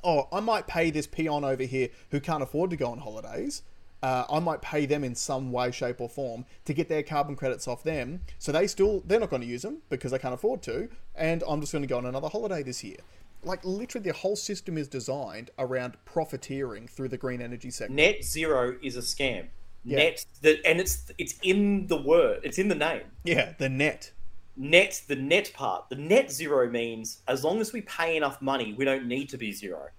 Oh, 0.03 0.27
I 0.31 0.39
might 0.39 0.67
pay 0.67 0.91
this 0.91 1.07
peon 1.07 1.43
over 1.43 1.63
here 1.63 1.89
who 2.11 2.19
can't 2.19 2.43
afford 2.43 2.69
to 2.69 2.75
go 2.75 2.91
on 2.91 2.99
holidays. 2.99 3.63
Uh, 4.03 4.25
I 4.29 4.39
might 4.39 4.61
pay 4.61 4.85
them 4.85 5.03
in 5.03 5.15
some 5.15 5.51
way, 5.51 5.71
shape, 5.71 5.99
or 5.99 6.07
form 6.07 6.45
to 6.65 6.73
get 6.73 6.87
their 6.87 7.01
carbon 7.01 7.35
credits 7.35 7.67
off 7.67 7.83
them. 7.83 8.21
So 8.37 8.51
they 8.51 8.67
still 8.67 9.01
they're 9.05 9.19
not 9.19 9.31
going 9.31 9.41
to 9.41 9.47
use 9.47 9.63
them 9.63 9.79
because 9.89 10.11
they 10.11 10.19
can't 10.19 10.35
afford 10.35 10.61
to, 10.63 10.89
and 11.15 11.43
I'm 11.47 11.61
just 11.61 11.71
going 11.71 11.81
to 11.81 11.87
go 11.87 11.97
on 11.97 12.05
another 12.05 12.29
holiday 12.29 12.61
this 12.61 12.83
year. 12.83 12.97
Like 13.43 13.65
literally, 13.65 14.07
the 14.07 14.13
whole 14.13 14.35
system 14.35 14.77
is 14.77 14.87
designed 14.87 15.49
around 15.57 15.97
profiteering 16.05 16.87
through 16.87 17.09
the 17.09 17.17
green 17.17 17.41
energy 17.41 17.71
sector. 17.71 17.93
Net 17.93 18.23
zero 18.23 18.77
is 18.83 18.97
a 18.97 19.01
scam. 19.01 19.47
Yeah. 19.83 19.97
Net, 19.97 20.25
the, 20.41 20.63
and 20.65 20.79
it's 20.79 21.11
it's 21.17 21.35
in 21.41 21.87
the 21.87 21.99
word. 21.99 22.41
It's 22.43 22.59
in 22.59 22.67
the 22.67 22.75
name. 22.75 23.03
Yeah, 23.23 23.53
the 23.57 23.69
net. 23.69 24.11
Net, 24.57 25.03
the 25.07 25.15
net 25.15 25.51
part. 25.53 25.89
The 25.89 25.95
net 25.95 26.31
zero 26.31 26.69
means 26.69 27.21
as 27.27 27.43
long 27.43 27.61
as 27.61 27.71
we 27.73 27.81
pay 27.81 28.17
enough 28.17 28.41
money, 28.41 28.73
we 28.73 28.85
don't 28.85 29.07
need 29.07 29.29
to 29.29 29.37
be 29.37 29.51
zero. 29.51 29.89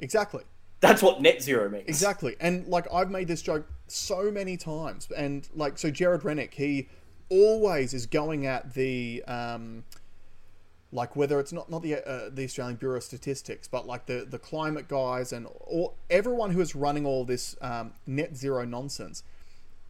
Exactly. 0.00 0.44
That's 0.80 1.02
what 1.02 1.22
net 1.22 1.42
zero 1.42 1.68
means. 1.68 1.88
Exactly. 1.88 2.36
And 2.40 2.66
like 2.66 2.86
I've 2.92 3.10
made 3.10 3.28
this 3.28 3.42
joke 3.42 3.66
so 3.86 4.30
many 4.30 4.56
times 4.56 5.08
and 5.16 5.48
like 5.54 5.78
so 5.78 5.90
Gerard 5.90 6.24
Rennick, 6.24 6.54
he 6.54 6.88
always 7.28 7.94
is 7.94 8.06
going 8.06 8.46
at 8.46 8.74
the 8.74 9.22
um 9.26 9.84
like 10.92 11.16
whether 11.16 11.40
it's 11.40 11.52
not 11.52 11.70
not 11.70 11.82
the 11.82 11.96
uh, 11.96 12.30
the 12.32 12.44
Australian 12.44 12.76
Bureau 12.76 12.96
of 12.96 13.04
Statistics, 13.04 13.68
but 13.68 13.86
like 13.86 14.06
the 14.06 14.26
the 14.28 14.38
climate 14.38 14.88
guys 14.88 15.32
and 15.32 15.46
all 15.46 15.96
everyone 16.10 16.50
who 16.50 16.60
is 16.60 16.74
running 16.74 17.04
all 17.06 17.24
this 17.24 17.56
um, 17.60 17.92
net 18.06 18.36
zero 18.36 18.64
nonsense. 18.64 19.22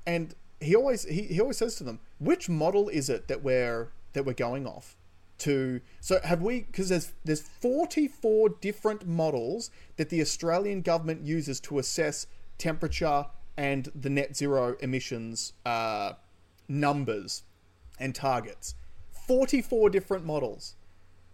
And 0.07 0.35
he 0.67 0.77
always 0.77 1.05
he, 1.05 1.23
he 1.23 1.41
always 1.41 1.57
says 1.57 1.77
to 1.77 1.85
them, 1.85 2.01
which 2.19 2.49
model 2.49 2.89
is 2.89 3.09
it 3.09 3.29
that 3.29 3.43
we're 3.43 3.93
that 4.13 4.25
we're 4.25 4.35
going 4.35 4.67
off? 4.67 4.97
to? 5.39 5.81
So 6.01 6.21
have 6.25 6.43
we 6.43 6.63
because 6.63 6.89
there's 6.89 7.13
there's 7.25 7.43
44 7.43 8.51
different 8.61 9.07
models 9.07 9.71
that 9.97 10.09
the 10.09 10.21
Australian 10.21 10.83
government 10.83 11.23
uses 11.23 11.61
to 11.61 11.79
assess 11.79 12.27
temperature 12.59 13.27
and 13.57 13.91
the 13.95 14.11
net 14.11 14.37
zero 14.37 14.77
emissions 14.81 15.53
uh, 15.65 16.13
numbers 16.69 17.43
and 17.99 18.15
targets. 18.15 18.75
44 19.27 19.91
different 19.91 20.25
models. 20.25 20.77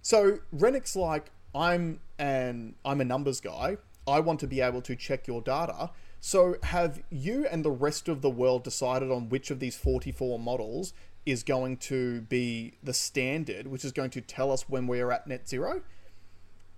So 0.01 0.39
Rennick's 0.53 0.97
like 0.97 1.31
I'm 1.55 2.01
an 2.19 2.75
I'm 2.85 3.01
a 3.01 3.05
numbers 3.05 3.41
guy. 3.41 3.77
I 4.07 4.21
want 4.21 4.41
to 4.41 4.47
be 4.49 4.61
able 4.61 4.83
to 4.83 4.97
check 4.97 5.27
your 5.27 5.41
data 5.41 5.91
so 6.25 6.55
have 6.63 7.03
you 7.11 7.49
and 7.51 7.65
the 7.65 7.71
rest 7.73 8.09
of 8.09 8.23
the 8.23 8.31
world 8.31 8.63
decided 8.63 9.11
on 9.11 9.29
which 9.29 9.51
of 9.51 9.59
these 9.59 9.77
44 9.77 10.39
models 10.39 10.95
is 11.27 11.43
going 11.43 11.79
to 11.79 12.21
be 12.23 12.75
the 12.81 12.95
standard, 12.95 13.67
which 13.67 13.85
is 13.85 13.91
going 13.91 14.11
to 14.11 14.21
tell 14.21 14.53
us 14.53 14.69
when 14.69 14.87
we're 14.87 15.11
at 15.11 15.27
net 15.27 15.49
zero. 15.49 15.83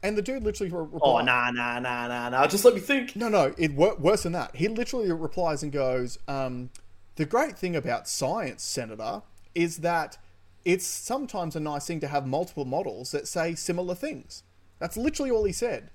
And 0.02 0.16
the 0.16 0.22
dude 0.22 0.44
literally 0.44 0.72
re- 0.72 0.80
replies, 0.80 1.00
Oh 1.02 1.20
nah 1.20 1.50
nah 1.50 1.78
nah 1.78 2.08
nah 2.08 2.30
nah. 2.30 2.46
Just 2.46 2.64
let 2.64 2.72
me 2.72 2.80
think. 2.80 3.14
no, 3.16 3.28
no, 3.28 3.54
it 3.58 3.74
wor- 3.74 3.96
worse 3.96 4.22
than 4.22 4.32
that. 4.32 4.56
He 4.56 4.66
literally 4.66 5.12
replies 5.12 5.62
and 5.62 5.70
goes, 5.70 6.18
um, 6.26 6.70
"The 7.16 7.26
great 7.26 7.58
thing 7.58 7.76
about 7.76 8.08
science, 8.08 8.62
Senator, 8.62 9.20
is 9.54 9.78
that 9.78 10.16
it's 10.64 10.86
sometimes 10.86 11.54
a 11.54 11.60
nice 11.60 11.86
thing 11.86 12.00
to 12.00 12.08
have 12.08 12.26
multiple 12.26 12.64
models 12.64 13.10
that 13.10 13.28
say 13.28 13.54
similar 13.54 13.94
things." 13.94 14.42
That's 14.78 14.96
literally 14.96 15.30
all 15.30 15.44
he 15.44 15.52
said. 15.52 15.90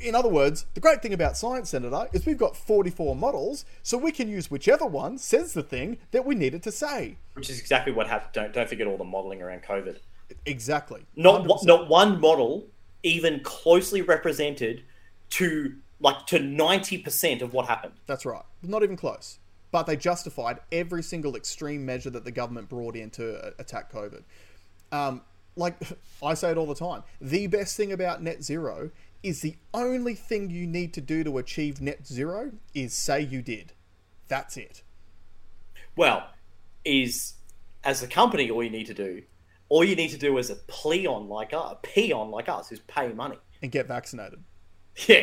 In 0.00 0.14
other 0.14 0.28
words, 0.28 0.66
the 0.74 0.80
great 0.80 1.02
thing 1.02 1.12
about 1.12 1.36
science, 1.36 1.70
Senator, 1.70 2.08
is 2.12 2.24
we've 2.24 2.38
got 2.38 2.56
44 2.56 3.16
models, 3.16 3.64
so 3.82 3.98
we 3.98 4.12
can 4.12 4.28
use 4.28 4.50
whichever 4.50 4.86
one 4.86 5.18
says 5.18 5.54
the 5.54 5.62
thing 5.62 5.98
that 6.12 6.24
we 6.24 6.34
needed 6.34 6.62
to 6.64 6.72
say. 6.72 7.16
Which 7.34 7.50
is 7.50 7.58
exactly 7.58 7.92
what 7.92 8.06
happened. 8.06 8.32
Don't 8.32 8.52
don't 8.52 8.68
forget 8.68 8.86
all 8.86 8.96
the 8.96 9.04
modeling 9.04 9.42
around 9.42 9.62
COVID. 9.62 9.98
Exactly. 10.46 11.04
Not 11.16 11.46
one, 11.46 11.58
not 11.64 11.88
one 11.88 12.20
model 12.20 12.68
even 13.02 13.40
closely 13.40 14.02
represented 14.02 14.84
to 15.30 15.74
like 16.00 16.26
to 16.26 16.38
ninety 16.38 16.98
percent 16.98 17.42
of 17.42 17.52
what 17.52 17.66
happened. 17.66 17.94
That's 18.06 18.24
right. 18.24 18.44
Not 18.62 18.82
even 18.82 18.96
close. 18.96 19.38
But 19.72 19.86
they 19.86 19.96
justified 19.96 20.58
every 20.70 21.02
single 21.02 21.34
extreme 21.34 21.84
measure 21.84 22.10
that 22.10 22.24
the 22.24 22.30
government 22.30 22.68
brought 22.68 22.94
in 22.94 23.10
to 23.10 23.38
uh, 23.38 23.50
attack 23.58 23.90
COVID. 23.90 24.22
Um, 24.92 25.22
like 25.56 25.76
I 26.22 26.34
say 26.34 26.50
it 26.50 26.56
all 26.56 26.66
the 26.66 26.74
time, 26.74 27.02
the 27.20 27.46
best 27.46 27.76
thing 27.76 27.92
about 27.92 28.22
net 28.22 28.42
zero 28.42 28.90
is 29.22 29.40
the 29.40 29.56
only 29.72 30.14
thing 30.14 30.50
you 30.50 30.66
need 30.66 30.92
to 30.94 31.00
do 31.00 31.22
to 31.24 31.38
achieve 31.38 31.80
net 31.80 32.06
zero 32.06 32.52
is 32.74 32.92
say 32.94 33.20
you 33.20 33.42
did. 33.42 33.72
That's 34.28 34.56
it. 34.56 34.82
Well, 35.96 36.26
is 36.84 37.34
as 37.84 38.02
a 38.02 38.06
company, 38.06 38.50
all 38.50 38.62
you 38.62 38.70
need 38.70 38.86
to 38.86 38.94
do, 38.94 39.22
all 39.68 39.84
you 39.84 39.94
need 39.96 40.08
to 40.10 40.18
do 40.18 40.38
as 40.38 40.50
a 40.50 40.56
pleon 40.56 41.28
like 41.28 41.52
us, 41.52 41.72
a 41.72 41.76
peon 41.76 42.30
like 42.30 42.48
us, 42.48 42.72
is 42.72 42.80
pay 42.80 43.12
money. 43.12 43.36
And 43.62 43.70
get 43.70 43.86
vaccinated. 43.86 44.42
Yeah. 45.08 45.22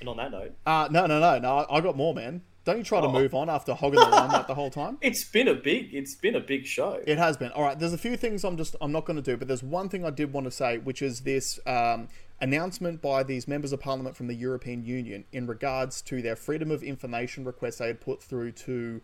And 0.00 0.08
on 0.08 0.16
that 0.16 0.30
note, 0.30 0.54
Uh, 0.64 0.88
no, 0.90 1.04
no, 1.04 1.20
no, 1.20 1.38
no. 1.38 1.66
I 1.70 1.82
got 1.82 1.94
more, 1.94 2.14
man. 2.14 2.40
Don't 2.64 2.78
you 2.78 2.84
try 2.84 3.02
to 3.02 3.06
Oh. 3.08 3.12
move 3.12 3.34
on 3.34 3.50
after 3.50 3.74
hogging 3.74 4.00
the 4.00 4.06
limelight 4.08 4.46
the 4.46 4.54
whole 4.54 4.70
time. 4.70 4.96
it's 5.02 5.24
been 5.24 5.48
a 5.48 5.54
big, 5.54 5.92
it's 5.92 6.14
been 6.14 6.34
a 6.36 6.40
big 6.40 6.64
show. 6.64 7.02
It 7.06 7.18
has 7.18 7.36
been. 7.36 7.50
All 7.52 7.62
right. 7.62 7.78
There's 7.78 7.92
a 7.92 7.98
few 7.98 8.16
things 8.16 8.42
I'm 8.44 8.56
just 8.56 8.76
I'm 8.80 8.92
not 8.92 9.04
going 9.04 9.16
to 9.16 9.22
do, 9.22 9.36
but 9.36 9.48
there's 9.48 9.62
one 9.62 9.90
thing 9.90 10.02
I 10.06 10.08
did 10.10 10.32
want 10.32 10.46
to 10.46 10.50
say, 10.50 10.78
which 10.78 11.02
is 11.02 11.20
this 11.20 11.60
um, 11.66 12.08
announcement 12.40 13.02
by 13.02 13.22
these 13.22 13.46
members 13.46 13.72
of 13.72 13.80
parliament 13.80 14.16
from 14.16 14.26
the 14.26 14.34
European 14.34 14.84
Union 14.84 15.24
in 15.32 15.46
regards 15.46 16.00
to 16.02 16.22
their 16.22 16.36
freedom 16.36 16.70
of 16.70 16.82
information 16.82 17.44
request 17.44 17.78
they 17.78 17.86
had 17.88 18.00
put 18.00 18.22
through 18.22 18.52
to 18.52 19.00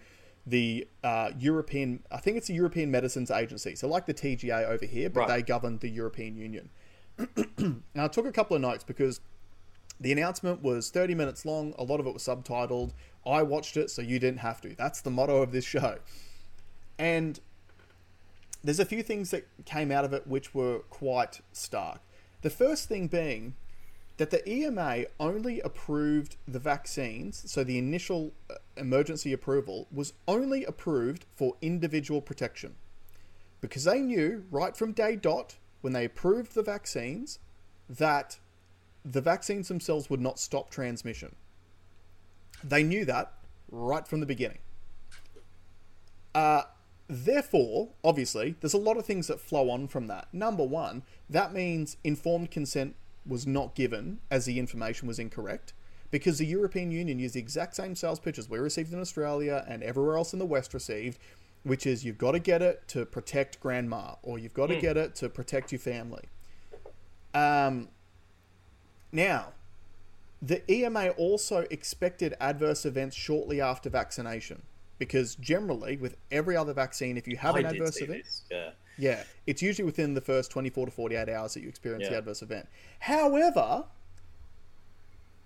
the 0.47 0.87
uh, 1.05 1.31
European. 1.39 2.03
I 2.11 2.19
think 2.19 2.37
it's 2.37 2.47
the 2.47 2.55
European 2.55 2.91
Medicines 2.91 3.31
Agency. 3.31 3.75
So 3.75 3.89
like 3.89 4.07
the 4.07 4.15
TGA 4.15 4.65
over 4.67 4.87
here, 4.87 5.11
but 5.11 5.21
Right. 5.21 5.29
they 5.29 5.43
govern 5.43 5.79
the 5.79 5.89
European 5.89 6.37
Union. 6.37 6.71
now 7.95 8.05
I 8.05 8.09
took 8.09 8.27
a 8.27 8.33
couple 8.33 8.55
of 8.57 8.63
notes 8.63 8.85
because 8.85 9.21
the 9.99 10.13
announcement 10.13 10.63
was 10.63 10.91
30 10.91 11.15
minutes 11.15 11.45
long. 11.45 11.75
A 11.79 11.85
lot 11.85 12.01
of 12.01 12.07
it 12.07 12.15
was 12.15 12.23
subtitled. 12.23 12.93
I 13.27 13.43
watched 13.43 13.77
it, 13.77 13.91
so 13.91 14.03
you 14.03 14.19
didn't 14.19 14.41
have 14.41 14.61
to. 14.63 14.75
That's 14.77 15.01
the 15.01 15.11
motto 15.11 15.43
of 15.43 15.53
this 15.53 15.65
show. 15.65 15.99
And 16.99 17.41
there's 18.63 18.81
a 18.81 18.85
few 18.85 19.03
things 19.03 19.31
that 19.31 19.47
came 19.65 19.91
out 19.91 20.05
of 20.05 20.13
it 20.13 20.27
which 20.27 20.55
were 20.55 20.81
quite 20.91 21.41
stark. 21.53 22.01
The 22.47 22.51
first 22.51 22.89
thing 22.89 23.09
being 23.09 23.57
that 24.19 24.31
the 24.31 24.49
EMA 24.49 25.07
only 25.19 25.61
approved 25.63 26.37
the 26.47 26.61
vaccines, 26.61 27.43
so 27.51 27.65
the 27.65 27.77
initial 27.77 28.35
uh, 28.49 28.55
emergency 28.77 29.33
approval 29.33 29.89
was 29.91 30.13
only 30.29 30.65
approved 30.65 31.27
for 31.35 31.57
individual 31.61 32.21
protection. 32.21 32.77
Because 33.61 33.83
they 33.83 33.99
knew 33.99 34.45
right 34.53 34.77
from 34.77 34.93
day 34.93 35.17
dot, 35.17 35.57
when 35.81 35.93
they 35.93 36.05
approved 36.05 36.55
the 36.55 36.63
vaccines, 36.63 37.41
that 37.89 38.39
the 39.05 39.21
vaccines 39.21 39.67
themselves 39.67 40.09
would 40.09 40.21
not 40.21 40.39
stop 40.39 40.71
transmission. 40.71 41.35
They 42.63 42.85
knew 42.85 43.05
that 43.07 43.33
right 43.73 44.07
from 44.07 44.21
the 44.21 44.27
beginning. 44.27 44.61
Uh, 46.33 46.63
therefore, 47.09 47.91
obviously, 48.03 48.57
there's 48.61 48.75
a 48.75 48.79
lot 48.79 48.97
of 48.97 49.07
things 49.07 49.27
that 49.29 49.41
flow 49.41 49.71
on 49.71 49.89
from 49.89 50.07
that. 50.09 50.29
Number 50.33 50.65
one, 50.65 51.03
that 51.29 51.53
means 51.53 51.97
informed 52.05 52.51
consent 52.51 52.97
was 53.27 53.47
not 53.47 53.75
given 53.75 54.21
as 54.31 54.45
the 54.45 54.59
information 54.59 55.09
was 55.09 55.19
incorrect 55.19 55.73
because 56.11 56.39
the 56.39 56.47
European 56.47 56.91
Union 56.91 57.19
used 57.19 57.35
the 57.35 57.41
exact 57.41 57.75
same 57.75 57.95
sales 57.95 58.21
pitch 58.21 58.39
as 58.39 58.49
we 58.49 58.59
received 58.59 58.93
in 58.93 59.01
Australia 59.01 59.65
and 59.69 59.83
everywhere 59.83 60.17
else 60.17 60.33
in 60.33 60.39
the 60.39 60.47
West 60.47 60.73
received, 60.73 61.19
which 61.65 61.87
is 61.87 62.05
you've 62.05 62.19
got 62.19 62.33
to 62.33 62.39
get 62.39 62.63
it 62.63 62.87
to 62.89 63.05
protect 63.05 63.61
grandma 63.61 64.15
or 64.23 64.39
you've 64.39 64.55
got 64.55 64.69
to 64.69 64.77
get 64.77 64.97
it 64.97 65.15
to 65.17 65.29
protect 65.29 65.73
your 65.73 65.81
family. 65.81 66.25
Um, 67.35 67.89
now, 69.13 69.49
the 70.41 70.63
EMA 70.71 71.09
also 71.11 71.67
expected 71.71 72.35
adverse 72.41 72.87
events 72.87 73.17
shortly 73.17 73.61
after 73.61 73.91
vaccination 73.91 74.63
because 74.99 75.35
generally, 75.37 75.97
with 75.97 76.17
every 76.31 76.57
other 76.57 76.73
vaccine, 76.73 77.17
if 77.17 77.27
you 77.29 77.37
have 77.37 77.57
I 77.57 77.61
an 77.61 77.67
adverse 77.67 78.01
event, 78.01 78.25
this. 78.25 78.45
Yeah. 78.51 78.71
yeah, 78.99 79.23
it's 79.47 79.63
usually 79.63 79.85
within 79.85 80.15
the 80.15 80.21
first 80.21 80.51
24 80.51 80.87
to 80.87 80.93
48 80.93 81.29
hours 81.29 81.55
that 81.55 81.61
you 81.61 81.69
experience 81.69 82.09
the 82.09 82.17
adverse 82.17 82.43
event. 82.43 82.69
However, 83.01 83.85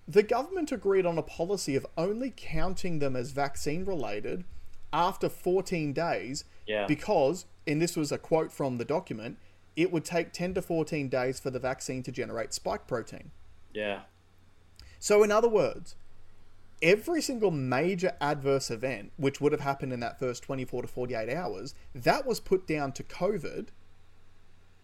the 0.07 0.23
government 0.23 0.71
agreed 0.71 1.05
on 1.05 1.17
a 1.17 1.23
policy 1.23 1.75
of 1.75 1.85
only 1.97 2.33
counting 2.35 2.99
them 2.99 3.15
as 3.15 3.31
vaccine 3.31 3.85
related 3.85 4.43
after 4.93 5.29
14 5.29 5.93
days 5.93 6.43
Yeah. 6.67 6.85
because, 6.85 7.45
and 7.65 7.81
this 7.81 7.95
was 7.95 8.11
a 8.11 8.17
quote 8.17 8.51
from 8.51 8.77
the 8.77 8.85
document, 8.85 9.37
it 9.75 9.91
would 9.91 10.03
take 10.03 10.33
10 10.33 10.53
to 10.55 10.61
14 10.61 11.07
days 11.07 11.39
for 11.39 11.49
the 11.49 11.59
vaccine 11.59 12.03
to 12.03 12.11
generate 12.11 12.53
spike 12.53 12.87
protein. 12.87 13.31
Yeah. 13.73 14.01
So, 14.99 15.23
in 15.23 15.31
other 15.31 15.47
words, 15.47 15.95
every 16.81 17.21
single 17.21 17.51
major 17.51 18.13
adverse 18.19 18.71
event, 18.71 19.11
which 19.17 19.39
would 19.39 19.51
have 19.51 19.61
happened 19.61 19.93
in 19.93 19.99
that 19.99 20.19
first 20.19 20.43
24 20.43 20.83
to 20.83 20.87
48 20.87 21.29
hours, 21.29 21.75
that 21.93 22.25
was 22.25 22.39
put 22.39 22.67
down 22.67 22.91
to 22.93 23.03
COVID 23.03 23.67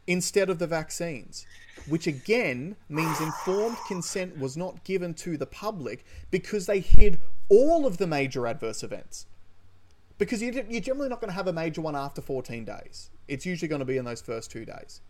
instead 0.06 0.50
of 0.50 0.60
the 0.60 0.68
vaccines, 0.68 1.46
which 1.88 2.08
again 2.08 2.76
means 2.88 3.20
informed 3.20 3.78
consent 3.88 4.38
was 4.38 4.56
not 4.56 4.84
given 4.84 5.14
to 5.14 5.38
the 5.38 5.46
public 5.46 6.06
because 6.32 6.66
they 6.66 6.80
hid 6.80 7.20
all 7.50 7.86
of 7.86 7.98
the 7.98 8.08
major 8.08 8.48
adverse 8.48 8.84
events. 8.84 9.26
Because 10.18 10.42
you- 10.42 10.66
you're 10.70 10.82
generally 10.82 11.10
not 11.10 11.20
going 11.20 11.30
to 11.30 11.36
have 11.36 11.48
a 11.48 11.54
major 11.54 11.82
one 11.82 11.96
after 11.96 12.22
14 12.22 12.64
days. 12.66 13.10
It's 13.28 13.46
usually 13.46 13.68
going 13.68 13.80
to 13.80 13.86
be 13.86 13.98
in 13.98 14.06
those 14.06 14.22
first 14.22 14.50
two 14.50 14.66
days. 14.66 15.02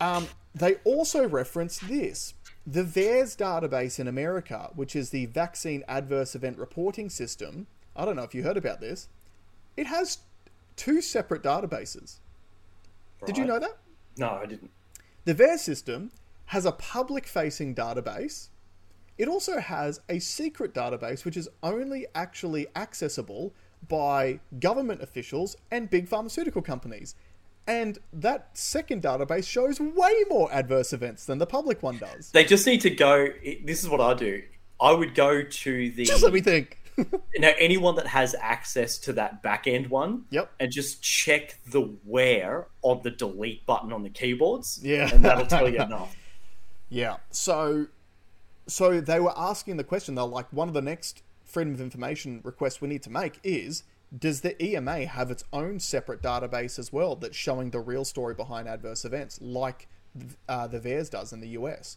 Um, 0.00 0.28
they 0.54 0.76
also 0.84 1.28
reference 1.28 1.78
this. 1.80 2.32
The 2.66 2.84
VAERS 2.84 3.36
database 3.36 3.98
in 3.98 4.06
America, 4.06 4.70
which 4.74 4.94
is 4.94 5.10
the 5.10 5.26
Vaccine 5.26 5.82
Adverse 5.88 6.34
Event 6.34 6.58
Reporting 6.58 7.08
System, 7.08 7.66
I 7.96 8.04
don't 8.04 8.16
know 8.16 8.22
if 8.22 8.34
you 8.34 8.42
heard 8.42 8.58
about 8.58 8.80
this, 8.80 9.08
it 9.76 9.86
has 9.86 10.18
two 10.76 11.00
separate 11.00 11.42
databases. 11.42 12.18
Did 13.24 13.38
you 13.38 13.44
know 13.44 13.58
that? 13.58 13.78
No, 14.18 14.30
I 14.30 14.46
didn't. 14.46 14.70
The 15.24 15.34
VAERS 15.34 15.60
system 15.60 16.10
has 16.46 16.66
a 16.66 16.72
public 16.72 17.26
facing 17.26 17.74
database. 17.74 18.48
It 19.16 19.28
also 19.28 19.58
has 19.58 20.00
a 20.08 20.18
secret 20.18 20.74
database 20.74 21.24
which 21.24 21.36
is 21.36 21.48
only 21.62 22.06
actually 22.14 22.66
accessible 22.76 23.54
by 23.88 24.40
government 24.58 25.02
officials 25.02 25.56
and 25.70 25.88
big 25.88 26.08
pharmaceutical 26.08 26.60
companies. 26.62 27.14
And 27.66 27.98
that 28.12 28.50
second 28.54 29.02
database 29.02 29.46
shows 29.46 29.78
way 29.78 30.24
more 30.28 30.52
adverse 30.52 30.92
events 30.92 31.24
than 31.26 31.38
the 31.38 31.46
public 31.46 31.82
one 31.82 31.98
does. 31.98 32.30
They 32.32 32.44
just 32.44 32.66
need 32.66 32.80
to 32.80 32.90
go. 32.90 33.28
This 33.64 33.82
is 33.82 33.88
what 33.88 34.00
I 34.00 34.14
do. 34.14 34.42
I 34.80 34.92
would 34.92 35.14
go 35.14 35.42
to 35.42 35.90
the 35.90 36.04
Just 36.04 36.22
let 36.22 36.32
me 36.32 36.40
think. 36.40 36.78
now 37.38 37.52
anyone 37.58 37.94
that 37.96 38.06
has 38.06 38.34
access 38.40 38.98
to 38.98 39.12
that 39.14 39.42
back 39.42 39.66
end 39.66 39.88
one. 39.88 40.24
Yep. 40.30 40.50
And 40.58 40.72
just 40.72 41.02
check 41.02 41.58
the 41.66 41.82
where 42.04 42.66
on 42.82 43.00
the 43.02 43.10
delete 43.10 43.64
button 43.66 43.92
on 43.92 44.02
the 44.02 44.10
keyboards. 44.10 44.80
Yeah. 44.82 45.08
And 45.12 45.24
that'll 45.24 45.46
tell 45.46 45.68
you 45.68 45.80
enough. 45.80 46.16
Yeah. 46.92 47.18
So 47.30 47.86
so 48.66 49.00
they 49.00 49.20
were 49.20 49.32
asking 49.36 49.76
the 49.76 49.84
question, 49.84 50.14
they're 50.14 50.24
like, 50.24 50.52
one 50.52 50.68
of 50.68 50.74
the 50.74 50.82
next 50.82 51.22
freedom 51.44 51.74
of 51.74 51.80
information 51.80 52.40
requests 52.44 52.80
we 52.80 52.88
need 52.88 53.02
to 53.02 53.10
make 53.10 53.38
is 53.42 53.82
does 54.16 54.40
the 54.40 54.60
EMA 54.62 55.06
have 55.06 55.30
its 55.30 55.44
own 55.52 55.78
separate 55.78 56.22
database 56.22 56.78
as 56.78 56.92
well 56.92 57.14
that's 57.16 57.36
showing 57.36 57.70
the 57.70 57.80
real 57.80 58.04
story 58.04 58.34
behind 58.34 58.68
adverse 58.68 59.04
events, 59.04 59.40
like 59.40 59.88
uh, 60.48 60.66
the 60.66 60.80
VAERS 60.80 61.10
does 61.10 61.32
in 61.32 61.40
the 61.40 61.48
US? 61.50 61.96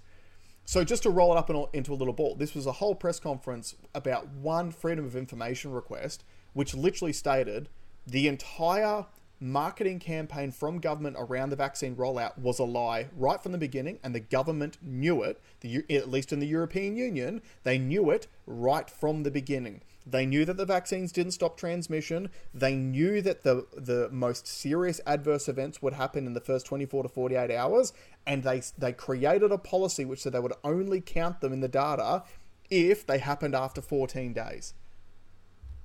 So 0.66 0.84
just 0.84 1.04
to 1.04 1.10
roll 1.10 1.34
it 1.34 1.38
up 1.38 1.50
in- 1.50 1.66
into 1.74 1.94
a 1.94 1.96
little 1.96 2.14
ball, 2.14 2.36
this 2.36 2.54
was 2.54 2.66
a 2.66 2.74
whole 2.74 2.96
press 2.96 3.20
conference 3.20 3.76
about 3.94 4.28
one 4.30 4.72
freedom 4.72 5.06
of 5.06 5.16
information 5.16 5.72
request, 5.72 6.24
which 6.54 6.74
literally 6.74 7.14
stated 7.14 7.70
the 8.06 8.28
entire 8.28 9.06
marketing 9.40 10.00
campaign 10.00 10.52
from 10.52 10.80
government 10.80 11.18
around 11.20 11.50
the 11.50 11.56
vaccine 11.56 11.96
rollout 11.96 12.38
was 12.38 12.60
a 12.60 12.64
lie 12.64 13.10
right 13.18 13.44
from 13.44 13.52
the 13.52 13.58
beginning, 13.58 14.00
and 14.04 14.16
the 14.16 14.20
government 14.20 14.78
knew 14.82 15.22
it. 15.22 15.42
The, 15.60 15.84
at 15.90 16.10
least 16.10 16.32
in 16.32 16.40
the 16.40 16.48
European 16.48 16.96
Union, 16.96 17.42
they 17.64 17.78
knew 17.78 18.10
it 18.10 18.28
right 18.46 18.90
from 18.90 19.24
the 19.24 19.32
beginning. 19.32 19.82
They 20.06 20.26
knew 20.26 20.44
that 20.46 20.58
the 20.58 20.66
vaccines 20.66 21.12
didn't 21.12 21.32
stop 21.32 21.58
transmission. 21.58 22.30
They 22.54 22.76
knew 22.76 23.22
that 23.22 23.44
the 23.44 23.66
the 23.76 24.10
most 24.12 24.48
serious 24.48 25.00
adverse 25.06 25.48
events 25.48 25.82
would 25.82 25.94
happen 25.94 26.28
in 26.28 26.34
the 26.34 26.42
first 26.42 26.66
24 26.66 27.04
to 27.04 27.10
48 27.10 27.52
hours, 27.52 27.94
and 28.28 28.44
they 28.44 28.62
they 28.78 28.92
created 28.92 29.52
a 29.52 29.58
policy 29.58 30.04
which 30.04 30.22
said 30.22 30.34
they 30.34 30.40
would 30.40 30.54
only 30.64 31.00
count 31.00 31.40
them 31.40 31.54
in 31.54 31.62
the 31.62 31.68
data 31.68 32.24
if 32.70 33.06
they 33.06 33.20
happened 33.20 33.56
after 33.56 33.82
14 33.82 34.34
days. 34.34 34.74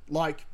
Like, 0.09 0.47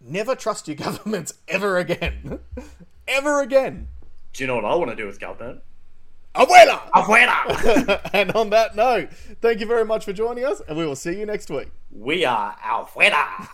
never 0.00 0.34
trust 0.34 0.68
your 0.68 0.76
governments 0.76 1.34
ever 1.48 1.78
again, 1.78 2.40
ever 3.08 3.40
again. 3.40 3.88
Do 4.32 4.44
you 4.44 4.48
know 4.48 4.56
what 4.56 4.64
I 4.66 4.74
want 4.74 4.90
to 4.90 4.96
do 4.96 5.06
with 5.06 5.18
government? 5.18 5.62
Abuela! 6.36 6.90
Afuera! 6.90 8.00
and 8.12 8.30
on 8.32 8.50
that 8.50 8.76
note, 8.76 9.10
thank 9.40 9.60
you 9.60 9.66
very 9.66 9.84
much 9.84 10.04
for 10.04 10.12
joining 10.12 10.44
us, 10.44 10.60
and 10.68 10.76
we 10.76 10.84
will 10.84 10.96
see 10.96 11.18
you 11.18 11.24
next 11.24 11.50
week. 11.50 11.68
we 11.90 12.24
are 12.26 12.54
afuera! 12.62 13.48